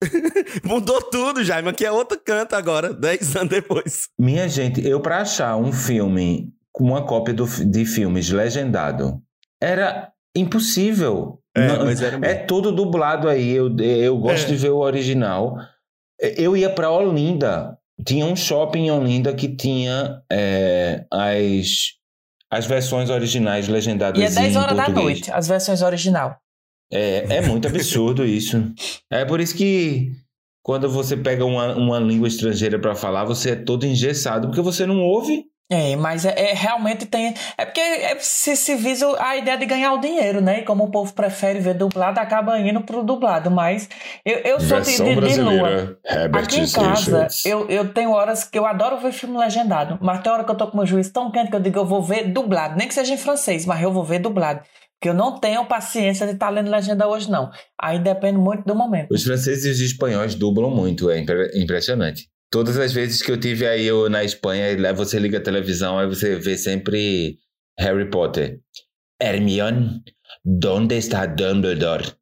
Mudou 0.64 1.01
tudo, 1.03 1.42
Jaime. 1.44 1.68
Aqui 1.68 1.84
é 1.84 1.90
outro 1.92 2.18
canto 2.22 2.55
agora, 2.55 2.92
10 2.92 3.36
anos 3.36 3.49
depois. 3.49 4.09
minha 4.18 4.49
gente, 4.49 4.86
eu 4.86 5.01
pra 5.01 5.18
achar 5.22 5.57
um 5.57 5.72
filme 5.72 6.53
com 6.72 6.84
uma 6.84 7.05
cópia 7.07 7.32
do, 7.34 7.47
de 7.47 7.84
filmes 7.86 8.30
legendado 8.30 9.20
era 9.62 10.12
impossível. 10.36 11.40
É, 11.57 11.68
Não- 11.68 11.84
mas 11.86 12.03
era 12.03 12.18
é 12.26 12.34
tudo 12.34 12.70
dublado 12.72 13.28
aí. 13.28 13.51
Eu, 13.53 13.74
eu 13.78 14.18
gosto 14.18 14.44
É. 14.44 14.49
de 14.49 14.57
ver 14.57 14.70
o 14.70 14.78
original. 14.78 15.57
Eu 16.20 16.57
ia 16.57 16.68
pra 16.70 16.90
Olinda 16.90 17.76
tinha 18.05 18.26
um 18.26 18.36
shopping 18.36 18.86
em 18.86 18.90
Olinda 18.90 19.32
que 19.34 19.49
tinha 19.57 20.20
é, 20.30 21.07
as, 21.11 21.94
as 22.51 22.66
versões 22.66 23.09
originais 23.09 23.68
legendadas 23.68 24.20
E 24.20 24.24
é 24.24 24.28
10 24.30 24.55
em 24.55 24.59
horas 24.59 24.76
da 24.76 24.84
português. 24.84 25.05
noite, 25.20 25.32
as 25.32 25.49
versões 25.49 25.80
original. 25.80 26.36
É, 26.93 27.37
é 27.37 27.41
muito 27.41 27.66
absurdo 27.68 28.24
isso. 28.24 28.72
É 29.11 29.24
por 29.24 29.41
isso 29.41 29.57
que 29.57 30.12
quando 30.62 30.89
você 30.89 31.16
pega 31.16 31.45
uma, 31.45 31.74
uma 31.74 31.99
língua 31.99 32.28
estrangeira 32.28 32.78
para 32.78 32.95
falar, 32.95 33.24
você 33.24 33.51
é 33.51 33.57
todo 33.57 33.87
engessado, 33.87 34.49
porque 34.49 34.61
você 34.61 34.84
não 34.84 35.01
ouve. 35.01 35.45
É, 35.70 35.97
mas 35.97 36.24
é, 36.24 36.51
é 36.51 36.55
realmente 36.55 37.07
tem. 37.07 37.34
É 37.59 37.64
porque 37.64 37.80
é, 37.80 38.16
se, 38.20 38.57
se 38.57 38.76
visa 38.76 39.07
a 39.18 39.37
ideia 39.37 39.59
de 39.59 39.66
ganhar 39.66 39.93
o 39.95 40.01
dinheiro, 40.01 40.41
né? 40.41 40.61
E 40.61 40.62
como 40.62 40.84
o 40.84 40.91
povo 40.91 41.12
prefere 41.12 41.59
ver 41.59 41.74
dublado, 41.74 42.20
acaba 42.20 42.57
indo 42.61 42.80
pro 42.82 43.03
dublado. 43.03 43.51
Mas 43.51 43.89
eu, 44.24 44.39
eu 44.39 44.61
sou 44.61 44.80
de, 44.80 44.91
de, 44.91 44.97
de 44.97 45.03
lua. 45.03 45.16
brasileira, 45.16 45.99
Herbert 46.05 46.45
Aqui 46.45 46.61
em 46.61 46.70
casa, 46.70 47.26
eu, 47.45 47.68
eu 47.68 47.93
tenho 47.93 48.12
horas 48.12 48.45
que 48.45 48.57
eu 48.57 48.64
adoro 48.64 48.99
ver 48.99 49.11
filme 49.11 49.37
legendado. 49.37 49.99
Mas 50.01 50.20
tem 50.20 50.30
hora 50.30 50.45
que 50.45 50.51
eu 50.53 50.57
tô 50.57 50.68
com 50.68 50.74
o 50.74 50.76
meu 50.76 50.87
juiz 50.87 51.11
tão 51.11 51.32
quente 51.32 51.51
que 51.51 51.57
eu 51.57 51.61
digo, 51.61 51.80
eu 51.80 51.87
vou 51.87 52.01
ver 52.01 52.32
dublado. 52.32 52.76
Nem 52.76 52.87
que 52.87 52.95
seja 52.95 53.14
em 53.14 53.18
francês, 53.18 53.66
mas 53.66 53.82
eu 53.82 53.91
vou 53.91 54.05
ver 54.05 54.20
dublado. 54.20 54.61
Porque 54.99 55.09
eu 55.11 55.14
não 55.14 55.38
tenho 55.38 55.66
paciência 55.66 56.26
de 56.26 56.32
estar 56.32 56.49
lendo 56.51 56.70
legenda 56.70 57.07
hoje, 57.07 57.30
não. 57.30 57.51
Aí 57.80 57.99
depende 57.99 58.38
muito 58.38 58.64
do 58.64 58.74
momento. 58.74 59.09
Os 59.12 59.22
franceses 59.24 59.64
e 59.66 59.70
os 59.70 59.80
espanhóis 59.80 60.34
dublam 60.34 60.70
muito, 60.70 61.11
é 61.11 61.18
impre- 61.18 61.51
impressionante. 61.55 62.28
Todas 62.51 62.78
as 62.78 62.92
vezes 62.92 63.20
que 63.22 63.30
eu 63.30 63.38
tive 63.38 63.66
aí 63.66 63.84
eu 63.84 64.09
na 64.09 64.24
Espanha, 64.24 64.74
lá 64.80 64.92
você 64.92 65.18
liga 65.18 65.38
a 65.38 65.42
televisão, 65.42 65.99
aí 65.99 66.07
você 66.07 66.36
vê 66.36 66.57
sempre 66.57 67.36
Harry 67.78 68.09
Potter. 68.11 68.61
Hermione, 69.20 70.03
¿dónde 70.44 70.97
está 70.97 71.26
Dumbledore? 71.26 72.12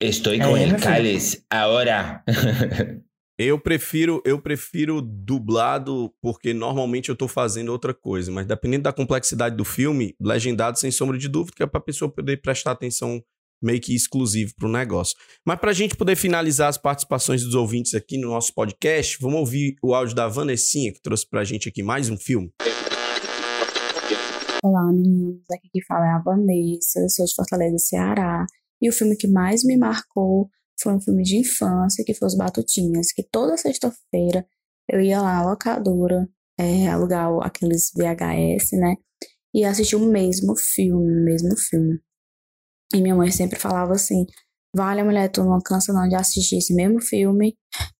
Estou 0.00 0.32
É, 0.34 0.38
com 0.38 0.56
el 0.56 0.68
filho. 0.70 0.80
cáliz 0.80 1.44
ahora. 1.50 2.22
Eu 3.38 3.60
prefiro, 3.60 4.22
eu 4.24 4.40
prefiro 4.40 5.02
dublado 5.02 6.10
porque 6.22 6.54
normalmente 6.54 7.10
eu 7.10 7.16
tô 7.16 7.28
fazendo 7.28 7.68
outra 7.70 7.92
coisa, 7.92 8.32
mas 8.32 8.46
dependendo 8.46 8.84
da 8.84 8.94
complexidade 8.94 9.54
do 9.54 9.64
filme, 9.64 10.16
legendado 10.18 10.78
sem 10.78 10.90
sombra 10.90 11.18
de 11.18 11.28
dúvida, 11.28 11.54
que 11.54 11.62
é 11.62 11.66
pra 11.66 11.78
pessoa 11.78 12.10
poder 12.10 12.40
prestar 12.40 12.70
atenção 12.70 13.22
meio 13.62 13.78
que 13.78 13.94
exclusivo 13.94 14.54
pro 14.56 14.70
negócio. 14.70 15.14
Mas 15.44 15.60
pra 15.60 15.74
gente 15.74 15.94
poder 15.94 16.16
finalizar 16.16 16.70
as 16.70 16.78
participações 16.78 17.44
dos 17.44 17.54
ouvintes 17.54 17.92
aqui 17.92 18.16
no 18.16 18.28
nosso 18.28 18.54
podcast, 18.54 19.18
vamos 19.20 19.40
ouvir 19.40 19.76
o 19.82 19.94
áudio 19.94 20.16
da 20.16 20.28
Vanessinha, 20.28 20.90
que 20.90 21.02
trouxe 21.02 21.28
pra 21.28 21.44
gente 21.44 21.68
aqui 21.68 21.82
mais 21.82 22.08
um 22.08 22.16
filme. 22.16 22.50
Olá, 24.64 24.90
meninos. 24.90 25.42
Aqui 25.52 25.68
que 25.70 25.84
fala 25.84 26.06
é 26.06 26.12
a 26.12 26.22
Vanessa, 26.22 27.00
eu 27.00 27.10
sou 27.10 27.26
de 27.26 27.34
Fortaleza, 27.34 27.76
Ceará. 27.80 28.46
E 28.80 28.88
o 28.88 28.92
filme 28.94 29.14
que 29.14 29.28
mais 29.28 29.62
me 29.62 29.76
marcou 29.76 30.48
foi 30.80 30.94
um 30.94 31.00
filme 31.00 31.22
de 31.22 31.38
infância, 31.38 32.04
que 32.04 32.14
foi 32.14 32.28
Os 32.28 32.36
Batutinhas, 32.36 33.12
que 33.12 33.22
toda 33.22 33.56
sexta-feira 33.56 34.46
eu 34.90 35.00
ia 35.00 35.20
lá 35.20 35.42
na 35.42 35.50
locadora, 35.50 36.28
é, 36.58 36.88
alugar 36.88 37.28
aqueles 37.42 37.92
VHS, 37.94 38.72
né? 38.72 38.96
E 39.54 39.64
assistir 39.64 39.96
o 39.96 40.00
mesmo 40.00 40.54
filme, 40.56 41.20
o 41.20 41.24
mesmo 41.24 41.56
filme. 41.56 42.00
E 42.94 43.00
minha 43.00 43.14
mãe 43.14 43.30
sempre 43.30 43.58
falava 43.58 43.92
assim: 43.92 44.26
Vale, 44.74 45.02
mulher, 45.02 45.28
tu 45.30 45.42
não 45.44 45.60
cansa 45.60 45.92
não 45.92 46.08
de 46.08 46.14
assistir 46.14 46.58
esse 46.58 46.74
mesmo 46.74 47.00
filme. 47.00 47.56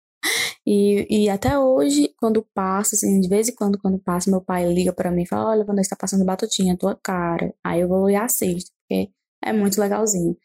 E, 0.68 1.26
e 1.26 1.30
até 1.30 1.56
hoje, 1.56 2.12
quando 2.18 2.44
passa, 2.52 2.96
assim, 2.96 3.20
de 3.20 3.28
vez 3.28 3.48
em 3.48 3.54
quando, 3.54 3.78
quando 3.78 4.00
passa, 4.00 4.28
meu 4.28 4.40
pai 4.40 4.66
liga 4.72 4.92
pra 4.92 5.12
mim 5.12 5.22
e 5.22 5.28
fala: 5.28 5.50
Olha, 5.50 5.64
quando 5.64 5.78
está 5.78 5.94
passando 5.94 6.24
batutinha, 6.24 6.76
tua 6.76 6.96
cara. 6.96 7.54
Aí 7.62 7.80
eu 7.82 7.88
vou 7.88 8.10
e 8.10 8.16
assisto, 8.16 8.72
porque 8.80 9.08
é 9.44 9.52
muito 9.52 9.80
legalzinho. 9.80 10.36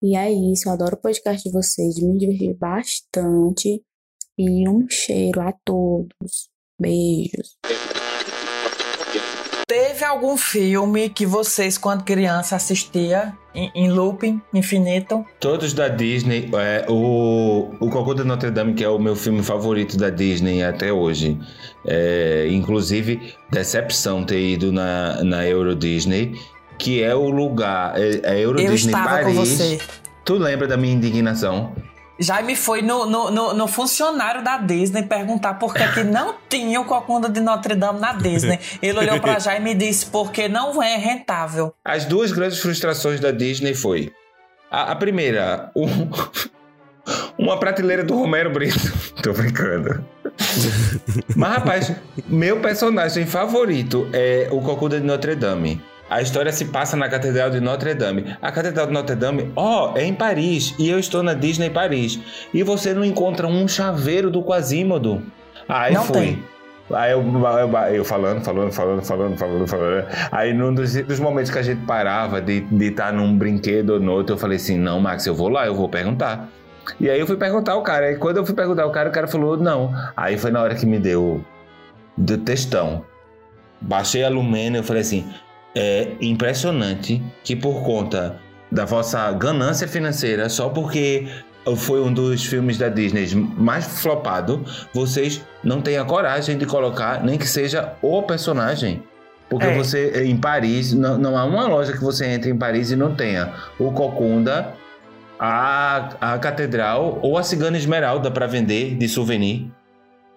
E 0.00 0.16
é 0.16 0.30
isso, 0.30 0.68
eu 0.68 0.72
adoro 0.72 0.94
o 0.94 1.00
podcast 1.00 1.42
de 1.42 1.52
vocês, 1.52 1.98
me 1.98 2.18
diverti 2.18 2.54
bastante. 2.54 3.82
E 4.38 4.68
um 4.68 4.88
cheiro 4.88 5.40
a 5.40 5.52
todos. 5.64 6.48
Beijos. 6.80 7.58
Teve 9.66 10.04
algum 10.04 10.36
filme 10.36 11.10
que 11.10 11.26
vocês, 11.26 11.76
quando 11.76 12.04
criança, 12.04 12.56
assistia 12.56 13.36
em, 13.52 13.70
em 13.74 13.90
looping 13.90 14.40
infinito? 14.54 15.26
Todos 15.40 15.74
da 15.74 15.88
Disney, 15.88 16.48
é, 16.54 16.86
o, 16.88 17.74
o 17.80 17.90
Cocô 17.90 18.14
de 18.14 18.22
Notre 18.22 18.50
Dame, 18.50 18.74
que 18.74 18.84
é 18.84 18.88
o 18.88 18.98
meu 18.98 19.16
filme 19.16 19.42
favorito 19.42 19.98
da 19.98 20.08
Disney 20.08 20.62
até 20.62 20.92
hoje. 20.92 21.36
É, 21.84 22.48
inclusive, 22.50 23.34
decepção 23.50 24.24
ter 24.24 24.40
ido 24.40 24.72
na, 24.72 25.22
na 25.24 25.46
Euro 25.46 25.74
Disney, 25.74 26.32
que 26.78 27.02
é 27.02 27.14
o 27.14 27.28
lugar. 27.28 27.94
É, 28.00 28.20
é 28.36 28.40
Euro 28.40 28.60
Eu 28.60 28.70
Disney 28.70 28.92
estava 28.92 29.18
com 29.18 29.34
Paris. 29.34 29.36
você. 29.36 29.78
Tu 30.24 30.34
lembra 30.36 30.66
da 30.68 30.76
minha 30.76 30.94
indignação? 30.94 31.72
Jaime 32.20 32.56
foi 32.56 32.82
no, 32.82 33.06
no, 33.06 33.30
no, 33.30 33.54
no 33.54 33.68
funcionário 33.68 34.42
da 34.42 34.58
Disney 34.58 35.04
perguntar 35.04 35.54
por 35.54 35.72
que, 35.72 35.86
que 35.92 36.02
não 36.02 36.34
tinha 36.50 36.80
o 36.80 36.84
Cocunda 36.84 37.28
de 37.28 37.40
Notre 37.40 37.74
Dame 37.76 38.00
na 38.00 38.12
Disney. 38.12 38.58
Ele 38.82 38.98
olhou 38.98 39.20
pra 39.20 39.38
Jaime 39.38 39.70
e 39.70 39.74
disse, 39.74 40.06
porque 40.06 40.48
não 40.48 40.82
é 40.82 40.96
rentável. 40.96 41.72
As 41.84 42.04
duas 42.04 42.32
grandes 42.32 42.58
frustrações 42.58 43.20
da 43.20 43.30
Disney 43.30 43.72
foi 43.74 44.12
a, 44.70 44.90
a 44.92 44.96
primeira, 44.96 45.70
um- 45.76 46.10
uma 47.38 47.56
prateleira 47.58 48.02
do 48.02 48.14
Romero 48.16 48.50
Brito. 48.50 48.78
Tô 49.22 49.32
brincando. 49.32 50.04
Mas 51.36 51.50
rapaz, 51.54 51.92
meu 52.26 52.60
personagem 52.60 53.26
favorito 53.26 54.08
é 54.12 54.48
o 54.50 54.60
Cocuda 54.60 55.00
de 55.00 55.06
Notre 55.06 55.34
Dame. 55.36 55.80
A 56.10 56.22
história 56.22 56.50
se 56.52 56.66
passa 56.66 56.96
na 56.96 57.08
Catedral 57.08 57.50
de 57.50 57.60
Notre 57.60 57.94
Dame. 57.94 58.36
A 58.40 58.50
Catedral 58.50 58.86
de 58.86 58.92
Notre 58.92 59.14
Dame, 59.14 59.52
ó, 59.54 59.92
é 59.96 60.04
em 60.04 60.14
Paris. 60.14 60.74
E 60.78 60.88
eu 60.88 60.98
estou 60.98 61.22
na 61.22 61.34
Disney 61.34 61.68
Paris. 61.70 62.18
E 62.52 62.62
você 62.62 62.94
não 62.94 63.04
encontra 63.04 63.46
um 63.46 63.68
chaveiro 63.68 64.30
do 64.30 64.42
Quasimodo. 64.42 65.22
Aí 65.68 65.92
Não 65.92 66.04
fui. 66.04 66.16
tem. 66.18 66.42
Aí 66.90 67.12
eu, 67.12 67.20
eu, 67.20 67.78
eu 67.94 68.04
falando, 68.04 68.42
falando, 68.42 68.72
falando, 68.72 69.02
falando, 69.02 69.36
falando, 69.36 69.66
falando. 69.66 70.06
Aí 70.32 70.54
num 70.54 70.72
dos, 70.72 70.94
dos 70.94 71.20
momentos 71.20 71.50
que 71.50 71.58
a 71.58 71.62
gente 71.62 71.84
parava 71.84 72.40
de 72.40 72.64
estar 72.80 73.12
num 73.12 73.36
brinquedo 73.36 73.90
ou 73.90 74.00
no 74.00 74.12
outro, 74.12 74.34
eu 74.34 74.38
falei 74.38 74.56
assim: 74.56 74.78
não, 74.78 74.98
Max, 74.98 75.26
eu 75.26 75.34
vou 75.34 75.50
lá, 75.50 75.66
eu 75.66 75.74
vou 75.74 75.88
perguntar. 75.88 76.48
E 76.98 77.10
aí 77.10 77.20
eu 77.20 77.26
fui 77.26 77.36
perguntar 77.36 77.72
ao 77.72 77.82
cara. 77.82 78.06
Aí 78.06 78.16
quando 78.16 78.38
eu 78.38 78.46
fui 78.46 78.54
perguntar 78.54 78.84
ao 78.84 78.90
cara, 78.90 79.10
o 79.10 79.12
cara 79.12 79.28
falou: 79.28 79.58
não. 79.58 79.92
Aí 80.16 80.38
foi 80.38 80.50
na 80.50 80.62
hora 80.62 80.74
que 80.74 80.86
me 80.86 80.98
deu 80.98 81.44
do 82.16 82.38
textão. 82.38 83.04
Baixei 83.80 84.24
a 84.24 84.30
Lumena 84.30 84.78
e 84.78 84.80
eu 84.80 84.84
falei 84.84 85.02
assim: 85.02 85.28
é 85.74 86.12
impressionante 86.20 87.22
que 87.44 87.54
por 87.54 87.82
conta 87.82 88.40
da 88.70 88.84
vossa 88.84 89.30
ganância 89.32 89.88
financeira, 89.88 90.48
só 90.48 90.68
porque 90.68 91.26
foi 91.76 92.00
um 92.00 92.12
dos 92.12 92.44
filmes 92.44 92.78
da 92.78 92.88
Disney 92.88 93.26
mais 93.56 93.86
flopado, 94.00 94.64
vocês 94.92 95.44
não 95.62 95.80
têm 95.80 95.98
a 95.98 96.04
coragem 96.04 96.56
de 96.56 96.66
colocar 96.66 97.22
nem 97.22 97.38
que 97.38 97.46
seja 97.46 97.94
o 98.02 98.22
personagem. 98.22 99.02
Porque 99.48 99.66
É. 99.66 99.76
você, 99.76 100.24
em 100.24 100.36
Paris, 100.36 100.92
não, 100.92 101.16
não 101.16 101.36
há 101.36 101.44
uma 101.44 101.66
loja 101.66 101.92
que 101.92 102.00
você 102.02 102.26
entre 102.26 102.50
em 102.50 102.56
Paris 102.56 102.90
e 102.90 102.96
não 102.96 103.14
tenha 103.14 103.54
o 103.78 103.90
Cocunda, 103.92 104.74
a, 105.38 106.10
a 106.20 106.38
Catedral 106.38 107.18
ou 107.22 107.38
a 107.38 107.42
Cigana 107.42 107.78
Esmeralda 107.78 108.30
para 108.30 108.46
vender 108.46 108.94
de 108.96 109.08
souvenir. 109.08 109.70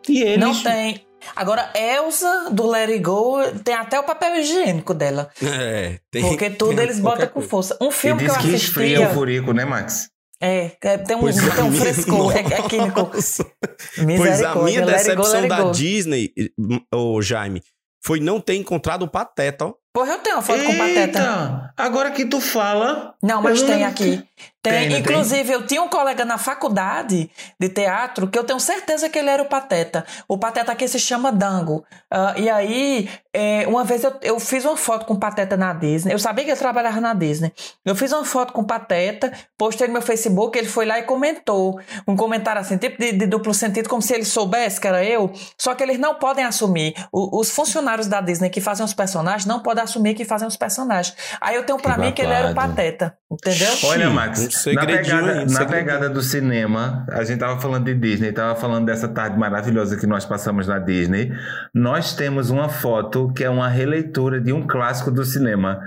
E 0.08 0.22
eles... 0.22 0.40
Não 0.40 0.54
tem. 0.64 1.02
Agora, 1.36 1.72
Elsa, 1.76 2.50
do 2.52 2.68
Let 2.68 2.90
It 2.90 3.00
Go, 3.00 3.38
tem 3.64 3.76
até 3.76 4.00
o 4.00 4.04
papel 4.04 4.36
higiênico 4.38 4.94
dela. 4.94 5.30
É, 5.42 6.00
tem. 6.10 6.22
Porque 6.28 6.50
tudo 6.50 6.76
tem 6.76 6.84
eles 6.86 7.00
botam 7.00 7.28
com 7.28 7.42
força. 7.42 7.78
Um 7.82 7.90
E 7.90 7.92
filme 7.92 8.24
que 8.26 8.30
eu 8.30 8.38
que 8.38 8.56
esfria 8.56 9.10
o 9.10 9.14
furico, 9.14 9.54
né, 9.54 9.64
Max? 9.66 10.10
É, 10.44 10.72
é, 10.84 10.98
tem 10.98 11.16
um, 11.16 11.20
Pois 11.20 11.36
tem 11.36 11.64
um 11.64 11.70
minha- 11.70 11.82
frescor, 11.82 12.36
é, 12.36 12.40
é 12.40 12.62
químico. 12.64 13.10
Pois 13.12 14.42
a 14.44 14.56
minha 14.56 14.82
go, 14.82 14.88
decepção 14.88 15.40
it 15.40 15.48
da 15.48 15.62
go. 15.62 15.72
Disney, 15.72 16.34
ô 16.94 17.22
Jaime, 17.22 17.62
foi 18.04 18.20
não 18.20 18.42
ter 18.42 18.56
encontrado 18.56 19.04
o 19.04 19.08
Pateta, 19.08 19.66
ó. 19.66 19.74
Porra, 19.94 20.14
eu 20.14 20.20
tenho 20.20 20.38
uma 20.38 20.42
foto 20.42 20.64
com 20.64 20.78
pateta. 20.78 21.20
Eita, 21.20 21.74
agora 21.78 22.12
que 22.12 22.26
tu 22.26 22.39
fala. 22.39 23.14
Não, 23.22 23.42
mas 23.42 23.62
tem 23.62 23.80
não- 23.82 23.88
aqui. 23.88 24.24
Tem, 24.64 24.74
Tem, 24.74 24.89
tem? 24.89 25.00
inclusive, 25.00 25.52
eu 25.52 25.66
tinha 25.66 25.82
um 25.82 25.88
colega 25.89 26.24
na 26.24 26.38
faculdade 26.38 27.32
de 27.60 27.70
teatro 27.70 28.28
que 28.28 28.38
eu 28.38 28.44
tenho 28.44 28.60
certeza 28.60 29.10
que 29.10 29.18
ele 29.18 29.30
era 29.30 29.42
o 29.42 29.48
Pateta. 29.48 30.06
O 30.28 30.38
Pateta 30.38 30.72
aqui 30.72 30.88
se 30.88 31.00
chama 31.00 31.32
Dango. 31.32 31.84
Ah, 32.12 32.36
e 32.38 32.48
aí, 32.48 33.10
é, 33.34 33.66
uma 33.68 33.84
vez 33.84 34.04
eu, 34.04 34.14
eu 34.22 34.39
fiz 34.39 34.64
uma 34.64 34.78
foto 34.78 35.06
com 35.08 35.16
o 35.16 35.20
Pateta 35.20 35.58
na 35.58 35.74
Disney. 35.74 36.14
Eu 36.14 36.20
sabia 36.20 36.46
que 36.46 36.52
ele 36.52 36.60
trabalhava 36.60 37.02
na 37.02 37.12
Disney. 37.16 37.52
Eu 37.84 37.96
fiz 37.96 38.12
uma 38.12 38.24
foto 38.24 38.54
com 38.54 38.62
o 38.62 38.66
Pateta, 38.68 39.32
postei 39.58 39.88
no 39.88 39.94
meu 39.94 40.02
Facebook, 40.02 40.56
ele 40.58 40.68
foi 40.70 40.86
lá 40.86 41.00
e 41.00 41.04
comentou. 41.04 41.80
Um 42.08 42.16
comentário 42.16 42.62
assim, 42.62 42.78
tipo 42.78 43.00
de, 43.02 43.14
de 43.14 43.26
duplo 43.26 43.56
sentido, 43.56 43.89
como 43.89 44.02
se 44.02 44.14
ele 44.14 44.26
soubesse 44.26 44.80
que 44.80 44.88
era 44.88 45.04
eu. 45.04 45.32
Só 45.58 45.74
que 45.74 45.82
eles 45.82 45.98
não 45.98 46.16
podem 46.16 46.46
assumir. 46.46 46.94
O- 47.12 47.39
os 47.39 47.50
funcionários 47.50 48.06
da 48.06 48.22
Disney 48.22 48.50
que 48.52 48.62
fazem 48.62 48.86
os 48.86 48.94
personagens 48.94 49.46
não 49.48 49.60
podem 49.60 49.81
assumir 49.82 50.14
que 50.14 50.26
fazem 50.26 50.48
os 50.48 50.56
personagens. 50.56 51.16
Aí 51.40 51.56
eu 51.56 51.66
tenho 51.66 51.80
pra 51.80 51.96
Que 51.96 52.02
mim 52.02 52.12
que 52.12 52.22
ele 52.22 52.34
era 52.34 52.52
o. 52.52 52.56
Pateta. 52.56 53.16
Entendeu? 53.32 53.70
Olha, 53.86 54.10
Max, 54.10 54.66
na 54.74 54.86
pegada, 54.86 55.32
aí, 55.40 55.46
na 55.46 55.66
pegada 55.66 56.10
do 56.10 56.22
cinema, 56.22 57.06
a 57.10 57.24
gente 57.24 57.40
tava 57.40 57.60
falando 57.62 57.86
de 57.86 57.96
Disney, 57.96 58.34
tava 58.34 58.60
falando 58.60 58.86
dessa 58.86 59.08
tarde 59.08 59.38
maravilhosa 59.38 59.98
que 59.98 60.06
nós 60.06 60.26
passamos 60.26 60.68
na 60.68 60.80
Disney. 60.80 61.32
Nós 61.74 62.14
temos 62.14 62.50
uma 62.50 62.68
foto 62.68 63.32
que 63.34 63.44
é 63.44 63.50
uma 63.50 63.70
releitura 63.70 64.40
de 64.42 64.52
um 64.52 64.68
clássico 64.68 65.10
do 65.10 65.24
cinema, 65.24 65.80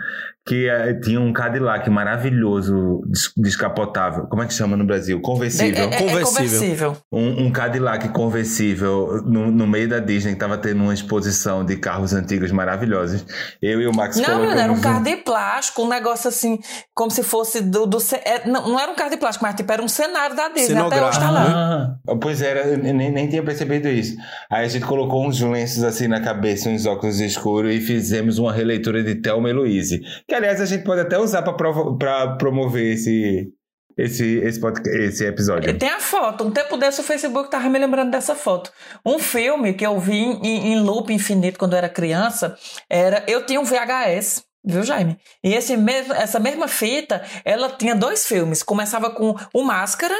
que 0.46 0.68
eh, 0.68 0.92
tinha 1.02 1.20
um 1.20 1.32
Cadillac 1.32 1.88
maravilhoso, 1.88 3.00
des- 3.06 3.32
descapotável. 3.36 4.26
Como 4.26 4.42
é 4.42 4.46
que 4.46 4.52
chama 4.52 4.76
no 4.76 4.84
Brasil? 4.84 5.20
Conversível. 5.20 5.84
É- 5.90 6.02
é- 6.02 6.16
é 6.16 6.20
conversível. 6.22 6.96
Um, 7.10 7.46
um 7.46 7.50
Cadillac 7.50 8.08
conversível 8.10 9.22
no, 9.24 9.50
no 9.50 9.66
meio 9.66 9.88
da 9.88 9.98
Disney, 10.00 10.34
que 10.34 10.38
tava 10.38 10.58
tendo 10.58 10.82
uma 10.82 10.92
exposição 10.92 11.64
de 11.64 11.76
carros 11.76 12.12
antigos 12.12 12.50
maravilhosos. 12.52 13.24
Eu 13.62 13.80
e 13.80 13.86
o 13.86 13.94
Max 13.94 14.16
Não, 14.18 14.40
menino, 14.40 14.52
era 14.52 14.70
um 14.72 14.74
colocamos 14.76 14.82
carro 14.82 15.04
de 15.04 15.16
plástico, 15.16 15.82
um 15.82 15.88
negócio 15.88 16.28
assim, 16.28 16.58
como 16.94 17.10
se 17.10 17.22
fosse 17.22 17.60
do. 17.62 17.86
do 17.86 17.98
é, 18.24 18.46
não, 18.46 18.68
não 18.68 18.78
era 18.80 18.92
um 18.92 18.94
carro 18.94 19.10
de 19.10 19.16
plástico, 19.16 19.44
mas 19.46 19.54
tipo, 19.54 19.72
era 19.72 19.82
um 19.82 19.88
cenário 19.88 20.36
da 20.36 20.48
Disney. 20.48 20.78
Até 20.78 21.02
hoje 21.04 21.18
tá 21.18 21.30
lá. 21.30 21.96
Ah, 22.06 22.16
pois 22.20 22.42
era, 22.42 22.60
eu 22.66 22.76
nem, 22.78 23.10
nem 23.10 23.28
tinha 23.28 23.42
percebido 23.42 23.88
isso. 23.88 24.14
Aí 24.50 24.64
a 24.66 24.68
gente 24.68 24.84
colocou 24.84 25.26
uns 25.26 25.40
lenços 25.40 25.82
assim 25.82 26.06
na 26.06 26.20
cabeça, 26.20 26.68
uns 26.68 26.84
óculos 26.84 27.18
escuros 27.20 27.74
e 27.74 27.80
fizemos 27.80 28.38
uma 28.38 28.52
releitura 28.52 29.02
de 29.02 29.14
Thelma 29.14 29.48
e 29.48 29.52
Louise. 29.52 30.02
Que 30.34 30.38
aliás 30.38 30.60
a 30.60 30.66
gente 30.66 30.82
pode 30.82 31.00
até 31.00 31.16
usar 31.16 31.42
pra 31.42 32.36
promover 32.36 32.92
esse, 32.94 33.52
esse, 33.96 34.38
esse, 34.38 34.58
podcast, 34.58 35.00
esse 35.00 35.24
episódio. 35.24 35.78
Tem 35.78 35.88
a 35.88 36.00
foto. 36.00 36.42
Um 36.42 36.50
tempo 36.50 36.76
desse 36.76 37.00
o 37.00 37.04
Facebook 37.04 37.48
tava 37.48 37.68
me 37.68 37.78
lembrando 37.78 38.10
dessa 38.10 38.34
foto. 38.34 38.72
Um 39.06 39.20
filme 39.20 39.74
que 39.74 39.86
eu 39.86 39.96
vi 40.00 40.16
em, 40.16 40.72
em 40.72 40.80
loop 40.80 41.14
infinito 41.14 41.56
quando 41.56 41.74
eu 41.74 41.78
era 41.78 41.88
criança 41.88 42.56
era. 42.90 43.22
Eu 43.28 43.46
tinha 43.46 43.60
um 43.60 43.64
VHS. 43.64 44.42
Viu, 44.64 44.82
Jaime? 44.82 45.16
E 45.44 45.54
esse 45.54 45.76
mesmo, 45.76 46.12
essa 46.12 46.40
mesma 46.40 46.66
fita, 46.66 47.22
ela 47.44 47.68
tinha 47.68 47.94
dois 47.94 48.26
filmes. 48.26 48.60
Começava 48.60 49.10
com 49.10 49.36
o 49.54 49.62
Máscara, 49.62 50.16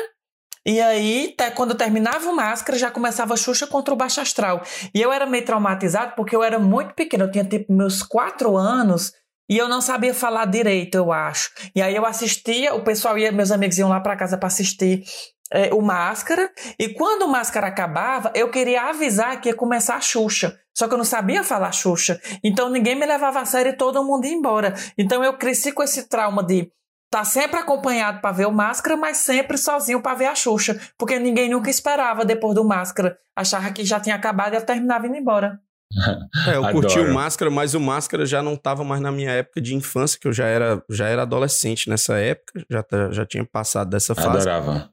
e 0.65 0.81
aí, 0.81 1.35
quando 1.57 1.75
terminava 1.75 2.31
o 2.31 2.37
Máscara, 2.37 2.79
já 2.79 2.89
começava 2.89 3.35
a 3.35 3.37
Xuxa 3.37 3.67
contra 3.67 3.93
o 3.93 3.97
Baixo 3.97 4.21
Astral. 4.21 4.62
E 4.95 5.03
eu 5.03 5.12
era 5.12 5.27
meio 5.27 5.45
traumatizado 5.45 6.12
porque 6.15 6.37
eu 6.37 6.43
era 6.45 6.59
muito 6.61 6.95
pequeno. 6.95 7.25
Eu 7.25 7.31
tinha 7.33 7.45
tipo 7.45 7.73
meus 7.73 8.01
quatro 8.01 8.57
anos 8.57 9.12
e 9.49 9.59
eu 9.59 9.68
não 9.68 9.80
sabia 9.80 10.14
falar 10.14 10.47
direito, 10.47 10.97
eu 10.97 11.12
acho. 11.12 11.51
E 11.74 11.82
aí 11.82 11.95
eu 11.95 12.07
assistia, 12.07 12.74
o 12.74 12.82
pessoal 12.82 13.18
ia, 13.18 13.30
meus 13.30 13.51
amigos 13.51 13.78
iam 13.78 13.88
lá 13.88 14.01
para 14.01 14.16
casa 14.16 14.38
para 14.38 14.47
assistir 14.47 15.03
é, 15.53 15.72
o 15.72 15.80
Máscara. 15.80 16.51
E 16.78 16.88
quando 16.90 17.22
o 17.22 17.28
Máscara 17.28 17.68
acabava, 17.68 18.32
eu 18.34 18.51
queria 18.51 18.88
avisar 18.88 19.40
que 19.40 19.49
ia 19.49 19.55
começar 19.55 19.97
a 19.97 20.01
Xuxa. 20.01 20.59
Só 20.76 20.88
que 20.88 20.95
eu 20.95 20.99
não 20.99 21.05
sabia 21.05 21.45
falar 21.45 21.72
Xuxa. 21.72 22.20
Então 22.42 22.68
ninguém 22.68 22.97
me 22.97 23.07
levava 23.07 23.40
a 23.40 23.45
sério 23.45 23.70
e 23.72 23.76
todo 23.76 24.03
mundo 24.05 24.26
ia 24.26 24.32
embora. 24.32 24.74
Então 24.99 25.22
eu 25.22 25.34
cresci 25.38 25.72
com 25.72 25.82
esse 25.82 26.09
trauma 26.09 26.42
de 26.42 26.70
tá 27.11 27.22
sempre 27.22 27.61
acompanhado 27.61 28.20
para 28.20 28.32
ver 28.32 28.47
o 28.47 28.53
Máscara, 28.53 28.97
mas 28.97 29.18
sempre 29.18 29.57
sozinho 29.57 30.03
para 30.03 30.16
ver 30.16 30.26
a 30.26 30.34
Xuxa, 30.34 30.80
porque 30.99 31.16
ninguém 31.16 31.49
nunca 31.49 31.70
esperava 31.70 32.24
depois 32.24 32.57
do 32.57 32.64
Máscara, 32.64 33.16
achava 33.36 33.70
que 33.70 33.84
já 33.84 34.01
tinha 34.01 34.16
acabado 34.16 34.55
e 34.55 34.57
eu 34.57 34.66
terminava 34.66 35.07
indo 35.07 35.14
embora. 35.14 35.61
É, 36.49 36.57
eu 36.57 36.62
curti 36.72 36.99
o 36.99 37.14
Máscara, 37.14 37.51
mas 37.51 37.74
o 37.74 37.80
Máscara 37.80 38.26
já 38.26 38.42
não 38.42 38.57
tava 38.57 38.82
mais 38.84 39.01
na 39.01 39.12
minha 39.12 39.30
época 39.30 39.61
de 39.61 39.74
infância, 39.74 40.18
que 40.20 40.26
eu 40.26 40.32
já 40.32 40.47
era, 40.47 40.82
já 40.90 41.09
era 41.09 41.22
adolescente 41.22 41.88
nessa 41.88 42.16
época, 42.18 42.64
já, 42.70 42.82
tá- 42.82 43.11
já 43.11 43.24
tinha 43.26 43.45
passado 43.45 43.90
dessa 43.90 44.14
fase. 44.14 44.49
Adorava. 44.49 44.90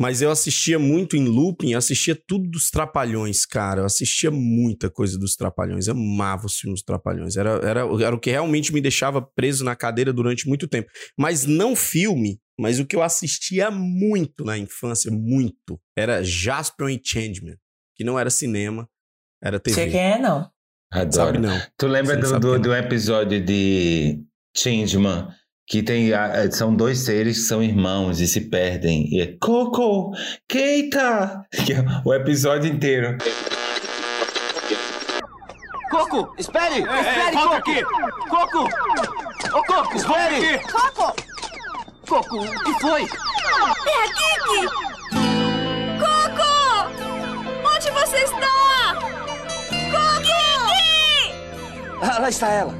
Mas 0.00 0.22
eu 0.22 0.30
assistia 0.30 0.78
muito 0.78 1.16
em 1.16 1.26
looping, 1.28 1.74
assistia 1.74 2.18
tudo 2.26 2.48
dos 2.50 2.70
Trapalhões, 2.70 3.44
cara. 3.44 3.82
Eu 3.82 3.84
assistia 3.84 4.30
muita 4.30 4.90
coisa 4.90 5.18
dos 5.18 5.36
Trapalhões. 5.36 5.86
Eu 5.86 5.94
amava 5.94 6.46
os 6.46 6.56
filmes 6.58 6.80
dos 6.80 6.84
Trapalhões. 6.84 7.36
Era, 7.36 7.50
era, 7.62 7.80
era 7.80 8.14
o 8.16 8.18
que 8.18 8.30
realmente 8.30 8.72
me 8.72 8.80
deixava 8.80 9.20
preso 9.20 9.62
na 9.64 9.76
cadeira 9.76 10.12
durante 10.12 10.48
muito 10.48 10.66
tempo. 10.66 10.88
Mas 11.16 11.44
não 11.44 11.76
filme, 11.76 12.40
mas 12.58 12.80
o 12.80 12.86
que 12.86 12.96
eu 12.96 13.02
assistia 13.02 13.70
muito 13.70 14.44
na 14.44 14.56
infância, 14.56 15.10
muito, 15.10 15.78
era 15.96 16.22
Jasper 16.24 16.86
and 16.86 17.00
Changeman, 17.04 17.56
que 17.94 18.02
não 18.02 18.18
era 18.18 18.30
cinema, 18.30 18.88
era 19.42 19.58
TV. 19.58 19.74
Sei 19.74 19.90
quem 19.90 20.00
é, 20.00 20.18
não. 20.18 20.48
Adoro. 20.92 21.12
Sabe 21.12 21.38
não. 21.38 21.60
Tu 21.76 21.86
lembra 21.86 22.16
do, 22.16 22.38
do, 22.38 22.58
do 22.58 22.74
episódio 22.74 23.42
de 23.44 24.22
Changeman? 24.56 25.28
Que 25.66 25.82
tem, 25.82 26.12
a- 26.12 26.50
são 26.50 26.74
dois 26.74 26.98
seres 26.98 27.38
que 27.38 27.44
são 27.44 27.62
irmãos 27.62 28.20
e 28.20 28.26
se 28.26 28.42
perdem. 28.42 29.06
E 29.14 29.20
é 29.22 29.36
Coco, 29.40 30.12
Keita! 30.48 31.44
Que 31.64 31.72
é 31.74 31.84
o 32.04 32.12
episódio 32.12 32.70
inteiro. 32.70 33.16
Coco, 35.90 36.34
espere! 36.38 36.80
espere, 36.80 37.32
volta 37.36 37.60
Coco! 37.60 37.70
aqui. 37.70 37.84
Coco! 38.28 38.68
Ô, 39.58 39.62
Coco, 39.64 39.96
espere! 39.96 40.58
Coco! 40.70 41.14
Coco, 42.08 42.36
o 42.36 42.64
que 42.64 42.80
foi? 42.80 43.02
É 43.02 44.04
a 44.04 44.08
Kiki! 44.12 44.66
Coco! 46.00 47.74
Onde 47.74 47.90
você 47.90 48.16
está? 48.24 48.71
Ah, 52.02 52.18
lá 52.20 52.28
está 52.28 52.48
ela. 52.48 52.74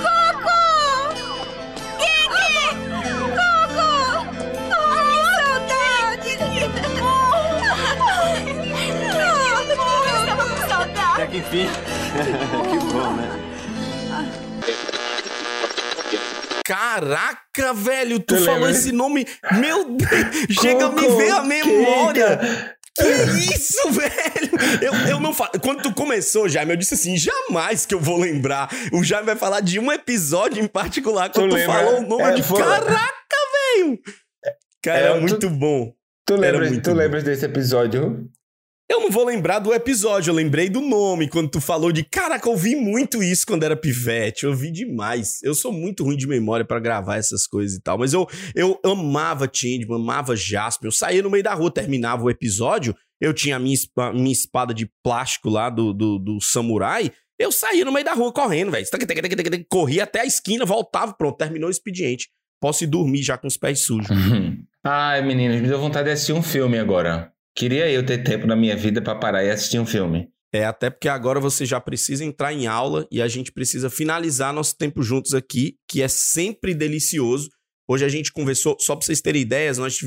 Coco! 0.00 0.58
Kiki! 1.98 2.54
Coco! 3.36 3.88
Ai, 4.74 5.06
que 5.12 5.22
saudade! 5.36 6.30
Eu 10.04 10.20
estava 10.20 10.44
com 10.48 10.58
saudade! 10.68 11.12
Até 11.12 11.26
que 11.26 11.36
enfim. 11.38 11.68
que 12.70 12.78
bom, 12.92 13.12
né? 13.12 13.28
Caraca, 16.64 17.72
velho, 17.74 18.18
tu, 18.20 18.36
Tu 18.36 18.44
falou 18.44 18.54
lembra? 18.66 18.70
esse 18.72 18.92
nome. 18.92 19.26
Meu 19.52 19.84
Deus, 19.96 20.58
chega 20.60 20.86
a 20.86 20.90
me 20.92 21.08
ver 21.08 21.30
a 21.30 21.42
memória. 21.42 22.76
Que 22.98 23.54
isso, 23.54 23.90
velho? 23.92 24.82
Eu, 24.82 24.92
eu 25.12 25.20
não 25.20 25.32
falo. 25.32 25.50
Quando 25.62 25.82
tu 25.82 25.92
começou, 25.94 26.48
Jaime, 26.48 26.72
eu 26.72 26.76
disse 26.76 26.94
assim: 26.94 27.16
jamais 27.16 27.86
que 27.86 27.94
eu 27.94 28.00
vou 28.00 28.18
lembrar. 28.18 28.68
O 28.92 29.02
Jaime 29.04 29.26
vai 29.26 29.36
falar 29.36 29.60
de 29.60 29.78
um 29.78 29.90
episódio 29.92 30.62
em 30.62 30.66
particular 30.68 31.30
quando 31.30 31.50
tu, 31.50 31.54
lembra? 31.56 31.74
falou 31.76 32.00
o 32.00 32.06
nome 32.06 32.22
É, 32.24 32.32
de. 32.32 32.42
foi- 32.42 32.62
Caraca, 32.62 33.36
velho! 33.76 33.98
Cara, 34.82 34.98
É, 34.98 35.02
era 35.04 35.14
tu- 35.14 35.20
muito 35.20 35.50
bom. 35.50 35.92
Tu 36.26 36.36
lembras, 36.36 36.68
muito 36.70 36.82
tu 36.84 36.90
bom. 36.90 36.96
lembras 36.96 37.24
desse 37.24 37.44
episódio? 37.44 38.28
Eu 38.90 39.00
não 39.00 39.10
vou 39.10 39.24
lembrar 39.24 39.58
do 39.58 39.72
episódio, 39.74 40.30
eu 40.30 40.34
lembrei 40.34 40.70
do 40.70 40.80
nome 40.80 41.28
quando 41.28 41.50
tu 41.50 41.60
falou 41.60 41.92
de. 41.92 42.02
Caraca, 42.02 42.48
eu 42.48 42.56
vi 42.56 42.74
muito 42.74 43.22
isso 43.22 43.46
quando 43.46 43.62
era 43.62 43.76
pivete, 43.76 44.44
eu 44.44 44.54
vi 44.54 44.70
demais. 44.70 45.42
Eu 45.42 45.54
sou 45.54 45.70
muito 45.72 46.04
ruim 46.04 46.16
de 46.16 46.26
memória 46.26 46.64
pra 46.64 46.80
gravar 46.80 47.16
essas 47.16 47.46
coisas 47.46 47.76
e 47.76 47.82
tal, 47.82 47.98
mas 47.98 48.14
eu, 48.14 48.26
eu 48.54 48.80
amava 48.84 49.48
Changeman, 49.52 49.96
amava 50.00 50.34
Jasper. 50.34 50.88
Eu 50.88 50.92
saía 50.92 51.22
no 51.22 51.28
meio 51.30 51.44
da 51.44 51.52
rua, 51.52 51.70
terminava 51.70 52.22
o 52.24 52.30
episódio, 52.30 52.96
eu 53.20 53.34
tinha 53.34 53.56
a 53.56 53.58
minha, 53.58 53.74
espa- 53.74 54.12
minha 54.12 54.32
espada 54.32 54.72
de 54.72 54.90
plástico 55.04 55.50
lá 55.50 55.68
do, 55.68 55.92
do, 55.92 56.18
do 56.18 56.40
samurai. 56.40 57.12
Eu 57.38 57.52
saía 57.52 57.84
no 57.84 57.92
meio 57.92 58.04
da 58.06 58.14
rua 58.14 58.32
correndo, 58.32 58.70
velho. 58.72 58.86
Corria 59.68 60.04
até 60.04 60.22
a 60.22 60.26
esquina, 60.26 60.64
voltava, 60.64 61.12
pronto, 61.12 61.36
terminou 61.36 61.68
o 61.68 61.70
expediente. 61.70 62.30
Posso 62.60 62.82
ir 62.84 62.86
dormir 62.88 63.22
já 63.22 63.36
com 63.36 63.46
os 63.46 63.56
pés 63.58 63.80
sujos. 63.80 64.08
Ai, 64.82 65.22
meninos, 65.22 65.60
me 65.60 65.68
deu 65.68 65.78
vontade 65.78 66.06
de 66.06 66.12
assistir 66.12 66.32
um 66.32 66.42
filme 66.42 66.78
agora. 66.78 67.30
Queria 67.58 67.90
eu 67.90 68.06
ter 68.06 68.22
tempo 68.22 68.46
na 68.46 68.54
minha 68.54 68.76
vida 68.76 69.02
pra 69.02 69.16
parar 69.16 69.44
e 69.44 69.50
assistir 69.50 69.80
um 69.80 69.84
filme. 69.84 70.28
É, 70.54 70.64
até 70.64 70.88
porque 70.88 71.08
agora 71.08 71.40
você 71.40 71.66
já 71.66 71.80
precisa 71.80 72.24
entrar 72.24 72.52
em 72.52 72.68
aula 72.68 73.04
e 73.10 73.20
a 73.20 73.26
gente 73.26 73.50
precisa 73.50 73.90
finalizar 73.90 74.52
nosso 74.52 74.76
tempo 74.76 75.02
juntos 75.02 75.34
aqui, 75.34 75.74
que 75.90 76.00
é 76.00 76.06
sempre 76.06 76.72
delicioso. 76.72 77.48
Hoje 77.90 78.04
a 78.04 78.08
gente 78.08 78.32
conversou, 78.32 78.76
só 78.78 78.94
para 78.94 79.04
vocês 79.04 79.20
terem 79.20 79.42
ideias, 79.42 79.76
nós, 79.76 79.98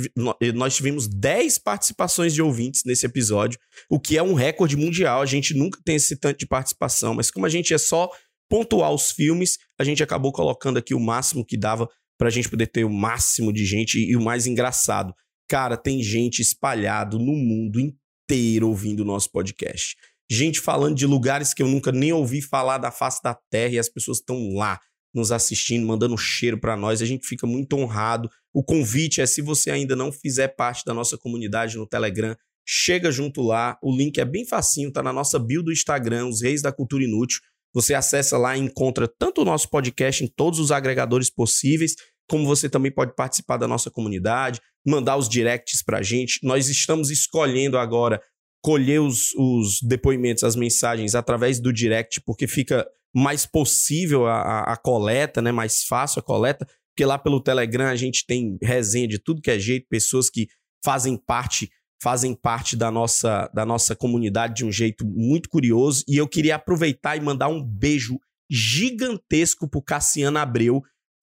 eh, 0.41 0.53
nós 0.53 0.77
tivemos 0.77 1.09
10 1.09 1.57
participações 1.57 2.33
de 2.33 2.41
ouvintes 2.41 2.83
nesse 2.85 3.05
episódio, 3.05 3.59
o 3.89 3.99
que 3.99 4.17
é 4.17 4.23
um 4.23 4.33
recorde 4.33 4.77
mundial. 4.77 5.21
A 5.21 5.25
gente 5.25 5.53
nunca 5.53 5.77
tem 5.83 5.97
esse 5.97 6.15
tanto 6.15 6.39
de 6.39 6.47
participação, 6.47 7.13
mas 7.13 7.29
como 7.29 7.45
a 7.45 7.49
gente 7.49 7.73
é 7.73 7.77
só 7.77 8.09
pontuar 8.49 8.93
os 8.93 9.11
filmes, 9.11 9.57
a 9.77 9.83
gente 9.83 10.01
acabou 10.01 10.31
colocando 10.31 10.77
aqui 10.77 10.93
o 10.93 10.99
máximo 11.01 11.45
que 11.45 11.57
dava 11.57 11.89
para 12.17 12.29
a 12.29 12.31
gente 12.31 12.47
poder 12.47 12.67
ter 12.67 12.85
o 12.85 12.89
máximo 12.89 13.51
de 13.51 13.65
gente 13.65 13.99
e 13.99 14.15
o 14.15 14.21
mais 14.21 14.47
engraçado. 14.47 15.13
Cara, 15.51 15.75
tem 15.75 16.01
gente 16.01 16.41
espalhado 16.41 17.19
no 17.19 17.33
mundo 17.33 17.77
inteiro 17.77 18.69
ouvindo 18.69 19.01
o 19.01 19.05
nosso 19.05 19.29
podcast. 19.29 19.97
Gente 20.31 20.61
falando 20.61 20.95
de 20.95 21.05
lugares 21.05 21.53
que 21.53 21.61
eu 21.61 21.67
nunca 21.67 21.91
nem 21.91 22.13
ouvi 22.13 22.41
falar 22.41 22.77
da 22.77 22.89
face 22.89 23.21
da 23.21 23.37
terra 23.49 23.73
e 23.73 23.77
as 23.77 23.89
pessoas 23.89 24.19
estão 24.19 24.53
lá 24.53 24.79
nos 25.13 25.29
assistindo, 25.29 25.85
mandando 25.85 26.17
cheiro 26.17 26.57
para 26.57 26.77
nós. 26.77 27.01
A 27.01 27.05
gente 27.05 27.27
fica 27.27 27.45
muito 27.45 27.75
honrado. 27.75 28.29
O 28.53 28.63
convite 28.63 29.19
é 29.19 29.25
se 29.25 29.41
você 29.41 29.69
ainda 29.69 29.93
não 29.93 30.09
fizer 30.09 30.47
parte 30.55 30.85
da 30.85 30.93
nossa 30.93 31.17
comunidade 31.17 31.75
no 31.75 31.85
Telegram, 31.85 32.33
chega 32.65 33.11
junto 33.11 33.41
lá. 33.41 33.77
O 33.83 33.93
link 33.93 34.21
é 34.21 34.25
bem 34.25 34.47
facinho, 34.47 34.89
tá 34.89 35.03
na 35.03 35.11
nossa 35.11 35.37
bio 35.37 35.61
do 35.61 35.73
Instagram, 35.73 36.27
Os 36.27 36.41
Reis 36.41 36.61
da 36.61 36.71
Cultura 36.71 37.03
Inútil. 37.03 37.41
Você 37.73 37.93
acessa 37.93 38.37
lá 38.37 38.55
e 38.55 38.61
encontra 38.61 39.05
tanto 39.19 39.41
o 39.41 39.45
nosso 39.45 39.69
podcast 39.69 40.23
em 40.23 40.27
todos 40.27 40.59
os 40.59 40.71
agregadores 40.71 41.29
possíveis, 41.29 41.93
como 42.29 42.45
você 42.45 42.69
também 42.69 42.89
pode 42.93 43.13
participar 43.13 43.57
da 43.57 43.67
nossa 43.67 43.91
comunidade, 43.91 44.61
mandar 44.85 45.17
os 45.17 45.27
directs 45.29 45.83
pra 45.83 46.01
gente. 46.01 46.39
Nós 46.43 46.67
estamos 46.69 47.09
escolhendo 47.09 47.77
agora 47.77 48.21
colher 48.63 48.99
os, 49.01 49.33
os 49.35 49.79
depoimentos, 49.81 50.43
as 50.43 50.55
mensagens 50.55 51.15
através 51.15 51.59
do 51.59 51.73
direct, 51.73 52.21
porque 52.21 52.47
fica 52.47 52.87
mais 53.13 53.45
possível 53.45 54.25
a, 54.27 54.41
a- 54.41 54.73
a 54.73 54.77
coleta, 54.77 55.41
né? 55.41 55.51
Mais 55.51 55.83
fácil 55.83 56.19
a 56.19 56.23
coleta, 56.23 56.65
porque 56.93 57.05
lá 57.05 57.17
pelo 57.17 57.41
Telegram 57.41 57.85
a 57.87 57.95
gente 57.95 58.25
tem 58.25 58.57
resenha 58.61 59.07
de 59.07 59.17
tudo 59.19 59.41
que 59.41 59.51
é 59.51 59.59
jeito, 59.59 59.87
pessoas 59.89 60.29
que 60.29 60.47
fazem 60.83 61.17
parte 61.17 61.69
fazem 62.03 62.33
parte 62.33 62.75
da 62.75 62.89
nossa, 62.89 63.47
da 63.53 63.63
nossa 63.63 63.95
comunidade 63.95 64.55
de 64.55 64.65
um 64.65 64.71
jeito 64.71 65.05
muito 65.05 65.47
curioso. 65.47 66.03
E 66.07 66.17
eu 66.17 66.27
queria 66.27 66.55
aproveitar 66.55 67.15
e 67.15 67.21
mandar 67.21 67.47
um 67.47 67.63
beijo 67.63 68.17
gigantesco 68.49 69.69
pro 69.69 69.83
Cassiano 69.83 70.39
Abreu, 70.39 70.81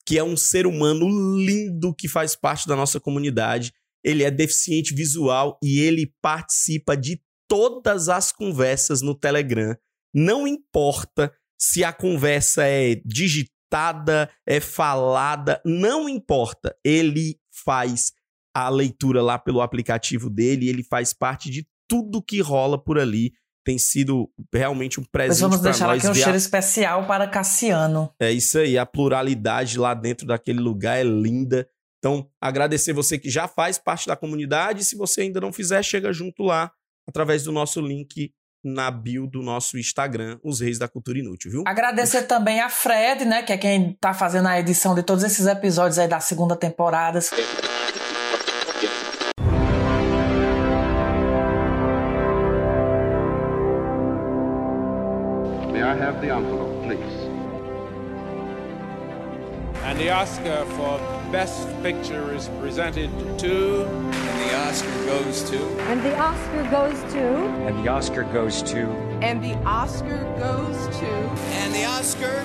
que 0.09 0.17
é 0.17 0.25
um 0.25 0.39
ser 0.39 0.67
humano 0.67 1.07
lindo 1.37 1.95
que 1.95 2.09
faz 2.09 2.35
parte 2.35 2.67
da 2.67 2.75
nossa 2.75 2.99
comunidade. 2.99 3.75
Ele 4.03 4.25
é 4.25 4.31
deficiente 4.31 4.95
visual 4.95 5.59
e 5.63 5.81
ele 5.81 6.11
participa 6.23 6.97
de 6.97 7.21
todas 7.47 8.09
as 8.09 8.33
conversas 8.33 9.03
no 9.03 9.15
Telegram. 9.15 9.77
Não 10.15 10.49
importa 10.49 11.31
se 11.61 11.85
a 11.85 11.93
conversa 11.93 12.65
é 12.65 12.95
digitada, 13.05 14.31
é 14.47 14.61
falada, 14.61 15.61
não 15.63 16.09
importa. 16.09 16.75
Ele 16.83 17.39
faz 17.63 18.11
a 18.57 18.71
leitura 18.71 19.21
lá 19.21 19.39
pelo 19.39 19.61
aplicativo 19.61 20.31
dele, 20.31 20.71
ele 20.71 20.85
faz 20.85 21.13
parte 21.13 21.51
de 21.51 21.69
tudo 21.87 22.23
que 22.23 22.41
rola 22.41 22.83
por 22.83 22.99
ali. 22.99 23.33
Tem 23.69 23.77
sido 23.77 24.31
realmente 24.51 24.99
um 24.99 25.05
presente 25.05 25.43
vamos 25.43 25.59
para 25.59 25.71
deixar 25.73 25.87
nós 25.89 25.99
aqui 25.99 26.09
um 26.09 26.12
ver 26.14 26.21
a- 26.21 26.25
cheiro 26.25 26.39
especial 26.39 27.07
para 27.07 27.29
Cassiano. 27.29 28.11
é 28.19 28.33
isso 28.33 28.59
aí, 28.59 28.79
a 28.79 28.87
pluralidade 28.87 29.79
lá 29.79 29.93
dentro 29.93 30.27
daquele 30.27 30.59
lugar 30.59 30.97
é 30.99 31.05
linda. 31.05 31.69
Então, 31.99 32.27
agradecer 32.41 32.95
você 32.95 33.19
que 33.19 33.29
já 33.29 33.47
faz 33.47 33.77
parte 33.77 34.07
da 34.07 34.16
comunidade. 34.16 34.85
Se 34.87 34.97
você 34.97 35.21
ainda 35.21 35.39
não 35.39 35.53
fizer, 35.53 35.83
chega 35.83 36.12
junto 36.14 36.45
lá 36.45 36.71
através 37.07 37.43
do 37.43 37.53
nosso 37.53 37.79
link 37.83 38.33
na 38.64 38.91
bio 38.91 39.27
do 39.27 39.43
nosso 39.43 39.77
Instagram, 39.77 40.39
Os 40.43 40.61
Reis 40.61 40.79
da 40.79 40.89
Cultura 40.89 41.19
Inútil, 41.19 41.51
viu? 41.51 41.64
Agradecer 41.66 42.23
também 42.23 42.61
a 42.61 42.71
Fred, 42.71 43.25
né, 43.27 43.43
que 43.43 43.53
é 43.53 43.59
quem 43.59 43.93
tá 44.01 44.14
fazendo 44.14 44.49
a 44.49 44.59
edição 44.59 44.95
de 44.95 45.03
todos 45.03 45.23
esses 45.25 45.47
episódios 45.47 45.99
aí 45.99 46.09
da 46.09 46.21
segunda 46.21 46.57
temporada. 46.57 47.21
May 56.21 56.27
have 56.27 56.43
the 56.43 56.49
envelope, 56.49 56.83
please? 56.83 57.14
And 59.85 59.99
the 60.01 60.11
Oscar 60.11 60.64
for 60.77 60.99
Best 61.31 61.69
Picture 61.83 62.35
is 62.35 62.49
presented 62.61 63.11
to. 63.39 63.85
And 63.87 64.41
the 64.43 64.57
Oscar 64.66 65.05
goes 65.07 65.49
to. 65.51 65.59
And 65.83 66.03
the 66.03 66.19
Oscar 66.19 66.64
goes 66.71 67.12
to. 67.12 67.21
And 67.66 67.85
the 67.85 67.89
Oscar 67.89 68.25
goes 68.25 68.62
to. 68.64 68.89
And 69.23 69.43
the 69.43 69.55
Oscar 69.64 70.25
goes 70.39 70.99
to. 70.99 71.07
And 71.62 71.75
the 71.75 71.85
Oscar 71.85 72.45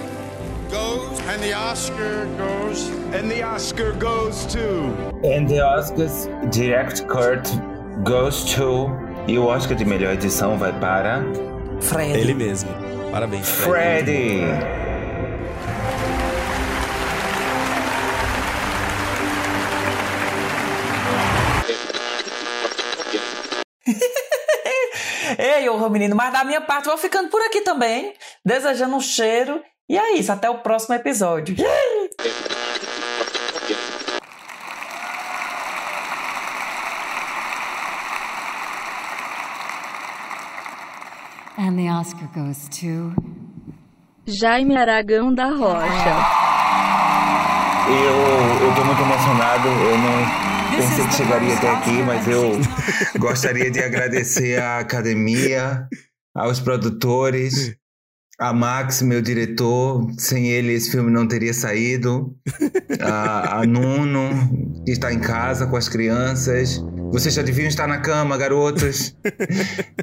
goes. 0.70 1.20
And 1.22 1.42
the 1.42 1.54
Oscar 1.54 2.26
goes. 2.38 2.90
And 3.16 3.32
the 3.32 3.42
Oscar 3.42 3.94
goes 3.94 4.46
to. 4.54 4.94
And 5.24 5.50
the 5.50 5.62
Oscars 5.64 6.28
Direct 6.52 7.08
Cut 7.08 7.44
goes 8.04 8.46
to. 8.54 8.90
E 9.28 9.40
o 9.40 9.48
Oscar 9.48 9.76
de 9.76 9.86
melhor 9.86 10.14
edição 10.14 10.58
vai 10.58 10.74
para. 10.74 11.24
Fred. 11.82 12.20
Ele 12.20 12.34
mesmo. 12.36 12.70
Parabéns, 13.14 13.48
Freddy. 13.48 14.42
Ei, 25.38 25.70
ô 25.70 25.90
menino, 25.92 26.16
mas 26.16 26.34
da 26.34 26.44
minha 26.44 26.60
parte 26.60 26.88
vou 26.88 26.98
ficando 26.98 27.30
por 27.30 27.40
aqui 27.44 27.62
também, 27.62 28.16
desejando 28.44 28.96
um 28.96 29.00
cheiro. 29.00 29.62
E 29.88 29.96
é 29.96 30.14
isso, 30.14 30.32
até 30.32 30.50
o 30.50 30.64
próximo 30.64 30.96
episódio. 30.96 31.56
And 41.66 41.78
the 41.80 41.88
Oscar 41.88 42.28
goes 42.36 42.68
to. 42.80 43.16
Jaime 44.28 44.76
Aragão 44.76 45.34
da 45.34 45.46
Rocha. 45.46 46.16
Eu, 47.88 48.68
eu 48.68 48.76
tô 48.76 48.84
muito 48.84 49.02
emocionado. 49.02 49.70
Eu 49.70 49.98
não 49.98 50.78
pensei 50.78 51.08
que 51.08 51.14
chegaria 51.14 51.54
até 51.56 51.70
aqui, 51.70 52.04
mas 52.04 52.28
eu 52.28 52.60
gostaria 53.18 53.72
de 53.72 53.80
agradecer 53.80 54.62
à 54.62 54.80
academia, 54.80 55.88
aos 56.36 56.60
produtores, 56.60 57.78
a 58.40 58.52
Max, 58.54 59.02
meu 59.02 59.22
diretor. 59.22 60.08
Sem 60.18 60.50
ele, 60.50 60.74
esse 60.74 60.92
filme 60.92 61.12
não 61.12 61.28
teria 61.28 61.54
saído. 61.54 62.36
A, 63.00 63.60
a 63.60 63.66
Nuno, 63.66 64.30
que 64.86 64.92
está 64.92 65.14
em 65.14 65.20
casa 65.20 65.68
com 65.68 65.76
as 65.78 65.88
crianças. 65.88 66.84
Vocês 67.12 67.36
já 67.36 67.44
deviam 67.44 67.68
estar 67.68 67.88
na 67.88 68.00
cama, 68.00 68.36
garotos. 68.36 69.16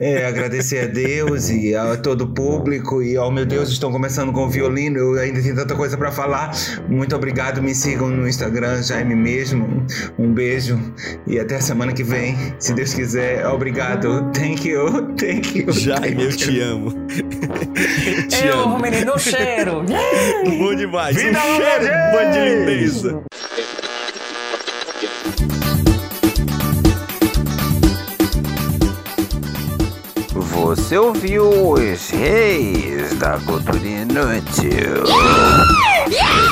É, 0.00 0.24
agradecer 0.26 0.78
a 0.78 0.86
Deus 0.86 1.50
e 1.50 1.74
a 1.74 1.96
todo 1.96 2.22
o 2.22 2.28
público. 2.32 3.02
E, 3.02 3.18
oh 3.18 3.30
meu 3.32 3.44
Deus, 3.44 3.68
estão 3.68 3.90
começando 3.90 4.32
com 4.32 4.44
o 4.44 4.48
violino. 4.48 4.96
Eu 4.96 5.18
ainda 5.18 5.42
tenho 5.42 5.56
tanta 5.56 5.74
coisa 5.74 5.98
para 5.98 6.12
falar. 6.12 6.52
Muito 6.88 7.14
obrigado. 7.16 7.60
Me 7.60 7.74
sigam 7.74 8.08
no 8.08 8.28
Instagram, 8.28 8.80
Jaime 8.82 9.16
mesmo. 9.16 9.84
Um 10.18 10.32
beijo 10.32 10.78
e 11.26 11.38
até 11.40 11.56
a 11.56 11.60
semana 11.60 11.92
que 11.92 12.04
vem, 12.04 12.36
se 12.60 12.72
Deus 12.72 12.94
quiser. 12.94 13.44
Obrigado. 13.46 14.30
Thank 14.32 14.68
you. 14.68 14.86
Thank 15.16 15.58
you. 15.58 15.72
Jaime, 15.72 16.24
eu 16.24 16.36
te 16.36 16.60
amo. 16.60 16.94
te 18.28 18.46
Eu, 18.46 18.60
amo. 18.60 18.78
menino, 18.78 19.14
um 19.14 19.18
cheiro. 19.18 19.84
Bom 20.58 20.74
demais. 20.74 21.16
Vida 21.16 21.38
um 21.38 21.56
cheiro, 21.56 22.32
de 22.32 22.38
lindeza. 22.40 23.22
Você 30.32 30.96
ouviu 30.98 31.72
os 31.72 32.10
reis 32.10 33.14
da 33.18 33.38
cultura 33.40 33.78
inútil. 33.78 35.04
Yeah! 36.10 36.49